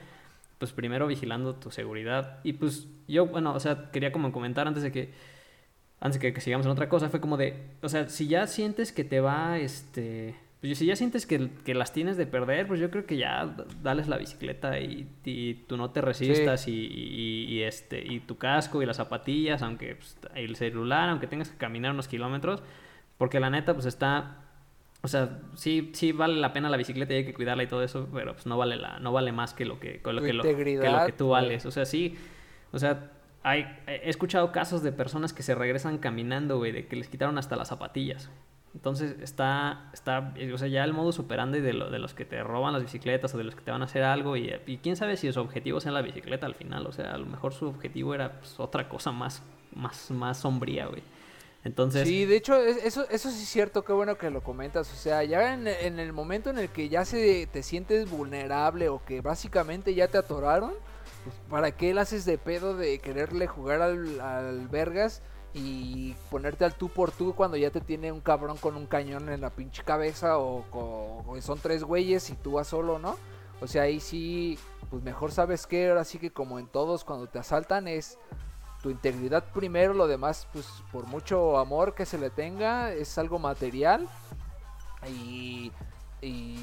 pues 0.58 0.74
primero 0.74 1.06
vigilando 1.06 1.54
tu 1.54 1.70
seguridad. 1.70 2.40
Y 2.44 2.54
pues 2.54 2.88
yo, 3.08 3.28
bueno, 3.28 3.54
o 3.54 3.60
sea, 3.60 3.92
quería 3.92 4.12
como 4.12 4.32
comentar 4.32 4.68
antes 4.68 4.82
de 4.82 4.92
que 4.92 5.14
antes 6.00 6.20
que, 6.20 6.34
que, 6.34 6.42
sigamos 6.42 6.66
en 6.66 6.72
otra 6.72 6.90
cosa, 6.90 7.10
fue 7.10 7.20
como 7.20 7.38
de, 7.38 7.56
o 7.82 7.90
sea, 7.90 8.08
si 8.10 8.28
ya 8.28 8.48
sientes 8.48 8.92
que 8.92 9.04
te 9.04 9.20
va, 9.20 9.58
este, 9.60 10.36
pues 10.62 10.78
si 10.78 10.86
ya 10.86 10.96
sientes 10.98 11.26
que, 11.26 11.50
que 11.64 11.74
las 11.74 11.94
tienes 11.94 12.18
de 12.18 12.26
perder, 12.26 12.68
pues 12.68 12.82
yo 12.82 12.92
creo 12.92 13.06
que 13.06 13.16
ya 13.16 13.56
dales 13.82 14.10
la 14.10 14.18
bicicleta 14.18 14.78
y, 14.80 15.08
y 15.24 15.54
tú 15.54 15.78
no 15.78 15.92
te 15.92 16.02
resistas 16.02 16.68
y, 16.68 16.74
y, 16.74 17.64
este, 17.64 18.04
y 18.06 18.20
tu 18.20 18.38
casco 18.38 18.82
y 18.82 18.86
las 18.86 18.98
zapatillas, 18.98 19.62
aunque 19.62 19.96
pues, 19.96 20.18
el 20.36 20.58
celular, 20.58 21.10
aunque 21.10 21.28
tengas 21.28 21.50
que 21.50 21.58
caminar 21.58 21.94
unos 21.94 22.10
kilómetros, 22.10 22.62
porque 23.18 23.40
la 23.40 23.50
neta, 23.50 23.74
pues 23.74 23.86
está, 23.86 24.38
o 25.02 25.08
sea, 25.08 25.40
sí, 25.56 25.92
sí 25.94 26.12
vale 26.12 26.36
la 26.36 26.52
pena 26.52 26.70
la 26.70 26.76
bicicleta 26.76 27.14
y 27.14 27.18
hay 27.18 27.26
que 27.26 27.34
cuidarla 27.34 27.64
y 27.64 27.68
todo 27.68 27.82
eso, 27.82 28.10
pero 28.14 28.34
pues 28.34 28.46
no 28.46 28.58
vale 28.58 28.76
la, 28.76 29.00
no 29.00 29.14
vale 29.14 29.32
más 29.32 29.54
que 29.54 29.64
lo 29.64 29.80
que, 29.80 30.02
que, 30.02 30.12
lo, 30.12 30.22
que, 30.22 30.34
lo, 30.34 30.44
que 30.44 31.14
tú 31.18 31.30
vales, 31.30 31.66
o 31.66 31.72
sea, 31.72 31.86
sí, 31.86 32.18
o 32.74 32.80
sea, 32.80 33.12
hay, 33.44 33.66
he 33.88 34.10
escuchado 34.10 34.52
casos 34.52 34.84
de 34.84 34.92
personas 34.92 35.34
que 35.34 35.44
se 35.44 35.56
regresan 35.56 35.98
caminando, 35.98 36.58
güey, 36.58 36.72
de 36.72 36.88
que 36.88 36.96
les 36.96 37.08
quitaron 37.08 37.38
hasta 37.38 37.56
las 37.56 37.70
zapatillas. 37.70 38.30
Entonces 38.76 39.16
está, 39.22 39.90
está, 39.94 40.34
o 40.54 40.58
sea, 40.58 40.68
ya 40.68 40.84
el 40.84 40.94
modo 40.94 41.12
superando 41.12 41.60
de, 41.60 41.74
lo, 41.74 41.90
de 41.90 41.98
los 41.98 42.14
que 42.14 42.26
te 42.26 42.44
roban 42.44 42.74
las 42.74 42.84
bicicletas 42.84 43.34
o 43.34 43.38
de 43.38 43.44
los 43.44 43.56
que 43.56 43.62
te 43.62 43.72
van 43.72 43.82
a 43.82 43.86
hacer 43.86 44.04
algo 44.04 44.38
y, 44.38 44.80
quién 44.84 44.96
sabe 44.96 45.18
si 45.18 45.32
su 45.32 45.40
objetivo 45.40 45.80
sea 45.80 45.92
la 45.92 46.02
bicicleta 46.02 46.46
al 46.46 46.54
final, 46.54 46.86
o 46.86 46.92
sea, 46.92 47.14
a 47.14 47.18
lo 47.18 47.26
mejor 47.26 47.54
su 47.54 47.68
objetivo 47.68 48.14
era 48.14 48.40
pues, 48.40 48.60
otra 48.60 48.88
cosa 48.88 49.12
más, 49.12 49.42
más, 49.74 50.12
más 50.12 50.38
sombría, 50.38 50.86
güey. 50.86 51.02
Entonces... 51.64 52.08
Sí, 52.08 52.26
de 52.26 52.38
hecho, 52.38 52.56
eso, 52.56 53.06
eso 53.10 53.32
sí 53.32 53.44
es 53.44 53.50
cierto, 53.50 53.84
qué 53.84 53.92
bueno 53.92 54.18
que 54.18 54.30
lo 54.30 54.42
comentas. 54.42 54.92
O 54.94 54.96
sea, 54.96 55.24
ya 55.24 55.54
en, 55.54 55.68
en, 55.68 56.00
el 56.00 56.14
momento 56.14 56.50
en 56.50 56.58
el 56.58 56.70
que 56.70 56.88
ya 56.88 57.04
se 57.04 57.48
te 57.48 57.64
sientes 57.64 58.10
vulnerable 58.10 58.88
o 58.88 59.04
que 59.04 59.20
básicamente 59.20 59.94
ya 59.94 60.08
te 60.08 60.18
atoraron, 60.18 60.74
pues, 61.24 61.36
¿para 61.50 61.72
qué 61.72 61.94
le 61.94 62.02
haces 62.02 62.26
de 62.26 62.38
pedo 62.38 62.76
de 62.76 63.00
quererle 63.00 63.48
jugar 63.48 63.82
al, 63.82 64.20
al 64.22 64.68
Vergas 64.68 65.22
y 65.54 66.14
ponerte 66.30 66.64
al 66.64 66.76
tú 66.76 66.90
por 66.90 67.12
tú 67.12 67.34
cuando 67.34 67.58
ya 67.58 67.72
te 67.72 67.82
tiene 67.82 68.12
un 68.12 68.22
cabrón 68.22 68.58
con 68.58 68.76
un 68.76 68.86
cañón 68.86 69.30
en 69.30 69.42
la 69.42 69.50
pinche 69.50 69.84
cabeza 69.84 70.38
o, 70.38 71.26
son 71.42 71.60
tres 71.60 71.84
güeyes 71.84 72.30
y 72.30 72.36
tú 72.36 72.54
vas 72.54 72.68
solo, 72.68 73.00
¿no? 73.00 73.16
O 73.62 73.68
sea, 73.68 73.84
ahí 73.84 74.00
sí, 74.00 74.58
pues 74.90 75.04
mejor 75.04 75.32
sabes 75.32 75.68
que 75.68 75.90
ahora 75.90 76.04
sí 76.04 76.20
que 76.20 76.32
como 76.32 76.60
en 76.60 76.68
todos 76.68 77.04
cuando 77.04 77.28
te 77.28 77.40
asaltan 77.40 77.88
es 77.88 78.18
tu 78.82 78.90
integridad 78.90 79.44
primero, 79.52 79.94
lo 79.94 80.08
demás 80.08 80.48
pues 80.54 80.66
por 80.92 81.08
mucho 81.08 81.58
amor 81.58 81.96
que 81.96 82.06
se 82.06 82.18
le 82.18 82.30
tenga 82.30 82.94
es 82.94 83.18
algo 83.18 83.40
material 83.40 84.08
y 85.08 85.72
y, 86.22 86.58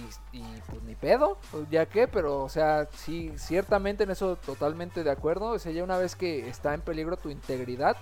pues 0.69 0.83
ni 0.83 0.95
pedo, 0.95 1.38
pues, 1.51 1.64
ya 1.71 1.87
que, 1.87 2.09
pero 2.09 2.42
o 2.42 2.49
sea, 2.49 2.88
sí, 2.92 3.33
ciertamente 3.37 4.05
en 4.05 4.11
eso 4.11 4.37
totalmente 4.37 5.03
de 5.03 5.11
acuerdo. 5.11 5.51
O 5.51 5.59
sea, 5.59 5.73
ya 5.73 5.83
una 5.83 5.99
vez 5.99 6.14
que 6.14 6.49
está 6.49 6.75
en 6.75 6.83
peligro 6.83 7.16
tu 7.16 7.31
integridad, 7.31 7.97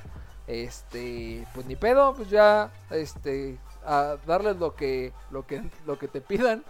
este, 0.47 1.47
pues 1.55 1.67
ni 1.67 1.77
pedo, 1.77 2.15
pues 2.15 2.31
ya, 2.31 2.73
este, 2.91 3.59
a 3.85 4.17
darles 4.27 4.57
lo 4.57 4.75
que, 4.75 5.13
lo 5.31 5.47
que, 5.47 5.63
lo 5.87 5.99
que 5.99 6.09
te 6.09 6.21
pidan. 6.21 6.65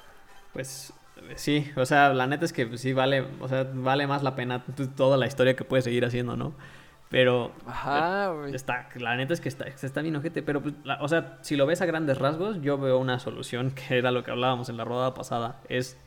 Pues 0.52 0.92
sí, 1.36 1.70
o 1.76 1.86
sea, 1.86 2.12
la 2.12 2.26
neta 2.26 2.44
es 2.44 2.52
que 2.52 2.66
pues, 2.66 2.80
sí 2.80 2.92
vale, 2.92 3.26
o 3.40 3.48
sea, 3.48 3.68
vale 3.72 4.06
más 4.06 4.22
la 4.22 4.36
pena 4.36 4.64
toda 4.96 5.16
la 5.16 5.26
historia 5.26 5.56
que 5.56 5.64
puedes 5.64 5.84
seguir 5.84 6.04
haciendo, 6.04 6.36
¿no? 6.36 6.52
Pero. 7.10 7.52
Ajá, 7.66 8.32
Está, 8.52 8.88
la 8.96 9.16
neta 9.16 9.34
es 9.34 9.40
que 9.40 9.48
está, 9.48 9.66
está 9.66 10.02
bien 10.02 10.16
ojete. 10.16 10.42
Pero, 10.42 10.62
pues, 10.62 10.74
o 11.00 11.08
sea, 11.08 11.38
si 11.42 11.56
lo 11.56 11.66
ves 11.66 11.80
a 11.82 11.86
grandes 11.86 12.18
rasgos, 12.18 12.60
yo 12.62 12.78
veo 12.78 12.98
una 12.98 13.18
solución 13.18 13.70
que 13.74 13.98
era 13.98 14.10
lo 14.10 14.24
que 14.24 14.30
hablábamos 14.30 14.68
en 14.68 14.76
la 14.76 14.84
rodada 14.84 15.14
pasada. 15.14 15.60
Es. 15.68 15.98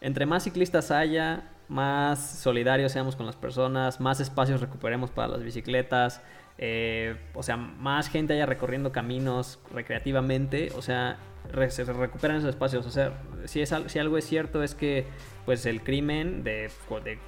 Entre 0.00 0.26
más 0.26 0.42
ciclistas 0.42 0.90
haya, 0.90 1.44
más 1.68 2.40
solidarios 2.40 2.90
seamos 2.90 3.14
con 3.14 3.24
las 3.24 3.36
personas, 3.36 4.00
más 4.00 4.18
espacios 4.18 4.60
recuperemos 4.60 5.12
para 5.12 5.28
las 5.28 5.44
bicicletas, 5.44 6.20
eh, 6.58 7.16
o 7.34 7.42
sea, 7.42 7.56
más 7.56 8.08
gente 8.08 8.34
haya 8.34 8.46
recorriendo 8.46 8.92
caminos 8.92 9.58
recreativamente, 9.72 10.72
o 10.76 10.82
sea, 10.82 11.18
se 11.68 11.84
recuperan 11.84 12.38
esos 12.38 12.50
espacios. 12.50 12.86
O 12.86 12.90
sea, 12.90 13.12
si, 13.44 13.60
es, 13.60 13.74
si 13.86 13.98
algo 13.98 14.18
es 14.18 14.26
cierto 14.26 14.62
es 14.62 14.74
que 14.74 15.06
pues 15.44 15.66
el 15.66 15.82
crimen 15.82 16.44
de, 16.44 16.70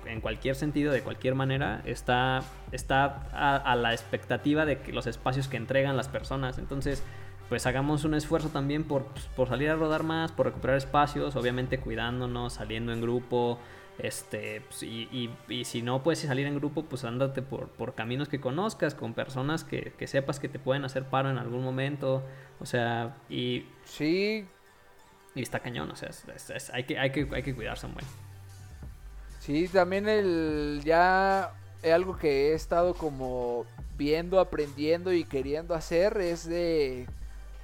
en 0.07 0.21
cualquier 0.21 0.55
sentido, 0.55 0.93
de 0.93 1.03
cualquier 1.03 1.35
manera, 1.35 1.83
está, 1.85 2.43
está 2.71 3.29
a, 3.33 3.75
la 3.77 3.93
expectativa 3.93 4.65
de 4.65 4.79
que 4.79 4.93
los 4.93 5.07
espacios 5.07 5.49
que 5.49 5.57
entregan 5.57 5.97
las 5.97 6.09
personas. 6.09 6.59
Entonces, 6.59 7.03
pues 7.49 7.67
hagamos 7.67 8.05
un 8.05 8.15
esfuerzo 8.15 8.51
también 8.51 8.85
por, 8.85 9.07
pues, 9.07 9.27
por 9.37 9.49
salir 9.49 9.71
a 9.71 9.75
rodar 9.75 10.05
más, 10.05 10.33
por 10.33 10.47
recuperar 10.47 10.77
espacios, 10.77 11.35
obviamente 11.37 11.79
cuidándonos, 11.79 12.55
saliendo 12.55 12.93
en 12.93 13.01
grupo, 13.01 13.59
este, 13.99 14.61
pues, 14.63 14.83
y, 14.83 15.31
y, 15.49 15.65
si 15.65 15.83
no 15.83 16.03
puedes 16.03 16.19
salir 16.19 16.47
en 16.47 16.57
grupo, 16.57 16.85
pues 16.85 17.05
ándate 17.05 17.43
por, 17.43 17.69
por 17.69 17.95
caminos 17.95 18.29
que 18.29 18.41
conozcas, 18.41 18.95
con 18.95 19.15
personas 19.15 19.63
que, 19.63 19.93
que, 19.97 20.07
sepas 20.09 20.41
que 20.41 20.49
te 20.49 20.59
pueden 20.59 20.85
hacer 20.85 21.05
paro 21.05 21.31
en 21.31 21.39
algún 21.39 21.63
momento. 21.63 22.23
O 22.61 22.67
sea, 22.67 23.17
y. 23.29 23.67
Sí. 23.85 24.47
Y 25.37 25.43
está 25.43 25.61
cañón, 25.61 25.91
o 25.91 25.97
sea, 25.97 26.11
hay, 26.73 26.85
que, 26.85 26.99
hay, 26.99 27.11
que, 27.11 27.29
hay 27.33 27.43
que 27.43 27.55
cuidarse, 27.55 27.87
muy 27.87 28.03
Sí, 29.41 29.69
también 29.69 30.09
el. 30.09 30.81
Ya. 30.85 31.53
Algo 31.85 32.17
que 32.17 32.51
he 32.51 32.55
estado 32.55 32.95
como 32.95 33.67
viendo, 33.99 34.41
aprendiendo 34.41 35.13
y 35.13 35.25
queriendo 35.25 35.75
hacer 35.75 36.17
es 36.21 36.49
de. 36.49 37.07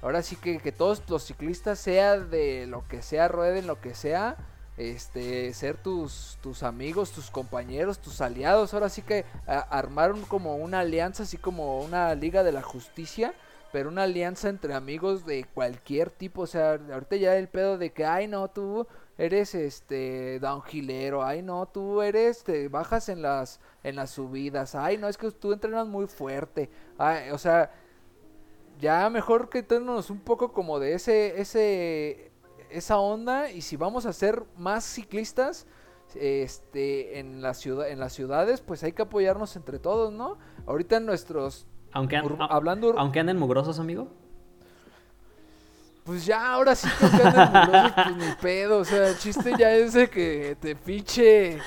Ahora 0.01 0.21
sí 0.21 0.35
que, 0.35 0.59
que 0.59 0.71
todos 0.71 1.03
los 1.09 1.25
ciclistas, 1.25 1.79
sea 1.79 2.17
de 2.19 2.67
lo 2.67 2.87
que 2.87 3.01
sea, 3.01 3.27
rueden 3.27 3.67
lo 3.67 3.81
que 3.81 3.93
sea, 3.93 4.37
este, 4.89 5.53
ser 5.53 5.77
tus, 5.77 6.37
tus 6.41 6.63
amigos, 6.63 7.11
tus 7.11 7.29
compañeros, 7.29 7.99
tus 7.99 8.21
aliados. 8.21 8.73
Ahora 8.73 8.89
sí 8.89 9.01
que 9.01 9.25
armaron 9.45 10.21
como 10.23 10.55
una 10.55 10.79
alianza, 10.79 11.23
así 11.23 11.37
como 11.37 11.81
una 11.81 12.13
liga 12.15 12.43
de 12.43 12.51
la 12.51 12.61
justicia, 12.61 13.33
pero 13.71 13.89
una 13.89 14.03
alianza 14.03 14.49
entre 14.49 14.73
amigos 14.73 15.25
de 15.25 15.45
cualquier 15.53 16.09
tipo. 16.09 16.41
O 16.41 16.47
sea, 16.47 16.79
ahorita 16.91 17.15
ya 17.15 17.37
el 17.37 17.47
pedo 17.47 17.77
de 17.77 17.91
que, 17.91 18.05
ay, 18.05 18.27
no, 18.27 18.47
tú 18.49 18.87
eres 19.17 19.53
este 19.53 20.39
downhillero, 20.39 21.23
ay, 21.23 21.41
no, 21.41 21.67
tú 21.67 22.01
eres, 22.01 22.43
te 22.43 22.67
bajas 22.67 23.07
en 23.09 23.21
las, 23.21 23.59
en 23.83 23.95
las 23.95 24.09
subidas, 24.09 24.73
ay, 24.73 24.97
no, 24.97 25.07
es 25.07 25.17
que 25.17 25.29
tú 25.31 25.53
entrenas 25.53 25.87
muy 25.87 26.07
fuerte. 26.07 26.69
Ay, 26.97 27.29
o 27.31 27.37
sea, 27.37 27.71
ya 28.79 29.09
mejor 29.09 29.49
que 29.49 29.63
tenernos 29.63 30.09
un 30.09 30.19
poco 30.19 30.51
como 30.53 30.79
de 30.79 30.93
ese, 30.95 31.39
ese 31.39 32.30
esa 32.71 32.97
onda 32.97 33.51
y 33.51 33.61
si 33.61 33.75
vamos 33.75 34.05
a 34.05 34.13
ser 34.13 34.43
más 34.57 34.83
ciclistas 34.83 35.67
este 36.15 37.19
en 37.19 37.41
la 37.41 37.53
ciudad 37.53 37.89
en 37.89 37.99
las 37.99 38.13
ciudades 38.13 38.61
pues 38.61 38.83
hay 38.83 38.91
que 38.91 39.03
apoyarnos 39.03 39.55
entre 39.55 39.79
todos 39.79 40.11
no 40.11 40.37
ahorita 40.65 40.97
en 40.97 41.05
nuestros 41.05 41.67
aunque 41.93 42.21
hablando 42.49 42.93
aunque 42.97 43.19
anden 43.19 43.37
mugrosos 43.37 43.79
amigo. 43.79 44.09
pues 46.03 46.25
ya 46.25 46.53
ahora 46.53 46.75
sí 46.75 46.89
que 46.99 47.23
anden 47.23 47.53
mugrosos 47.53 47.91
pues 47.95 48.15
ni 48.17 48.35
pedo 48.41 48.79
o 48.79 48.85
sea 48.85 49.07
el 49.07 49.17
chiste 49.17 49.53
ya 49.57 49.71
es 49.73 49.93
de 49.93 50.09
que 50.09 50.57
te 50.59 50.75
pinche 50.75 51.59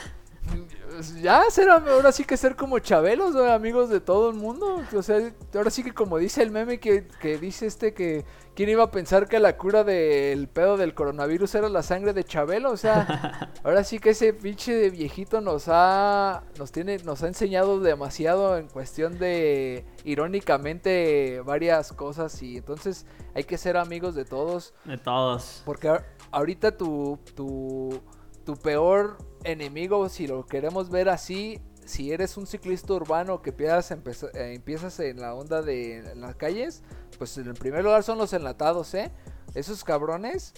ya 1.20 1.42
será 1.50 1.76
ahora 1.76 2.12
sí 2.12 2.24
que 2.24 2.36
ser 2.36 2.56
como 2.56 2.78
Chabelos, 2.78 3.34
amigos 3.36 3.88
de 3.88 4.00
todo 4.00 4.30
el 4.30 4.36
mundo. 4.36 4.82
O 4.94 5.02
sea, 5.02 5.32
ahora 5.54 5.70
sí 5.70 5.82
que 5.82 5.92
como 5.92 6.18
dice 6.18 6.42
el 6.42 6.50
meme 6.50 6.78
que, 6.80 7.06
que 7.20 7.38
dice 7.38 7.66
este 7.66 7.94
que 7.94 8.24
quién 8.54 8.68
iba 8.68 8.84
a 8.84 8.90
pensar 8.90 9.28
que 9.28 9.40
la 9.40 9.56
cura 9.56 9.84
del 9.84 10.48
pedo 10.48 10.76
del 10.76 10.94
coronavirus 10.94 11.54
era 11.56 11.68
la 11.68 11.82
sangre 11.82 12.12
de 12.12 12.24
Chabelo, 12.24 12.70
o 12.70 12.76
sea, 12.76 13.50
ahora 13.64 13.84
sí 13.84 13.98
que 13.98 14.10
ese 14.10 14.32
pinche 14.32 14.90
viejito 14.90 15.40
nos 15.40 15.64
ha 15.68 16.44
nos 16.58 16.72
tiene 16.72 16.98
nos 16.98 17.22
ha 17.22 17.28
enseñado 17.28 17.80
demasiado 17.80 18.56
en 18.56 18.68
cuestión 18.68 19.18
de 19.18 19.84
irónicamente 20.04 21.40
varias 21.44 21.92
cosas 21.92 22.40
y 22.42 22.58
entonces 22.58 23.06
hay 23.34 23.44
que 23.44 23.58
ser 23.58 23.76
amigos 23.76 24.14
de 24.14 24.24
todos. 24.24 24.74
De 24.84 24.98
todos. 24.98 25.62
Porque 25.64 25.92
ahorita 26.30 26.76
tu 26.76 27.18
tu 27.34 28.00
tu 28.44 28.56
peor 28.56 29.16
enemigo, 29.44 30.08
si 30.08 30.26
lo 30.26 30.46
queremos 30.46 30.90
ver 30.90 31.08
así, 31.08 31.60
si 31.84 32.12
eres 32.12 32.36
un 32.36 32.46
ciclista 32.46 32.94
urbano 32.94 33.42
que 33.42 33.50
empiezas, 33.50 33.90
eh, 33.92 34.54
empiezas 34.54 34.98
en 35.00 35.20
la 35.20 35.34
onda 35.34 35.62
de 35.62 36.14
las 36.16 36.34
calles, 36.36 36.82
pues 37.18 37.36
en 37.38 37.46
el 37.46 37.54
primer 37.54 37.84
lugar 37.84 38.02
son 38.02 38.18
los 38.18 38.32
enlatados, 38.32 38.92
¿eh? 38.94 39.10
Esos 39.54 39.84
cabrones, 39.84 40.54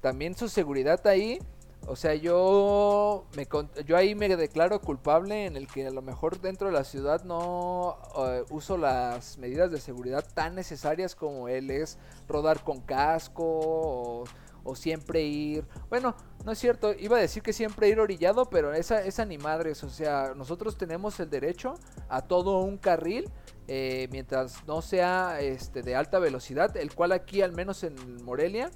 también 0.00 0.36
su 0.36 0.48
seguridad 0.48 1.04
ahí. 1.06 1.40
O 1.88 1.94
sea, 1.94 2.14
yo, 2.14 3.26
me, 3.36 3.46
yo 3.84 3.96
ahí 3.96 4.16
me 4.16 4.28
declaro 4.36 4.80
culpable 4.80 5.46
en 5.46 5.56
el 5.56 5.68
que 5.68 5.86
a 5.86 5.90
lo 5.90 6.02
mejor 6.02 6.40
dentro 6.40 6.66
de 6.66 6.72
la 6.72 6.82
ciudad 6.82 7.22
no 7.22 7.96
eh, 8.18 8.44
uso 8.50 8.76
las 8.76 9.38
medidas 9.38 9.70
de 9.70 9.78
seguridad 9.78 10.24
tan 10.34 10.56
necesarias 10.56 11.14
como 11.14 11.48
él 11.48 11.70
es 11.70 11.96
rodar 12.26 12.64
con 12.64 12.80
casco 12.80 13.44
o 13.44 14.24
o 14.66 14.74
siempre 14.74 15.22
ir. 15.22 15.64
Bueno, 15.88 16.14
no 16.44 16.52
es 16.52 16.58
cierto, 16.58 16.92
iba 16.92 17.16
a 17.16 17.20
decir 17.20 17.42
que 17.42 17.52
siempre 17.52 17.88
ir 17.88 18.00
orillado, 18.00 18.50
pero 18.50 18.72
esa, 18.74 19.02
esa 19.02 19.24
ni 19.24 19.38
madres. 19.38 19.82
O 19.84 19.88
sea, 19.88 20.32
nosotros 20.36 20.76
tenemos 20.76 21.18
el 21.20 21.30
derecho 21.30 21.74
a 22.08 22.22
todo 22.22 22.60
un 22.60 22.76
carril. 22.76 23.30
Eh, 23.68 24.08
mientras 24.12 24.64
no 24.68 24.80
sea 24.80 25.40
este 25.40 25.82
de 25.82 25.96
alta 25.96 26.20
velocidad, 26.20 26.76
el 26.76 26.94
cual 26.94 27.10
aquí 27.10 27.42
al 27.42 27.52
menos 27.52 27.82
en 27.82 27.96
Morelia 28.24 28.70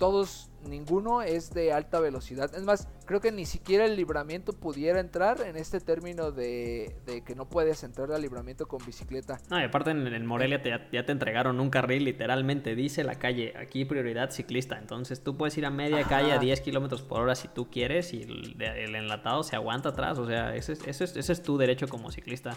todos, 0.00 0.50
ninguno 0.66 1.20
es 1.20 1.52
de 1.52 1.74
alta 1.74 2.00
velocidad. 2.00 2.52
Es 2.54 2.62
más, 2.62 2.88
creo 3.04 3.20
que 3.20 3.30
ni 3.30 3.44
siquiera 3.44 3.84
el 3.84 3.96
libramiento 3.96 4.54
pudiera 4.54 4.98
entrar 4.98 5.42
en 5.42 5.56
este 5.56 5.78
término 5.78 6.32
de, 6.32 6.96
que 7.26 7.34
no 7.34 7.50
puedes 7.50 7.84
entrar 7.84 8.10
al 8.10 8.22
libramiento 8.22 8.66
con 8.66 8.84
bicicleta. 8.86 9.38
No, 9.50 9.60
y 9.60 9.64
aparte 9.64 9.90
en, 9.90 10.26
Morelia 10.26 10.62
ya 10.90 11.04
te 11.04 11.12
entregaron 11.12 11.60
un 11.60 11.68
carril, 11.68 12.04
literalmente 12.04 12.74
dice 12.74 13.04
la 13.04 13.16
calle, 13.16 13.52
aquí 13.58 13.84
prioridad 13.84 14.30
ciclista. 14.30 14.78
Entonces 14.78 15.22
tú 15.22 15.36
puedes 15.36 15.58
ir 15.58 15.66
a 15.66 15.70
media 15.70 16.02
calle 16.04 16.32
a 16.32 16.38
10 16.38 16.62
kilómetros 16.62 17.02
por 17.02 17.20
hora 17.20 17.34
si 17.34 17.48
tú 17.48 17.70
quieres 17.70 18.14
y 18.14 18.22
el, 18.22 18.94
enlatado 18.94 19.42
se 19.42 19.54
aguanta 19.54 19.90
atrás. 19.90 20.18
O 20.18 20.26
sea, 20.26 20.56
ese, 20.56 20.72
ese, 20.86 21.04
ese 21.04 21.32
es 21.32 21.42
tu 21.42 21.58
derecho 21.58 21.88
como 21.88 22.10
ciclista. 22.10 22.56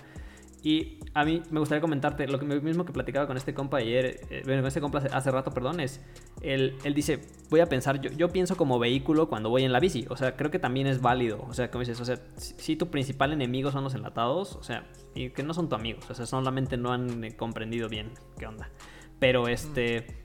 Y 0.64 1.00
a 1.14 1.26
mí 1.26 1.44
me 1.52 1.60
gustaría 1.60 1.82
comentarte 1.82 2.26
lo 2.26 2.40
que 2.40 2.46
mismo 2.46 2.86
que 2.86 2.94
platicaba 2.94 3.28
con 3.28 3.36
este 3.36 3.54
compa 3.54 3.80
ayer, 3.80 4.22
eh, 4.30 4.44
bueno, 4.46 4.62
con 4.62 4.68
este 4.70 4.80
compa 4.80 5.00
hace, 5.12 5.30
rato, 5.30 5.52
perdón, 5.52 5.82
es, 5.82 6.00
él, 6.42 6.78
él, 6.86 6.94
dice, 6.94 7.20
voy 7.50 7.60
a 7.60 7.66
pensar, 7.66 8.00
yo, 8.00 8.10
yo 8.12 8.30
pienso 8.30 8.56
como 8.56 8.80
vehículo 8.80 9.28
cuando 9.28 9.50
voy 9.50 9.66
en 9.66 9.74
la 9.74 9.82
bici, 9.82 10.06
o 10.10 10.16
sea, 10.16 10.38
creo 10.38 10.52
que 10.52 10.60
también 10.60 10.88
es 10.88 11.02
válido, 11.02 11.46
o 11.50 11.54
sea, 11.54 11.70
como 11.70 11.82
dices, 11.82 12.00
o 12.00 12.06
sea, 12.06 12.18
si, 12.38 12.78
tu 12.78 12.90
principal 12.90 13.34
enemigo 13.34 13.72
son 13.72 13.84
los 13.84 13.94
enlatados, 13.94 14.56
o 14.56 14.64
sea, 14.64 14.88
y 15.14 15.32
que 15.32 15.44
no 15.44 15.54
son 15.54 15.68
tu 15.68 15.76
amigos, 15.76 16.10
o 16.10 16.16
sea, 16.16 16.26
solamente 16.26 16.78
no 16.78 16.94
han 16.94 17.26
eh, 17.26 17.36
comprendido 17.36 17.90
bien 17.90 18.12
qué 18.40 18.48
onda, 18.48 18.70
pero 19.20 19.48
este... 19.50 20.24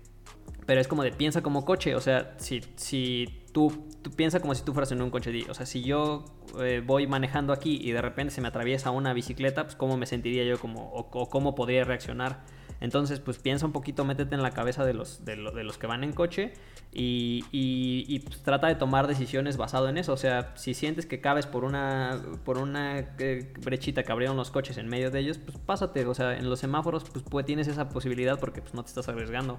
Pero 0.67 0.83
es 0.83 0.89
como 0.89 1.03
de 1.03 1.13
piensa 1.13 1.43
como 1.43 1.65
coche, 1.65 1.95
o 1.95 2.01
sea, 2.01 2.35
si, 2.37 2.61
si 2.77 3.43
tú, 3.53 3.88
tú 4.09 4.17
piensa 4.17 4.41
como 4.41 4.55
si 4.55 4.63
tú 4.63 4.73
fueras 4.73 4.93
en 4.93 5.03
un 5.03 5.11
coche, 5.11 5.45
o 5.49 5.55
sea, 5.55 5.67
si 5.67 5.83
yo 5.83 6.25
eh, 6.61 6.83
voy 6.85 7.07
manejando 7.07 7.53
aquí 7.53 7.79
y 7.83 7.93
de 7.93 8.03
repente 8.03 8.33
se 8.33 8.41
me 8.41 8.49
atraviesa 8.49 8.91
una 8.91 9.13
bicicleta, 9.13 9.65
pues 9.65 9.77
cómo 9.77 9.97
me 9.97 10.07
sentiría 10.07 10.45
yo 10.45 10.59
como, 10.59 10.91
o 10.93 11.29
cómo 11.29 11.55
podría 11.55 11.85
reaccionar. 11.85 12.45
Entonces, 12.81 13.21
pues 13.21 13.39
piensa 13.39 13.67
un 13.67 13.73
poquito, 13.73 14.05
métete 14.05 14.35
en 14.35 14.43
la 14.43 14.53
cabeza 14.53 14.85
de 14.85 14.95
los, 14.95 15.25
de, 15.25 15.37
los 15.37 15.79
que 15.79 15.87
van 15.87 16.05
en 16.05 16.13
coche 16.13 16.53
y, 16.93 18.25
trata 18.45 18.67
de 18.67 18.75
tomar 18.75 19.07
decisiones 19.07 19.57
basado 19.57 19.89
en 19.89 19.99
eso. 19.99 20.13
O 20.13 20.17
sea, 20.17 20.53
si 20.57 20.75
sientes 20.75 21.07
que 21.07 21.21
cabes 21.21 21.47
por 21.47 21.65
una, 21.65 22.21
por 22.45 22.59
una 22.59 22.99
eh, 23.19 23.53
brechita 23.63 24.03
que 24.03 24.13
abrieron 24.13 24.37
los 24.37 24.51
coches 24.51 24.79
en 24.79 24.89
medio 24.89 25.11
de 25.11 25.21
ellos, 25.21 25.39
pues 25.39 25.59
pásate. 25.59 26.05
O 26.07 26.15
sea, 26.15 26.37
en 26.37 26.49
los 26.49 26.61
semáforos 26.61 27.05
pues, 27.05 27.25
pues 27.29 27.47
tienes 27.47 27.69
esa 27.69 27.89
posibilidad 27.89 28.39
porque 28.41 28.63
pues, 28.63 28.75
no 28.75 28.83
te 28.83 28.89
estás 28.89 29.09
arriesgando. 29.09 29.59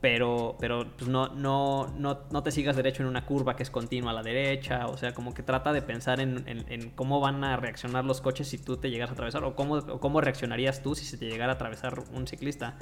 Pero, 0.00 0.56
pero 0.60 0.86
pues, 0.96 1.08
no, 1.08 1.28
no, 1.28 1.88
no, 1.98 2.20
no 2.30 2.42
te 2.42 2.52
sigas 2.52 2.76
derecho 2.76 3.02
en 3.02 3.08
una 3.08 3.26
curva 3.26 3.56
que 3.56 3.64
es 3.64 3.70
continua 3.70 4.12
a 4.12 4.14
la 4.14 4.22
derecha. 4.22 4.86
O 4.86 4.96
sea, 4.96 5.12
como 5.12 5.34
que 5.34 5.42
trata 5.42 5.72
de 5.72 5.82
pensar 5.82 6.20
en, 6.20 6.44
en, 6.46 6.90
cómo 6.90 7.20
van 7.20 7.42
a 7.42 7.56
reaccionar 7.56 8.04
los 8.04 8.20
coches 8.20 8.48
si 8.48 8.58
tú 8.58 8.76
te 8.76 8.90
llegas 8.90 9.10
a 9.10 9.14
atravesar 9.14 9.44
o 9.44 9.56
cómo, 9.56 9.74
o 9.74 10.00
cómo 10.00 10.20
reaccionarías 10.20 10.82
tú 10.82 10.94
si 10.94 11.04
se 11.04 11.18
te 11.18 11.26
llegara 11.26 11.52
a 11.52 11.54
atravesar 11.56 12.04
un 12.12 12.26
ciclista. 12.26 12.76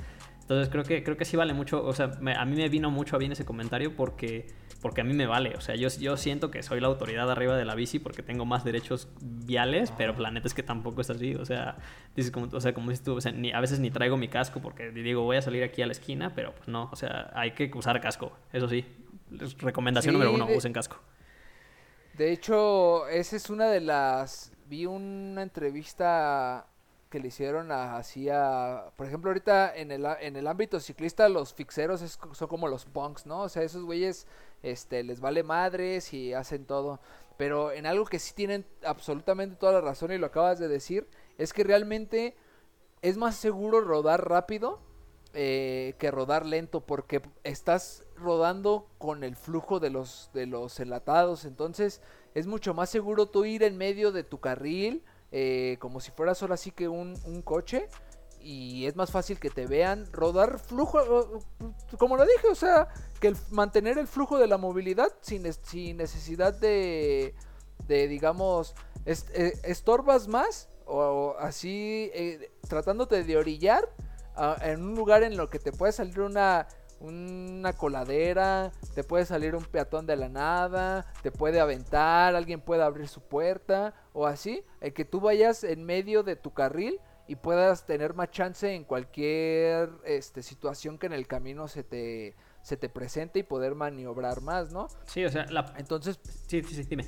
Entonces 0.47 0.69
creo 0.69 0.85
que, 0.85 1.03
creo 1.03 1.17
que 1.17 1.25
sí 1.25 1.37
vale 1.37 1.55
mucho, 1.55 1.85
o 1.85 1.93
sea, 1.93 2.13
a 2.37 2.45
mí 2.45 2.55
me 2.55 2.69
vino 2.69 2.89
mucho 2.89 3.17
a 3.17 3.19
bien 3.19 3.33
ese 3.33 3.45
comentario 3.45 3.97
porque, 3.97 4.47
porque 4.81 5.01
a 5.01 5.05
mí 5.05 5.13
me 5.13 5.27
vale, 5.27 5.57
o 5.57 5.61
sea, 5.61 5.75
yo, 5.75 5.89
yo 5.99 6.17
siento 6.17 6.53
que 6.53 6.63
soy 6.63 6.79
la 6.79 6.87
autoridad 6.87 7.29
arriba 7.29 7.57
de 7.57 7.65
la 7.65 7.75
bici 7.75 7.99
porque 7.99 8.23
tengo 8.23 8.45
más 8.45 8.63
derechos 8.63 9.09
viales, 9.21 9.93
pero 9.99 10.17
la 10.21 10.31
neta 10.31 10.47
es 10.47 10.55
que 10.55 10.63
tampoco 10.63 11.01
es 11.01 11.11
así, 11.11 11.35
o 11.35 11.45
sea, 11.45 11.79
dices 12.15 12.31
como, 12.31 12.47
o 12.53 12.61
sea, 12.61 12.73
como 12.75 12.91
dices 12.91 13.05
tú, 13.05 13.17
o 13.17 13.21
sea, 13.21 13.33
ni, 13.33 13.51
a 13.51 13.59
veces 13.59 13.81
ni 13.81 13.91
traigo 13.91 14.17
mi 14.17 14.29
casco 14.29 14.61
porque 14.61 14.93
digo 14.93 15.25
voy 15.25 15.37
a 15.37 15.43
salir 15.43 15.65
aquí 15.65 15.83
a 15.83 15.87
la 15.87 15.93
esquina, 15.93 16.33
pero 16.33 16.55
pues 16.55 16.69
no, 16.69 16.91
o 16.93 16.97
sea, 16.97 17.33
hay 17.35 17.51
que 17.51 17.69
usar 17.75 18.01
casco, 18.01 18.31
eso 18.53 18.69
sí, 18.69 18.85
recomendación 19.59 20.13
número 20.13 20.33
uno, 20.33 20.47
usen 20.55 20.73
casco. 20.73 21.01
De 22.15 22.31
hecho, 22.31 23.09
esa 23.09 23.35
es 23.35 23.51
una 23.51 23.67
de 23.67 23.81
las, 23.81 24.53
vi 24.69 24.87
una 24.87 25.43
entrevista 25.43 26.69
que 27.11 27.21
le 27.21 27.29
hicieron 27.29 27.71
así 27.71 28.29
a, 28.29 28.93
por 28.97 29.07
ejemplo, 29.07 29.31
ahorita 29.31 29.77
en 29.77 29.93
el, 29.93 30.05
en 30.21 30.37
el 30.37 30.47
ámbito 30.47 30.81
ciclista 30.81 31.29
los 31.29 31.55
fixeros 31.55 32.19
son 32.33 32.49
como 32.49 32.69
los 32.69 32.85
punks, 32.85 33.27
¿no? 33.27 33.43
O 33.43 33.49
sea, 33.49 33.63
esos 33.63 33.85
güeyes 33.85 34.27
este, 34.63 35.05
les 35.05 35.21
vale 35.21 35.43
madres 35.43 36.13
y 36.13 36.35
hacen 36.35 36.65
todo. 36.67 37.01
Pero 37.37 37.71
en 37.73 37.87
algo 37.87 38.07
que 38.07 38.19
sí 38.19 38.35
tienen 38.35 38.67
absolutamente 38.85 39.57
toda 39.57 39.73
la 39.73 39.81
razón 39.81 40.11
y 40.13 40.19
lo 40.19 40.27
acabas 40.27 40.59
de 40.59 40.69
decir, 40.69 41.09
es 41.39 41.53
que 41.53 41.65
realmente 41.65 42.35
es 43.03 43.17
más 43.19 43.37
seguro 43.37 43.81
rodar 43.83 44.29
rápido 44.29 44.81
eh, 45.35 45.95
que 45.99 46.11
rodar 46.11 46.47
lento 46.47 46.81
porque 46.81 47.21
estás 47.45 48.05
rodando 48.17 48.89
con 48.97 49.23
el 49.23 49.37
flujo 49.37 49.81
de 49.81 49.91
los, 49.91 50.31
de 50.33 50.47
los 50.47 50.81
enlatados. 50.81 51.45
Entonces 51.45 52.01
es 52.35 52.47
mucho 52.47 52.75
más 52.75 52.91
seguro 52.91 53.27
tú 53.27 53.45
ir 53.45 53.63
en 53.63 53.77
medio 53.77 54.13
de 54.13 54.25
tu 54.25 54.41
carril 54.41 55.05
eh, 55.39 55.77
como 55.81 56.01
si 56.01 56.13
fuera 56.13 56.35
solo 56.35 56.55
así 56.55 56.71
que 56.71 56.89
un, 56.89 57.15
coche 57.45 57.91
y 58.41 58.87
es 58.87 58.97
más 58.97 59.11
fácil 59.11 59.39
que 59.39 59.51
te 59.51 59.67
vean 59.67 60.11
rodar 60.11 60.59
flujo, 60.59 61.43
como 61.99 62.17
lo 62.17 62.25
dije, 62.25 62.49
o 62.51 62.55
sea, 62.55 62.89
que 63.21 63.35
mantener 63.51 63.99
el 63.99 64.07
flujo 64.07 64.39
de 64.39 64.47
la 64.47 64.57
movilidad 64.57 65.13
sin, 65.21 65.53
sin 65.53 65.99
necesidad 65.99 66.55
de, 66.55 67.35
de 67.87 68.09
digamos, 68.09 68.75
eh, 69.05 69.53
estorbas 69.65 70.27
más 70.27 70.71
o, 70.87 71.37
así 71.39 72.11
eh, 72.15 72.51
tratándote 72.67 73.23
de 73.23 73.37
orillar 73.37 73.87
en 74.63 74.83
un 74.83 74.95
lugar 74.95 75.23
en 75.23 75.37
lo 75.37 75.51
que 75.51 75.59
te 75.59 75.71
puede 75.71 75.93
salir 75.93 76.23
una 76.23 76.67
una 77.01 77.73
coladera, 77.75 78.73
te 78.95 79.05
puede 79.05 79.27
salir 79.27 79.55
un 79.55 79.65
peatón 79.65 80.07
de 80.07 80.17
la 80.17 80.29
nada, 80.29 81.13
te 81.23 81.31
puede 81.31 81.61
aventar, 81.61 82.35
alguien 82.35 82.61
puede 82.61 82.83
abrir 82.83 83.09
su 83.09 83.21
puerta 83.21 83.95
o 84.13 84.27
así, 84.27 84.65
el 84.81 84.93
que 84.93 85.05
tú 85.05 85.21
vayas 85.21 85.65
en 85.65 85.85
medio 85.85 86.23
de 86.23 86.37
tu 86.37 86.53
carril 86.53 87.01
y 87.29 87.37
puedas 87.37 87.87
tener 87.87 88.15
más 88.15 88.31
chance 88.31 88.73
en 88.73 88.85
cualquier 88.85 89.91
este, 90.05 90.43
situación 90.43 90.99
que 90.99 91.07
en 91.07 91.13
el 91.13 91.27
camino 91.27 91.69
se 91.69 91.83
te, 91.83 92.37
se 92.63 92.77
te 92.77 92.89
presente 92.89 93.41
y 93.41 93.43
poder 93.43 93.75
maniobrar 93.75 94.41
más, 94.41 94.73
¿no? 94.73 94.89
Sí, 95.07 95.25
o 95.25 95.31
sea, 95.31 95.45
la... 95.47 95.75
entonces... 95.77 96.21
Sí, 96.47 96.63
sí, 96.63 96.75
sí, 96.75 96.85
dime. 96.85 97.07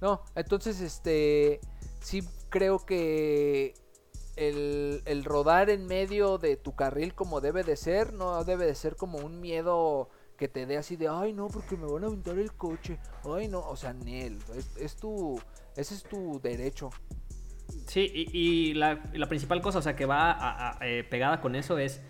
No, 0.00 0.22
entonces, 0.34 0.80
este, 0.80 1.60
sí 2.00 2.22
creo 2.48 2.84
que 2.84 3.74
el, 4.36 5.24
rodar 5.24 5.70
en 5.70 5.86
medio 5.86 6.38
de 6.38 6.56
tu 6.56 6.74
carril 6.74 7.14
como 7.14 7.40
debe 7.40 7.62
de 7.64 7.76
ser, 7.76 8.12
no 8.12 8.44
debe 8.44 8.66
de 8.66 8.74
ser 8.74 8.96
como 8.96 9.18
un 9.18 9.40
miedo 9.40 10.08
que 10.36 10.48
te 10.48 10.66
dé 10.66 10.76
así 10.76 10.96
de, 10.96 11.08
ay 11.08 11.32
no, 11.32 11.48
porque 11.48 11.76
me 11.76 11.86
van 11.86 12.04
a 12.04 12.06
aventar 12.08 12.38
el 12.38 12.52
coche, 12.52 12.98
ay 13.24 13.48
no, 13.48 13.60
o 13.60 13.76
sea, 13.76 13.94
Nel, 13.94 14.38
es, 14.54 14.76
es 14.76 14.96
tu, 14.96 15.40
ese 15.76 15.94
es 15.94 16.02
tu 16.02 16.40
derecho. 16.40 16.90
Sí, 17.86 18.10
y, 18.12 18.74
la, 18.74 19.00
principal 19.28 19.60
cosa, 19.60 19.78
o 19.78 19.82
sea, 19.82 19.96
que 19.96 20.06
va 20.06 20.76
eh, 20.82 21.04
pegada 21.08 21.40
con 21.40 21.54
eso 21.56 21.78
es 21.78 22.00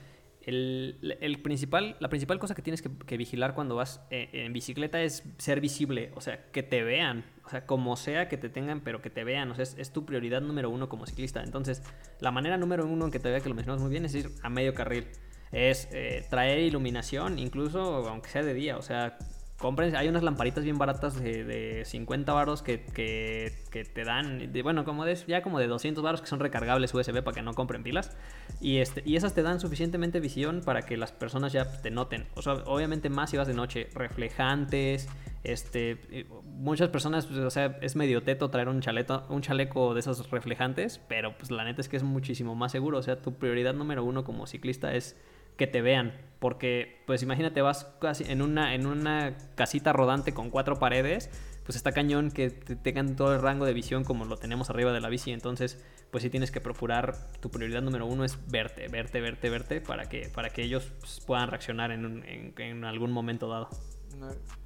el, 0.47 1.41
principal, 1.43 1.97
la 1.99 2.09
principal 2.09 2.39
cosa 2.39 2.55
que 2.55 2.63
tienes 2.63 2.81
que, 2.81 3.17
vigilar 3.17 3.55
cuando 3.55 3.75
vas 3.75 4.01
eh, 4.11 4.29
en 4.33 4.53
bicicleta 4.53 5.03
es 5.03 5.25
ser 5.39 5.61
visible, 5.61 6.13
o 6.15 6.21
sea, 6.21 6.51
que 6.53 6.63
te 6.63 6.85
vean, 6.85 7.25
o 7.45 7.49
sea, 7.49 7.67
como 7.67 7.97
sea 7.97 8.29
que 8.29 8.37
te 8.37 8.49
tengan, 8.49 8.81
pero 8.81 9.03
que 9.03 9.11
te 9.11 9.25
vean, 9.25 9.51
o 9.51 9.57
sea, 9.57 9.65
es, 9.65 9.93
tu 9.93 10.07
prioridad 10.07 10.41
número 10.41 10.71
uno 10.71 10.89
como 10.89 11.05
ciclista. 11.07 11.43
Entonces, 11.43 11.83
la 12.21 12.31
manera 12.31 12.57
número 12.59 12.87
uno 12.87 13.07
en 13.07 13.11
que 13.11 13.19
te 13.19 13.29
vea, 13.29 13.41
que 13.41 13.49
lo 13.49 13.57
mencionas 13.57 13.83
muy 13.83 13.91
bien, 13.91 14.05
es 14.05 14.15
ir 14.15 14.31
a 14.43 14.49
medio 14.49 14.73
carril. 14.73 15.09
Es 15.51 15.89
eh, 15.93 16.25
traer 16.31 16.61
iluminación, 16.61 17.39
incluso 17.41 18.09
aunque 18.09 18.31
sea 18.31 18.43
de 18.43 18.55
día, 18.55 18.77
o 18.77 18.83
sea, 18.83 19.19
compren, 19.59 19.97
hay 19.97 20.09
unas 20.09 20.23
lamparitas 20.23 20.65
bien 20.65 20.79
baratas 20.79 21.21
de, 21.21 21.45
de 21.45 21.85
50 21.85 22.33
baros 22.33 22.63
que, 22.63 22.85
que, 22.85 23.85
te 23.85 24.05
dan, 24.05 24.51
bueno, 24.63 24.85
como 24.85 25.05
de, 25.05 25.15
ya 25.27 25.43
como 25.43 25.59
de 25.59 25.67
200 25.67 26.03
baros 26.03 26.21
que 26.21 26.27
son 26.27 26.41
recargables 26.41 26.93
USB 26.93 27.23
para 27.23 27.35
que 27.35 27.43
no 27.43 27.55
compren 27.55 27.83
pilas. 27.83 28.17
Y, 28.61 28.79
este, 28.79 29.03
y 29.05 29.17
esas 29.17 29.35
te 29.35 29.43
dan 29.43 29.61
suficientemente 29.61 30.21
visión 30.21 30.61
para 30.65 30.83
que 30.83 30.97
las 30.97 31.13
personas 31.13 31.53
ya 31.53 31.81
te 31.81 31.91
noten. 31.91 32.27
O 32.35 32.43
sea, 32.43 32.55
obviamente 32.67 33.09
más 33.09 33.31
si 33.31 33.37
vas 33.37 33.49
de 33.49 33.55
noche, 33.55 33.89
reflejantes. 33.95 35.09
Este, 35.43 36.27
muchas 36.45 36.89
personas, 36.89 37.27
pues, 37.27 37.39
o 37.39 37.51
sea, 37.51 37.79
es 37.81 37.95
medio 37.95 38.23
teto 38.23 38.51
traer 38.51 38.69
un, 38.69 38.81
chaleto, 38.81 39.25
un 39.29 39.43
chaleco 39.43 39.95
de 39.95 40.01
esos 40.01 40.29
reflejantes, 40.31 41.01
pero 41.09 41.39
pues 41.39 41.51
la 41.51 41.65
neta 41.65 41.81
es 41.81 41.89
que 41.89 41.97
es 41.97 42.03
muchísimo 42.03 42.55
más 42.55 42.73
seguro. 42.73 42.99
O 42.99 43.03
sea, 43.03 43.23
tu 43.23 43.35
prioridad 43.35 43.73
número 43.73 44.05
uno 44.05 44.25
como 44.25 44.47
ciclista 44.47 44.95
es 44.95 45.17
que 45.57 45.67
te 45.67 45.83
vean. 45.83 46.15
Porque, 46.39 47.03
pues 47.07 47.23
imagínate, 47.23 47.63
vas 47.63 47.87
casi 48.01 48.25
en 48.25 48.43
una, 48.43 48.75
en 48.75 48.87
una 48.87 49.37
casita 49.55 49.93
rodante 49.93 50.35
con 50.35 50.51
cuatro 50.51 50.79
paredes, 50.79 51.31
pues 51.65 51.77
está 51.77 51.93
cañón 51.93 52.31
que 52.31 52.51
te 52.51 52.77
tengan 52.77 53.17
todo 53.17 53.35
el 53.35 53.43
rango 53.43 53.65
de 53.65 53.73
visión 53.73 54.05
como 54.05 54.25
lo 54.25 54.37
tenemos 54.37 54.71
arriba 54.71 54.93
de 54.93 55.01
la 55.01 55.09
bici. 55.09 55.33
Entonces, 55.33 55.83
pues 56.11 56.23
sí 56.23 56.31
tienes 56.31 56.51
que 56.51 56.61
procurar, 56.61 57.17
tu 57.41 57.51
prioridad 57.51 57.83
número 57.83 58.07
uno 58.07 58.25
es 58.25 58.39
verte, 58.49 58.87
verte, 58.89 59.21
verte, 59.21 59.51
verte, 59.51 59.81
para 59.81 60.09
que, 60.09 60.29
para 60.29 60.51
que 60.51 60.63
ellos 60.63 60.93
pues, 61.01 61.21
puedan 61.27 61.49
reaccionar 61.49 61.91
en, 61.91 62.55
en, 62.57 62.85
algún 62.85 63.11
momento 63.11 63.49
dado. 63.49 63.69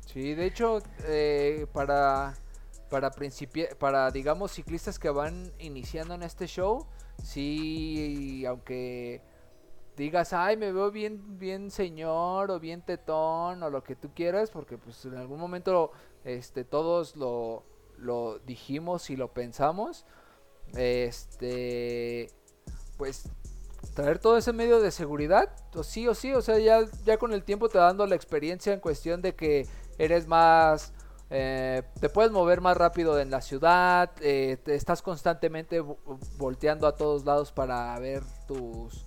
Sí, 0.06 0.34
de 0.34 0.46
hecho, 0.46 0.82
eh, 1.06 1.66
para, 1.72 2.34
para, 2.90 3.10
para, 3.78 4.10
digamos, 4.10 4.52
ciclistas 4.52 4.98
que 4.98 5.08
van 5.08 5.52
iniciando 5.60 6.14
en 6.14 6.24
este 6.24 6.46
show, 6.46 6.86
sí, 7.22 8.44
aunque 8.46 9.22
digas, 9.96 10.32
ay, 10.32 10.56
me 10.56 10.72
veo 10.72 10.90
bien, 10.90 11.38
bien 11.38 11.70
señor 11.70 12.50
o 12.50 12.60
bien 12.60 12.82
tetón 12.82 13.62
o 13.62 13.70
lo 13.70 13.82
que 13.82 13.96
tú 13.96 14.10
quieras, 14.14 14.50
porque 14.50 14.78
pues 14.78 15.04
en 15.04 15.16
algún 15.16 15.38
momento 15.38 15.92
este, 16.24 16.64
todos 16.64 17.16
lo, 17.16 17.64
lo 17.98 18.38
dijimos 18.40 19.10
y 19.10 19.16
lo 19.16 19.32
pensamos, 19.32 20.06
este, 20.74 22.30
pues 22.96 23.28
traer 23.94 24.18
todo 24.18 24.36
ese 24.36 24.52
medio 24.52 24.80
de 24.80 24.90
seguridad, 24.90 25.50
o 25.74 25.82
sí 25.82 26.06
o 26.06 26.14
sí, 26.14 26.32
o 26.32 26.42
sea, 26.42 26.58
ya, 26.58 26.80
ya 27.04 27.18
con 27.18 27.32
el 27.32 27.44
tiempo 27.44 27.68
te 27.68 27.78
dando 27.78 28.06
la 28.06 28.14
experiencia 28.14 28.72
en 28.72 28.80
cuestión 28.80 29.22
de 29.22 29.34
que 29.34 29.66
eres 29.98 30.26
más... 30.26 30.92
Eh, 31.32 31.84
te 32.00 32.08
puedes 32.08 32.32
mover 32.32 32.60
más 32.60 32.76
rápido 32.76 33.20
en 33.20 33.30
la 33.30 33.40
ciudad, 33.40 34.10
eh, 34.20 34.56
te 34.64 34.74
estás 34.74 35.00
constantemente 35.00 35.80
volteando 36.38 36.88
a 36.88 36.96
todos 36.96 37.24
lados 37.24 37.52
para 37.52 37.96
ver 38.00 38.24
tus, 38.48 39.04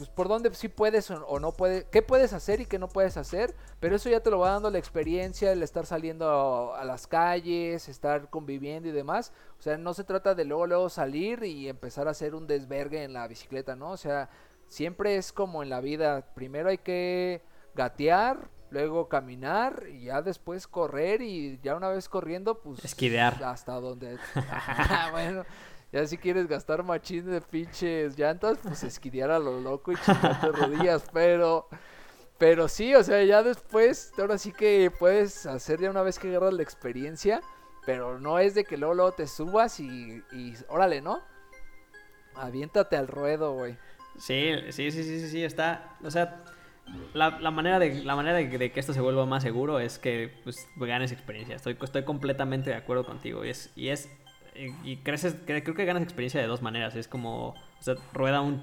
pues 0.00 0.08
por 0.08 0.28
dónde 0.28 0.54
sí 0.54 0.68
puedes 0.68 1.10
o, 1.10 1.40
no 1.40 1.52
puedes, 1.52 1.84
qué 1.90 2.00
puedes 2.00 2.32
hacer 2.32 2.62
y 2.62 2.64
qué 2.64 2.78
no 2.78 2.88
puedes 2.88 3.18
hacer, 3.18 3.54
pero 3.80 3.96
eso 3.96 4.08
ya 4.08 4.20
te 4.20 4.30
lo 4.30 4.38
va 4.38 4.52
dando 4.52 4.70
la 4.70 4.78
experiencia, 4.78 5.52
el 5.52 5.62
estar 5.62 5.84
saliendo 5.84 6.74
a, 6.74 6.82
las 6.86 7.06
calles, 7.06 7.86
estar 7.86 8.30
conviviendo 8.30 8.88
y 8.88 8.92
demás, 8.92 9.30
o 9.58 9.62
sea, 9.62 9.76
no 9.76 9.92
se 9.92 10.04
trata 10.04 10.34
de 10.34 10.46
luego 10.46 10.66
luego 10.66 10.88
salir 10.88 11.44
y 11.44 11.68
empezar 11.68 12.08
a 12.08 12.12
hacer 12.12 12.34
un 12.34 12.46
desvergue 12.46 13.04
en 13.04 13.12
la 13.12 13.28
bicicleta, 13.28 13.76
¿no? 13.76 13.90
O 13.90 13.98
sea, 13.98 14.30
siempre 14.68 15.16
es 15.16 15.32
como 15.32 15.62
en 15.62 15.68
la 15.68 15.82
vida, 15.82 16.32
primero 16.34 16.70
hay 16.70 16.78
que 16.78 17.42
gatear, 17.74 18.48
luego 18.70 19.06
caminar 19.10 19.84
y 19.86 20.04
ya 20.04 20.22
después 20.22 20.66
correr 20.66 21.20
y 21.20 21.60
ya 21.62 21.76
una 21.76 21.90
vez 21.90 22.08
corriendo, 22.08 22.62
pues 22.62 22.82
esquidear. 22.86 23.44
hasta 23.44 23.74
donde 23.74 24.16
bueno, 25.12 25.44
ya 25.92 26.06
si 26.06 26.16
quieres 26.16 26.46
gastar 26.46 26.82
machín 26.82 27.30
de 27.30 27.40
pinches 27.40 28.18
llantas, 28.18 28.58
pues 28.62 28.82
esquidear 28.82 29.30
a 29.30 29.38
lo 29.38 29.60
loco 29.60 29.92
y 29.92 29.96
chingarte 29.96 30.48
rodillas, 30.52 31.04
pero... 31.12 31.68
Pero 32.38 32.68
sí, 32.68 32.94
o 32.94 33.02
sea, 33.02 33.22
ya 33.22 33.42
después, 33.42 34.14
ahora 34.16 34.38
sí 34.38 34.50
que 34.50 34.90
puedes 34.98 35.44
hacer 35.44 35.78
ya 35.78 35.90
una 35.90 36.00
vez 36.00 36.18
que 36.18 36.28
agarras 36.28 36.54
la 36.54 36.62
experiencia, 36.62 37.42
pero 37.84 38.18
no 38.18 38.38
es 38.38 38.54
de 38.54 38.64
que 38.64 38.78
luego, 38.78 38.94
luego 38.94 39.12
te 39.12 39.26
subas 39.26 39.78
y, 39.78 40.22
y 40.32 40.54
órale, 40.68 41.02
¿no? 41.02 41.20
Aviéntate 42.34 42.96
al 42.96 43.08
ruedo, 43.08 43.52
güey. 43.52 43.76
Sí, 44.16 44.54
sí, 44.70 44.90
sí, 44.90 45.04
sí, 45.04 45.28
sí, 45.28 45.44
está, 45.44 45.98
o 46.02 46.10
sea, 46.10 46.42
la, 47.12 47.50
manera, 47.50 47.78
de, 47.78 48.04
la 48.04 48.16
manera 48.16 48.38
de, 48.38 48.72
que 48.72 48.80
esto 48.80 48.92
se 48.92 49.00
vuelva 49.00 49.26
más 49.26 49.42
seguro 49.42 49.80
es 49.80 49.98
que 49.98 50.32
pues, 50.44 50.66
ganes 50.76 51.12
experiencia. 51.12 51.56
Estoy, 51.56 51.76
estoy 51.80 52.04
completamente 52.04 52.70
de 52.70 52.76
acuerdo 52.76 53.04
contigo. 53.04 53.44
Y 53.44 53.50
es, 53.50 53.70
y 53.76 53.88
es 53.88 54.08
y 54.84 54.96
creces, 54.98 55.36
creo 55.44 55.62
que 55.62 55.84
ganas 55.84 56.02
experiencia 56.02 56.40
de 56.40 56.46
dos 56.46 56.62
maneras. 56.62 56.94
Es 56.96 57.08
como, 57.08 57.48
o 57.48 57.82
sea, 57.82 57.94
rueda 58.12 58.40
un 58.40 58.62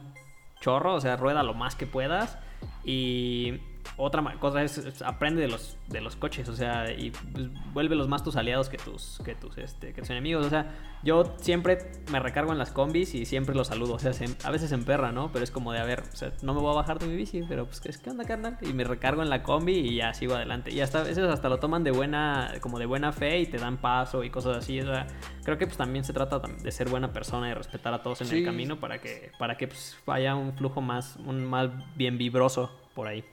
chorro, 0.60 0.95
o 0.95 1.02
sea, 1.02 1.18
rueda 1.18 1.43
lo 1.43 1.54
más 1.54 1.76
que 1.76 1.86
puedas. 1.86 2.38
Y 2.84 3.60
otra 3.98 4.24
cosa 4.39 4.62
es, 4.62 5.02
aprende 5.02 5.41
de 5.41 5.48
los, 5.48 5.76
de 5.88 6.02
los 6.02 6.16
coches, 6.16 6.48
o 6.50 6.56
sea, 6.56 6.91
y 6.91 7.10
pues, 7.10 7.50
vuelve 7.74 7.95
más 8.08 8.24
tus 8.24 8.36
aliados 8.36 8.70
que 8.70 8.78
tus, 8.78 9.20
que 9.26 9.34
tus, 9.34 9.58
este, 9.58 9.91
que 9.91 10.02
tus 10.02 10.10
enemigos. 10.12 10.45
O 10.45 10.50
sea, 10.50 10.76
yo 11.04 11.36
siempre 11.41 11.80
me 12.12 12.20
recargo 12.20 12.52
en 12.52 12.60
las 12.60 12.72
combis 12.72 13.16
y 13.16 13.26
siempre 13.26 13.56
los 13.56 13.68
saludo. 13.68 13.95
O 13.95 14.00
sea, 14.00 14.12
a 14.43 14.52
veces 14.52 14.72
en 14.72 14.86
perra, 14.86 15.12
¿no? 15.12 15.32
Pero 15.32 15.43
es 15.43 15.50
como 15.50 15.74
de, 15.74 15.80
a 15.80 15.84
ver, 15.84 16.04
o 16.14 16.16
sea, 16.16 16.32
no 16.43 16.54
me 16.54 16.62
voy 16.62 16.72
a 16.72 16.76
bajar 16.76 17.00
de 17.00 17.08
mi 17.08 17.16
bici, 17.16 17.41
pero 17.50 17.66
pues, 17.66 17.82
¿qué 17.82 18.10
onda, 18.10 18.24
carnal? 18.26 18.58
Y 18.62 18.74
me 18.74 18.84
recargo 18.84 19.24
en 19.24 19.30
la 19.30 19.41
combi 19.41 19.74
y 19.74 19.95
ya 19.95 20.14
sigo 20.14 20.36
adelante. 20.36 20.72
Y 20.72 20.82
hasta 20.82 21.00
a 21.00 21.04
veces 21.04 21.24
hasta 21.24 21.50
lo 21.50 21.58
toman 21.58 21.84
de 21.84 21.91
buena, 21.91 22.54
como 22.62 22.78
de 22.78 22.86
buena 22.86 23.12
fe 23.12 23.39
y 23.39 23.48
te 23.48 23.58
dan 23.58 23.78
paso 23.78 24.24
y 24.24 24.30
cosas 24.30 24.58
así. 24.58 24.80
O 24.80 24.86
sea, 24.86 25.08
creo 25.43 25.58
que 25.58 25.66
pues 25.66 25.78
también 25.78 26.06
se 26.06 26.14
trata 26.14 26.39
de 26.39 26.72
ser 26.72 26.88
buena 26.89 27.12
persona 27.12 27.50
y 27.50 27.54
respetar 27.56 27.95
a 27.95 28.04
todos 28.04 28.22
en 28.22 28.38
el 28.38 28.45
camino 28.45 28.80
para 28.80 29.00
que, 29.00 29.32
para 29.39 29.58
que 29.58 29.68
pues, 29.68 29.98
haya 30.06 30.36
un 30.36 30.54
flujo 30.54 30.82
más, 30.82 31.16
un 31.26 31.43
más 31.45 31.72
bien 31.95 32.20
vibroso 32.20 32.72
por 32.93 33.08
ahí. 33.08 33.24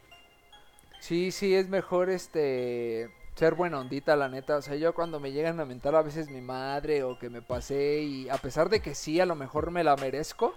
Sí, 1.04 1.32
sí, 1.32 1.54
es 1.54 1.68
mejor 1.68 2.08
este 2.08 3.10
ser 3.34 3.54
buena 3.56 3.78
ondita, 3.78 4.16
la 4.16 4.30
neta. 4.30 4.56
O 4.56 4.62
sea, 4.62 4.74
yo 4.76 4.94
cuando 4.94 5.20
me 5.20 5.32
llegan 5.32 5.60
a 5.60 5.66
mentar 5.66 5.94
a 5.94 6.00
veces 6.00 6.30
mi 6.30 6.40
madre 6.40 7.02
o 7.02 7.18
que 7.18 7.28
me 7.28 7.42
pasé 7.42 8.00
y 8.00 8.30
a 8.30 8.38
pesar 8.38 8.70
de 8.70 8.80
que 8.80 8.94
sí, 8.94 9.20
a 9.20 9.26
lo 9.26 9.34
mejor 9.34 9.70
me 9.70 9.84
la 9.84 9.96
merezco. 9.96 10.54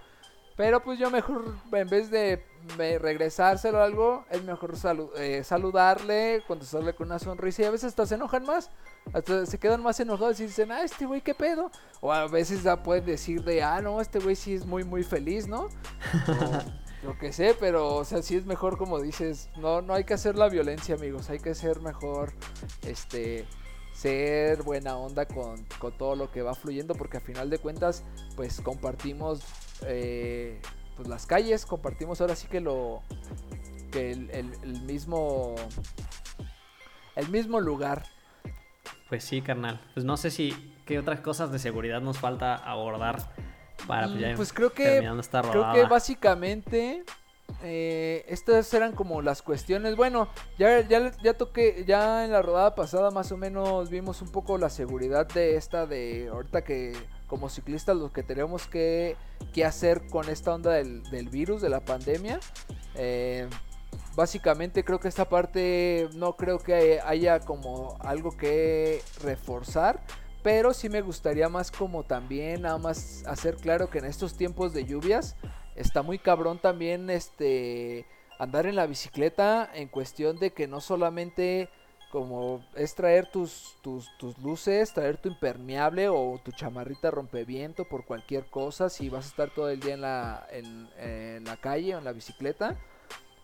Pero 0.55 0.81
pues 0.81 0.99
yo 0.99 1.11
mejor, 1.11 1.53
en 1.73 1.89
vez 1.89 2.09
de 2.09 2.45
regresárselo 2.77 3.83
algo, 3.83 4.25
es 4.29 4.41
mejor 4.41 4.73
eh, 5.17 5.43
saludarle, 5.43 6.41
contestarle 6.47 6.95
con 6.95 7.07
una 7.07 7.19
sonrisa 7.19 7.63
y 7.63 7.65
a 7.65 7.71
veces 7.71 7.89
hasta 7.89 8.05
se 8.05 8.15
enojan 8.15 8.45
más. 8.45 8.71
Hasta 9.11 9.45
se 9.45 9.59
quedan 9.59 9.83
más 9.83 9.99
enojados 9.99 10.39
y 10.39 10.43
dicen, 10.43 10.71
ah, 10.71 10.81
este 10.81 11.05
güey, 11.05 11.19
¿qué 11.19 11.35
pedo? 11.35 11.71
O 11.99 12.13
a 12.13 12.25
veces 12.29 12.63
ya 12.63 12.81
pueden 12.81 13.05
decir 13.05 13.43
de, 13.43 13.63
ah, 13.63 13.81
no, 13.81 13.99
este 13.99 14.19
güey 14.19 14.37
sí 14.37 14.53
es 14.53 14.65
muy, 14.65 14.85
muy 14.85 15.03
feliz, 15.03 15.45
¿no? 15.45 15.67
Lo 17.03 17.17
que 17.17 17.31
sé, 17.31 17.55
pero, 17.59 17.95
o 17.95 18.05
sea, 18.05 18.21
sí 18.21 18.35
es 18.35 18.45
mejor 18.45 18.77
como 18.77 18.99
dices, 18.99 19.49
no, 19.57 19.81
no 19.81 19.93
hay 19.93 20.03
que 20.03 20.15
hacer 20.15 20.35
la 20.35 20.49
violencia, 20.49 20.95
amigos, 20.95 21.29
hay 21.29 21.39
que 21.39 21.53
ser 21.53 21.79
mejor, 21.81 22.33
este, 22.81 23.45
ser 23.93 24.63
buena 24.63 24.97
onda 24.97 25.25
con, 25.25 25.63
todo 25.97 26.15
lo 26.15 26.31
que 26.31 26.41
va 26.41 26.55
fluyendo, 26.55 26.95
porque 26.95 27.17
a 27.17 27.19
final 27.19 27.49
de 27.49 27.59
cuentas, 27.59 28.03
pues 28.35 28.61
compartimos, 28.61 29.41
eh, 29.85 30.59
pues 30.95 31.07
las 31.07 31.27
calles, 31.27 31.65
compartimos 31.65 32.19
ahora 32.19 32.35
sí 32.35 32.47
que 32.47 32.61
lo, 32.61 33.03
que 33.91 34.11
el, 34.11 34.31
el 34.31 34.81
mismo, 34.81 35.55
el 37.15 37.29
mismo 37.29 37.59
lugar. 37.59 38.05
Pues 39.07 39.23
sí, 39.23 39.41
carnal. 39.41 39.79
Pues 39.93 40.05
no 40.05 40.17
sé 40.17 40.31
si 40.31 40.75
qué 40.85 40.99
otras 40.99 41.19
cosas 41.21 41.51
de 41.51 41.59
seguridad 41.59 42.01
nos 42.01 42.17
falta 42.19 42.55
abordar 42.55 43.31
para 43.85 44.07
pues, 44.07 44.35
pues 44.35 44.53
creo 44.53 44.73
que 44.73 45.07
creo 45.51 45.73
que 45.73 45.83
básicamente 45.83 47.03
eh, 47.63 48.25
estas 48.27 48.71
eran 48.73 48.93
como 48.93 49.21
las 49.21 49.41
cuestiones. 49.41 49.95
Bueno, 49.95 50.27
ya, 50.57 50.81
ya, 50.81 51.11
ya 51.23 51.33
toqué, 51.33 51.83
ya 51.87 52.25
en 52.25 52.31
la 52.31 52.41
rodada 52.41 52.75
pasada 52.75 53.11
más 53.11 53.31
o 53.31 53.37
menos 53.37 53.89
vimos 53.89 54.21
un 54.21 54.29
poco 54.29 54.57
la 54.57 54.69
seguridad 54.69 55.27
de 55.27 55.55
esta 55.55 55.85
de 55.85 56.29
ahorita 56.31 56.63
que 56.63 56.93
como 57.27 57.49
ciclistas 57.49 57.97
lo 57.97 58.11
que 58.11 58.23
tenemos 58.23 58.67
que, 58.67 59.15
que 59.53 59.65
hacer 59.65 60.07
con 60.07 60.29
esta 60.29 60.53
onda 60.53 60.71
del, 60.71 61.03
del 61.03 61.29
virus, 61.29 61.61
de 61.61 61.69
la 61.69 61.81
pandemia. 61.81 62.39
Eh, 62.95 63.47
básicamente 64.15 64.83
creo 64.83 64.99
que 64.99 65.07
esta 65.07 65.25
parte 65.25 66.09
no 66.15 66.35
creo 66.35 66.59
que 66.59 66.99
haya 67.05 67.39
como 67.39 67.97
algo 68.01 68.35
que 68.35 69.01
reforzar 69.21 70.01
pero 70.47 70.73
sí 70.73 70.87
me 70.87 71.01
gustaría 71.01 71.49
más 71.49 71.71
como 71.71 72.03
también 72.03 72.61
nada 72.61 72.77
más 72.77 73.25
hacer 73.27 73.57
claro 73.57 73.89
que 73.89 73.97
en 73.97 74.05
estos 74.05 74.37
tiempos 74.37 74.71
de 74.71 74.85
lluvias 74.85 75.35
está 75.75 76.03
muy 76.03 76.19
cabrón 76.19 76.57
también 76.57 77.09
este 77.09 78.05
andar 78.39 78.65
en 78.65 78.77
la 78.77 78.85
bicicleta 78.85 79.69
en 79.73 79.89
cuestión 79.89 80.39
de 80.39 80.53
que 80.53 80.65
no 80.65 80.79
solamente 80.79 81.67
como 82.13 82.65
es 82.75 82.95
traer 82.95 83.29
tus, 83.29 83.75
tus, 83.81 84.07
tus, 84.17 84.37
luces, 84.37 84.93
traer 84.93 85.17
tu 85.17 85.27
impermeable 85.27 86.07
o 86.07 86.39
tu 86.41 86.53
chamarrita 86.53 87.11
rompeviento 87.11 87.83
por 87.83 88.05
cualquier 88.05 88.45
cosa, 88.45 88.89
si 88.89 89.09
vas 89.09 89.25
a 89.25 89.27
estar 89.27 89.49
todo 89.53 89.69
el 89.69 89.81
día 89.81 89.95
en 89.95 90.01
la, 90.01 90.47
en, 90.49 91.43
la 91.43 91.57
calle 91.57 91.93
o 91.93 91.97
en 91.97 92.05
la 92.05 92.13
bicicleta, 92.13 92.77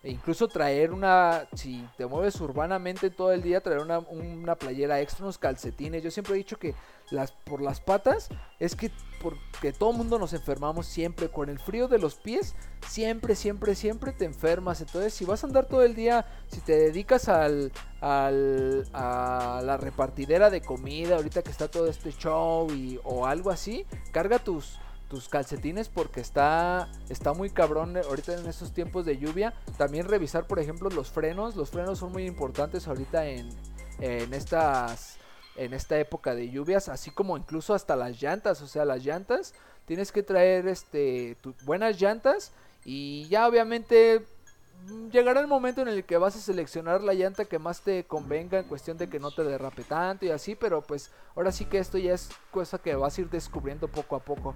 E 0.04 0.10
incluso 0.10 0.48
traer 0.48 0.92
una, 0.92 1.46
si 1.54 1.82
te 1.96 2.04
mueves 2.04 2.38
urbanamente 2.38 3.08
todo 3.08 3.32
el 3.32 3.40
día, 3.40 3.62
traer 3.62 3.80
una, 3.80 4.00
una 4.00 4.54
playera 4.54 5.00
extra, 5.00 5.24
unos 5.24 5.38
calcetines. 5.38 6.02
Yo 6.02 6.10
siempre 6.10 6.34
he 6.34 6.36
dicho 6.36 6.58
que 6.58 6.74
las, 7.10 7.32
por 7.32 7.60
las 7.60 7.80
patas 7.80 8.28
es 8.58 8.74
que 8.76 8.90
porque 9.24 9.72
todo 9.72 9.92
mundo 9.94 10.18
nos 10.18 10.34
enfermamos 10.34 10.86
siempre. 10.86 11.30
Con 11.30 11.48
el 11.48 11.58
frío 11.58 11.88
de 11.88 11.98
los 11.98 12.16
pies, 12.16 12.54
siempre, 12.86 13.34
siempre, 13.34 13.74
siempre 13.74 14.12
te 14.12 14.26
enfermas. 14.26 14.82
Entonces, 14.82 15.14
si 15.14 15.24
vas 15.24 15.42
a 15.42 15.46
andar 15.46 15.66
todo 15.66 15.82
el 15.82 15.94
día, 15.94 16.26
si 16.48 16.60
te 16.60 16.76
dedicas 16.76 17.28
al, 17.28 17.72
al, 18.02 18.86
a 18.92 19.62
la 19.64 19.78
repartidera 19.78 20.50
de 20.50 20.60
comida, 20.60 21.16
ahorita 21.16 21.42
que 21.42 21.50
está 21.50 21.68
todo 21.68 21.86
este 21.86 22.12
show 22.12 22.70
y, 22.70 23.00
o 23.02 23.26
algo 23.26 23.50
así, 23.50 23.86
carga 24.12 24.38
tus 24.38 24.78
tus 25.08 25.28
calcetines 25.28 25.90
porque 25.90 26.20
está, 26.20 26.88
está 27.08 27.34
muy 27.34 27.50
cabrón 27.50 27.96
ahorita 27.96 28.34
en 28.34 28.46
estos 28.46 28.72
tiempos 28.72 29.04
de 29.06 29.16
lluvia. 29.16 29.54
También 29.78 30.08
revisar, 30.08 30.46
por 30.46 30.58
ejemplo, 30.58 30.90
los 30.90 31.10
frenos. 31.10 31.56
Los 31.56 31.70
frenos 31.70 31.98
son 31.98 32.12
muy 32.12 32.26
importantes 32.26 32.88
ahorita 32.88 33.26
en, 33.26 33.48
en 34.00 34.34
estas 34.34 35.18
en 35.56 35.74
esta 35.74 35.98
época 35.98 36.34
de 36.34 36.50
lluvias, 36.50 36.88
así 36.88 37.10
como 37.10 37.36
incluso 37.36 37.74
hasta 37.74 37.96
las 37.96 38.20
llantas, 38.20 38.60
o 38.62 38.66
sea, 38.66 38.84
las 38.84 39.04
llantas, 39.04 39.54
tienes 39.86 40.12
que 40.12 40.22
traer 40.22 40.66
este 40.66 41.36
buenas 41.64 42.00
llantas 42.00 42.52
y 42.84 43.28
ya 43.28 43.46
obviamente 43.46 44.22
mm, 44.86 45.08
llegará 45.10 45.40
el 45.40 45.46
momento 45.46 45.82
en 45.82 45.88
el 45.88 46.04
que 46.04 46.16
vas 46.16 46.36
a 46.36 46.40
seleccionar 46.40 47.02
la 47.02 47.14
llanta 47.14 47.44
que 47.44 47.58
más 47.58 47.80
te 47.80 48.04
convenga 48.04 48.58
en 48.58 48.68
cuestión 48.68 48.98
de 48.98 49.08
que 49.08 49.20
no 49.20 49.30
te 49.30 49.44
derrape 49.44 49.84
tanto 49.84 50.26
y 50.26 50.30
así, 50.30 50.54
pero 50.54 50.82
pues 50.82 51.10
ahora 51.36 51.52
sí 51.52 51.66
que 51.66 51.78
esto 51.78 51.98
ya 51.98 52.14
es 52.14 52.30
cosa 52.50 52.78
que 52.78 52.94
vas 52.94 53.16
a 53.16 53.20
ir 53.20 53.30
descubriendo 53.30 53.88
poco 53.88 54.16
a 54.16 54.20
poco. 54.20 54.54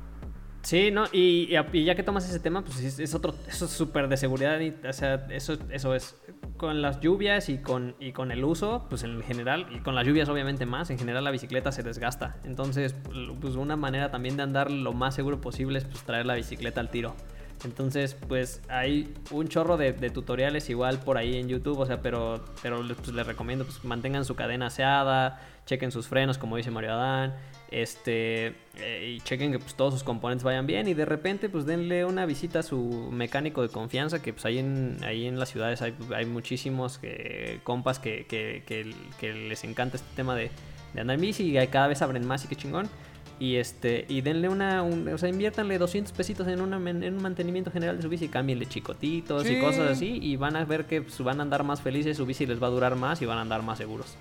Sí, 0.69 0.91
no, 0.91 1.07
y, 1.13 1.47
ya 1.47 1.95
que 1.95 2.03
tomas 2.03 2.29
ese 2.29 2.41
tema, 2.41 2.63
pues 2.63 3.01
es, 3.01 3.15
otro, 3.15 3.35
eso 3.49 3.65
es 3.65 3.71
súper 3.71 4.07
de 4.07 4.19
seguridad, 4.19 4.61
o 4.87 4.93
sea, 4.93 5.27
eso, 5.31 5.57
eso 5.71 5.95
es, 5.95 6.15
con 6.59 6.83
las 6.83 7.01
lluvias 7.01 7.49
y 7.49 7.57
con, 7.57 7.97
y 7.99 8.13
con 8.13 8.31
el 8.31 8.45
uso, 8.45 8.85
pues 8.91 9.03
en 9.03 9.23
general, 9.23 9.67
y 9.71 9.79
con 9.79 9.95
las 9.95 10.07
lluvias 10.07 10.29
obviamente 10.29 10.67
más, 10.67 10.91
en 10.91 10.99
general 10.99 11.25
la 11.25 11.31
bicicleta 11.31 11.73
se 11.73 11.83
desgasta, 11.83 12.37
entonces, 12.45 12.95
pues 13.41 13.57
una 13.57 13.77
manera 13.77 14.11
también 14.11 14.37
de 14.37 14.43
andar 14.43 14.71
lo 14.71 14.93
más 14.93 15.15
seguro 15.15 15.41
posible 15.41 15.79
es 15.79 15.87
pues 15.87 16.03
traer 16.03 16.27
la 16.27 16.35
bicicleta 16.35 16.81
al 16.81 16.91
tiro. 16.91 17.17
Entonces, 17.65 18.15
pues 18.15 18.63
hay 18.69 19.13
un 19.31 19.49
chorro 19.49 19.77
de, 19.77 19.93
tutoriales 20.11 20.71
igual 20.71 21.01
por 21.01 21.19
ahí 21.19 21.37
en 21.37 21.49
YouTube, 21.49 21.79
o 21.79 21.87
sea, 21.87 22.01
pero, 22.01 22.45
pero 22.63 22.81
pues, 22.87 23.09
les 23.09 23.27
recomiendo, 23.27 23.65
pues 23.65 23.85
mantengan 23.85 24.25
su 24.25 24.37
cadena 24.37 24.67
aseada, 24.67 25.41
chequen 25.67 25.91
sus 25.91 26.07
frenos, 26.07 26.39
como 26.39 26.57
dice 26.57 26.71
Mario 26.71 26.93
Adán, 26.93 27.35
este, 27.71 28.55
eh, 28.77 29.17
y 29.17 29.21
chequen 29.21 29.53
que 29.53 29.59
pues, 29.59 29.75
todos 29.75 29.93
sus 29.93 30.03
componentes 30.03 30.45
vayan 30.45 30.67
bien 30.67 30.89
y 30.89 30.95
de 30.95 31.05
repente 31.05 31.49
pues 31.49 31.67
denle 31.67 32.05
una 32.05 32.25
visita 32.25 32.61
a 32.61 32.63
su 32.63 33.11
mecánico 33.13 33.61
de 33.61 33.69
confianza 33.69 34.23
que 34.23 34.33
pues 34.33 34.47
ahí 34.47 34.59
en, 34.59 34.97
ahí 35.03 35.27
en 35.27 35.39
las 35.39 35.51
ciudades 35.51 35.83
hay, 35.83 35.95
hay 36.15 36.25
muchísimos 36.25 36.99
que, 36.99 37.61
compas 37.65 37.99
que, 37.99 38.25
que, 38.27 38.63
que, 38.67 39.35
les 39.35 39.65
encanta 39.65 39.97
este 39.97 40.09
tema 40.17 40.35
de, 40.35 40.51
de 40.95 41.01
andar 41.01 41.17
en 41.17 41.21
bici 41.21 41.59
y 41.59 41.67
cada 41.67 41.89
vez 41.89 42.01
abren 42.03 42.27
más 42.27 42.45
y 42.45 42.49
qué 42.49 42.57
chingón. 42.57 42.89
Y 43.41 43.57
este 43.57 44.05
y 44.09 44.21
denle 44.21 44.49
una, 44.49 44.83
o 44.83 45.19
sea, 45.19 45.29
inviértanle 45.29 45.79
200 45.79 46.13
pesitos 46.13 46.49
en, 46.49 46.61
una, 46.61 46.77
en 46.77 47.15
un 47.15 47.23
mantenimiento 47.23 47.71
general 47.71 47.97
de 47.97 48.03
su 48.03 48.09
bici, 48.09 48.29
cámbienle 48.29 48.67
chicotitos 48.67 49.49
y 49.49 49.61
cosas 49.61 49.93
así 49.93 50.19
y 50.21 50.37
van 50.37 50.57
a 50.57 50.65
ver 50.65 50.87
que 50.87 51.03
pues, 51.03 51.19
van 51.21 51.39
a 51.39 51.43
andar 51.43 51.63
más 51.63 51.81
felices, 51.81 52.17
su 52.17 52.27
bici 52.27 52.47
les 52.47 52.61
va 52.61 52.67
a 52.67 52.71
durar 52.71 52.97
más 52.97 53.23
y 53.23 53.27
van 53.27 53.39
a 53.39 53.43
andar 53.43 53.63
más 53.63 53.79
seguros. 53.79 54.17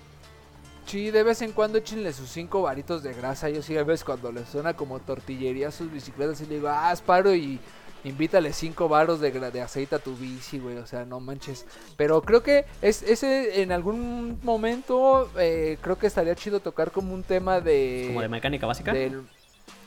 Sí, 0.88 1.10
de 1.10 1.22
vez 1.22 1.42
en 1.42 1.52
cuando 1.52 1.76
échenle 1.76 2.14
sus 2.14 2.30
cinco 2.30 2.62
varitos 2.62 3.02
de 3.02 3.12
grasa. 3.12 3.50
Yo 3.50 3.60
sí 3.60 3.76
a 3.76 3.84
veces 3.84 4.04
cuando 4.04 4.32
les 4.32 4.48
suena 4.48 4.72
como 4.72 4.98
tortillería 5.00 5.70
sus 5.70 5.92
bicicletas 5.92 6.40
y 6.40 6.46
le 6.46 6.54
digo, 6.54 6.68
ah, 6.68 6.94
paro 7.04 7.34
y 7.34 7.60
invítale 8.04 8.52
cinco 8.52 8.88
varos 8.88 9.20
de, 9.20 9.30
de, 9.30 9.60
aceite 9.60 9.94
a 9.94 9.98
tu 9.98 10.14
bici, 10.16 10.58
güey. 10.58 10.76
O 10.76 10.86
sea, 10.86 11.04
no 11.04 11.20
manches. 11.20 11.66
Pero 11.96 12.22
creo 12.22 12.42
que 12.42 12.64
es, 12.82 13.02
ese 13.02 13.62
en 13.62 13.72
algún 13.72 14.38
momento 14.42 15.30
eh, 15.38 15.78
creo 15.80 15.98
que 15.98 16.06
estaría 16.06 16.34
chido 16.34 16.60
tocar 16.60 16.90
como 16.90 17.14
un 17.14 17.22
tema 17.22 17.60
de... 17.60 18.04
¿Como 18.08 18.22
de 18.22 18.28
mecánica 18.28 18.66
básica? 18.66 18.92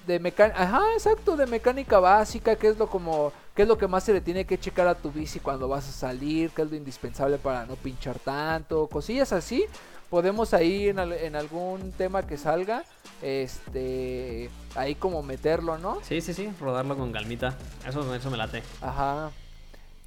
de 0.07 0.19
mecánica, 0.19 0.61
ajá, 0.61 0.81
exacto, 0.93 1.37
de 1.37 1.45
mecánica 1.45 1.99
básica, 1.99 2.55
que 2.55 2.67
es 2.67 2.77
lo 2.77 2.87
como, 2.87 3.31
qué 3.61 3.65
es 3.65 3.67
lo 3.69 3.77
que 3.77 3.87
más 3.87 4.03
se 4.03 4.11
le 4.11 4.21
tiene 4.21 4.45
que 4.45 4.59
checar 4.59 4.87
a 4.87 4.95
tu 4.95 5.11
bici 5.11 5.39
cuando 5.39 5.67
vas 5.67 5.87
a 5.87 5.91
salir, 5.91 6.49
qué 6.49 6.63
es 6.63 6.71
lo 6.71 6.75
indispensable 6.75 7.37
para 7.37 7.63
no 7.67 7.75
pinchar 7.75 8.17
tanto, 8.17 8.87
cosillas 8.87 9.33
así, 9.33 9.65
podemos 10.09 10.55
ahí 10.55 10.89
en, 10.89 10.97
en, 10.97 11.35
algún 11.35 11.91
tema 11.91 12.25
que 12.25 12.37
salga, 12.37 12.83
este, 13.21 14.49
ahí 14.73 14.95
como 14.95 15.21
meterlo, 15.21 15.77
¿no? 15.77 15.99
Sí, 16.01 16.21
sí, 16.21 16.33
sí, 16.33 16.51
rodarlo 16.59 16.97
con 16.97 17.11
calmita. 17.11 17.55
Eso, 17.87 18.15
eso 18.15 18.31
me 18.31 18.37
late. 18.37 18.63
Ajá. 18.81 19.29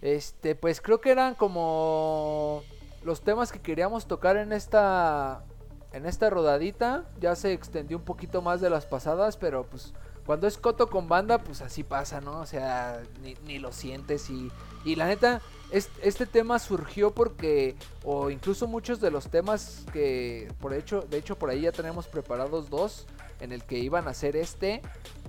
Este, 0.02 0.56
pues 0.56 0.80
creo 0.80 1.00
que 1.00 1.12
eran 1.12 1.36
como 1.36 2.64
los 3.04 3.20
temas 3.20 3.52
que 3.52 3.60
queríamos 3.60 4.08
tocar 4.08 4.36
en 4.36 4.52
esta, 4.52 5.44
en 5.92 6.06
esta 6.06 6.28
rodadita. 6.28 7.04
Ya 7.20 7.36
se 7.36 7.52
extendió 7.52 7.98
un 7.98 8.04
poquito 8.04 8.42
más 8.42 8.60
de 8.60 8.68
las 8.68 8.84
pasadas, 8.84 9.36
pero 9.36 9.64
pues 9.64 9.94
cuando 10.26 10.46
es 10.46 10.56
coto 10.56 10.88
con 10.88 11.08
banda, 11.08 11.38
pues 11.38 11.60
así 11.60 11.82
pasa, 11.82 12.20
¿no? 12.20 12.40
O 12.40 12.46
sea, 12.46 13.02
ni, 13.44 13.58
lo 13.58 13.72
sientes 13.72 14.30
y, 14.30 14.50
y 14.84 14.96
la 14.96 15.06
neta, 15.06 15.42
este, 15.70 16.26
tema 16.26 16.58
surgió 16.58 17.10
porque, 17.10 17.76
o 18.04 18.30
incluso 18.30 18.66
muchos 18.66 19.00
de 19.00 19.10
los 19.10 19.28
temas 19.28 19.84
que, 19.92 20.50
por 20.60 20.72
hecho, 20.72 21.02
de 21.02 21.18
hecho 21.18 21.36
por 21.36 21.50
ahí 21.50 21.62
ya 21.62 21.72
tenemos 21.72 22.06
preparados 22.06 22.70
dos 22.70 23.06
en 23.40 23.52
el 23.52 23.64
que 23.64 23.78
iban 23.78 24.08
a 24.08 24.14
ser 24.14 24.36
este, 24.36 24.80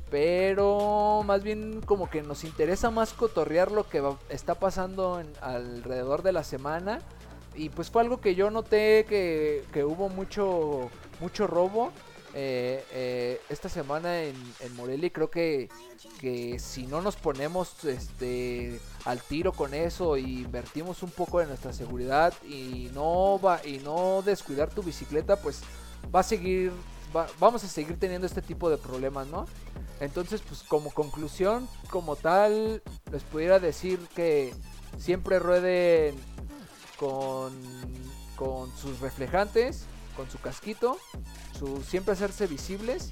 pero 0.09 1.23
más 1.25 1.43
bien 1.43 1.81
como 1.81 2.09
que 2.09 2.21
nos 2.21 2.43
interesa 2.43 2.89
más 2.89 3.13
cotorrear 3.13 3.71
lo 3.71 3.89
que 3.89 4.01
está 4.29 4.55
pasando 4.55 5.21
alrededor 5.41 6.23
de 6.23 6.31
la 6.31 6.43
semana. 6.43 6.99
Y 7.57 7.69
pues 7.69 7.89
fue 7.89 8.01
algo 8.01 8.19
que 8.19 8.35
yo 8.35 8.51
noté 8.51 9.05
que, 9.07 9.63
que 9.71 9.85
hubo 9.85 10.09
mucho, 10.09 10.89
mucho 11.21 11.47
robo 11.47 11.91
eh, 12.35 12.85
eh, 12.91 13.41
esta 13.49 13.69
semana 13.69 14.21
en, 14.21 14.35
en 14.59 14.75
Morelia. 14.75 15.09
Creo 15.09 15.31
que, 15.31 15.69
que 16.19 16.59
si 16.59 16.85
no 16.85 17.01
nos 17.01 17.15
ponemos 17.15 17.85
este, 17.85 18.79
al 19.05 19.21
tiro 19.21 19.53
con 19.53 19.73
eso 19.73 20.17
y 20.17 20.41
invertimos 20.41 21.01
un 21.01 21.11
poco 21.11 21.41
en 21.41 21.47
nuestra 21.47 21.71
seguridad 21.71 22.33
y 22.43 22.91
no, 22.93 23.39
va, 23.39 23.65
y 23.65 23.79
no 23.79 24.21
descuidar 24.21 24.69
tu 24.69 24.83
bicicleta, 24.83 25.37
pues 25.37 25.61
va 26.13 26.19
a 26.19 26.23
seguir, 26.23 26.73
vamos 27.39 27.63
a 27.63 27.67
seguir 27.67 27.97
teniendo 27.97 28.27
este 28.27 28.41
tipo 28.41 28.69
de 28.69 28.77
problemas, 28.77 29.27
¿no? 29.27 29.45
Entonces, 30.01 30.41
pues 30.41 30.61
como 30.61 30.91
conclusión, 30.91 31.69
como 31.89 32.17
tal, 32.17 32.83
les 33.13 33.23
pudiera 33.23 33.59
decir 33.59 33.97
que 34.13 34.53
siempre 34.97 35.39
rueden 35.39 36.15
con, 36.97 37.53
con 38.35 38.75
sus 38.75 38.99
reflejantes, 38.99 39.85
con 40.15 40.29
su 40.29 40.39
casquito, 40.39 40.97
su, 41.57 41.83
siempre 41.83 42.13
hacerse 42.13 42.47
visibles. 42.47 43.11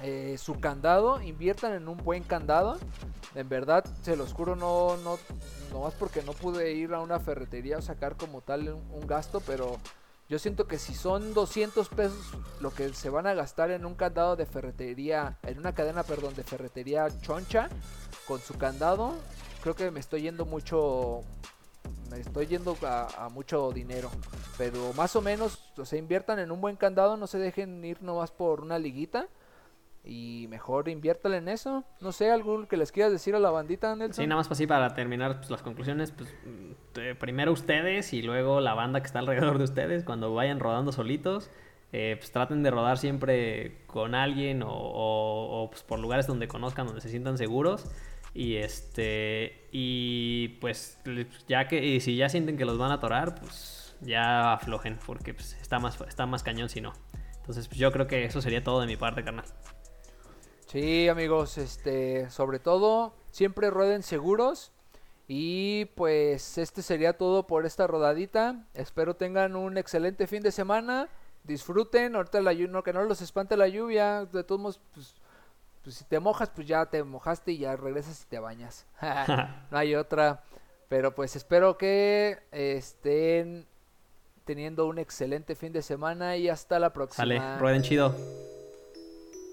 Eh, 0.00 0.36
su 0.38 0.58
candado, 0.58 1.22
inviertan 1.22 1.72
en 1.72 1.88
un 1.88 1.96
buen 1.98 2.24
candado. 2.24 2.78
En 3.34 3.48
verdad, 3.48 3.84
se 4.02 4.16
los 4.16 4.32
juro, 4.32 4.56
no, 4.56 4.96
no, 4.98 5.18
no 5.70 5.80
más 5.80 5.94
porque 5.94 6.22
no 6.22 6.32
pude 6.32 6.72
ir 6.72 6.94
a 6.94 7.00
una 7.00 7.20
ferretería 7.20 7.78
a 7.78 7.82
sacar 7.82 8.16
como 8.16 8.40
tal 8.40 8.68
un, 8.68 9.06
gasto, 9.06 9.40
pero 9.40 9.78
yo 10.28 10.38
siento 10.38 10.66
que 10.66 10.78
si 10.78 10.94
son 10.94 11.34
200 11.34 11.88
pesos 11.88 12.32
lo 12.60 12.72
que 12.72 12.92
se 12.94 13.10
van 13.10 13.26
a 13.26 13.34
gastar 13.34 13.70
en 13.70 13.84
un 13.84 13.94
candado 13.94 14.36
de 14.36 14.46
ferretería, 14.46 15.38
en 15.42 15.58
una 15.58 15.74
cadena, 15.74 16.02
perdón, 16.02 16.34
de 16.34 16.44
ferretería 16.44 17.08
choncha, 17.20 17.68
con 18.26 18.40
su 18.40 18.54
candado, 18.54 19.14
creo 19.62 19.74
que 19.74 19.90
me 19.90 20.00
estoy 20.00 20.22
yendo 20.22 20.44
mucho, 20.44 21.20
me 22.10 22.20
estoy 22.20 22.46
yendo 22.46 22.76
a, 22.82 23.28
mucho 23.32 23.72
dinero. 23.72 24.10
Pero 24.56 24.92
más 24.94 25.16
o 25.16 25.20
menos, 25.20 25.58
o 25.76 25.84
sea, 25.84 25.98
inviertan 25.98 26.38
en 26.38 26.50
un 26.50 26.60
buen 26.60 26.76
candado, 26.76 27.16
no 27.16 27.26
se 27.26 27.38
dejen 27.38 27.84
ir 27.84 28.02
nomás 28.02 28.30
por 28.30 28.60
una 28.60 28.78
liguita. 28.78 29.26
Y 30.06 30.46
mejor 30.50 30.88
inviértale 30.90 31.38
en 31.38 31.48
eso. 31.48 31.82
No 32.00 32.12
sé, 32.12 32.30
algo 32.30 32.68
que 32.68 32.76
les 32.76 32.92
quieras 32.92 33.10
decir 33.10 33.34
a 33.34 33.38
la 33.38 33.50
bandita, 33.50 33.96
Nelson. 33.96 34.22
Sí, 34.22 34.26
nada 34.26 34.40
más 34.40 34.50
así 34.50 34.66
para 34.66 34.94
terminar 34.94 35.38
pues, 35.38 35.50
las 35.50 35.62
conclusiones. 35.62 36.10
Pues, 36.10 36.28
mm, 36.44 37.16
primero 37.18 37.52
ustedes 37.52 38.12
y 38.12 38.20
luego 38.20 38.60
la 38.60 38.74
banda 38.74 39.00
que 39.00 39.06
está 39.06 39.20
alrededor 39.20 39.56
de 39.56 39.64
ustedes. 39.64 40.04
Cuando 40.04 40.34
vayan 40.34 40.60
rodando 40.60 40.92
solitos, 40.92 41.50
eh, 41.92 42.16
pues 42.18 42.30
traten 42.32 42.62
de 42.62 42.70
rodar 42.70 42.98
siempre 42.98 43.78
con 43.86 44.14
alguien 44.14 44.62
o, 44.62 44.68
o 44.72 45.70
pues, 45.70 45.82
por 45.82 45.98
lugares 45.98 46.26
donde 46.26 46.48
conozcan, 46.48 46.86
donde 46.86 47.00
se 47.00 47.08
sientan 47.08 47.38
seguros. 47.38 47.86
Y 48.34 48.56
este, 48.56 49.68
y 49.70 50.48
pues 50.60 50.98
ya 51.46 51.68
que, 51.68 51.82
y 51.82 52.00
si 52.00 52.16
ya 52.16 52.28
sienten 52.28 52.56
que 52.56 52.64
los 52.64 52.78
van 52.78 52.90
a 52.90 52.94
atorar, 52.94 53.36
pues 53.36 53.83
ya 54.04 54.52
aflojen, 54.54 54.98
porque 55.06 55.34
pues, 55.34 55.54
está, 55.60 55.78
más, 55.78 56.00
está 56.02 56.26
más 56.26 56.42
cañón 56.42 56.68
si 56.68 56.80
no. 56.80 56.92
Entonces, 57.36 57.68
pues 57.68 57.78
yo 57.78 57.92
creo 57.92 58.06
que 58.06 58.24
eso 58.24 58.40
sería 58.40 58.62
todo 58.62 58.80
de 58.80 58.86
mi 58.86 58.96
parte, 58.96 59.24
carnal. 59.24 59.44
Sí, 60.66 61.08
amigos, 61.08 61.58
este, 61.58 62.30
sobre 62.30 62.58
todo, 62.58 63.14
siempre 63.30 63.70
rueden 63.70 64.02
seguros. 64.02 64.72
Y 65.26 65.86
pues 65.96 66.58
este 66.58 66.82
sería 66.82 67.16
todo 67.16 67.46
por 67.46 67.64
esta 67.64 67.86
rodadita. 67.86 68.66
Espero 68.74 69.16
tengan 69.16 69.56
un 69.56 69.78
excelente 69.78 70.26
fin 70.26 70.42
de 70.42 70.52
semana. 70.52 71.08
Disfruten, 71.44 72.14
ahorita 72.14 72.42
la 72.42 72.52
lluvia, 72.52 72.82
que 72.82 72.92
no 72.92 73.04
los 73.04 73.22
espante 73.22 73.56
la 73.56 73.68
lluvia. 73.68 74.26
De 74.26 74.44
todos 74.44 74.60
modos, 74.60 74.80
pues 74.92 75.14
pues 75.84 75.96
si 75.96 76.04
te 76.04 76.18
mojas, 76.18 76.48
pues 76.48 76.66
ya 76.66 76.86
te 76.86 77.04
mojaste 77.04 77.52
y 77.52 77.58
ya 77.58 77.76
regresas 77.76 78.22
y 78.22 78.26
te 78.26 78.38
bañas. 78.38 78.86
no 79.70 79.78
hay 79.78 79.94
otra. 79.94 80.42
Pero 80.88 81.14
pues 81.14 81.36
espero 81.36 81.76
que 81.76 82.38
estén 82.50 83.66
teniendo 84.44 84.86
un 84.86 84.98
excelente 84.98 85.54
fin 85.54 85.72
de 85.72 85.82
semana 85.82 86.36
y 86.36 86.48
hasta 86.48 86.78
la 86.78 86.92
próxima. 86.92 87.24
Sale, 87.24 87.58
rueden 87.58 87.82
chido. 87.82 88.14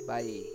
Bye. 0.08 0.46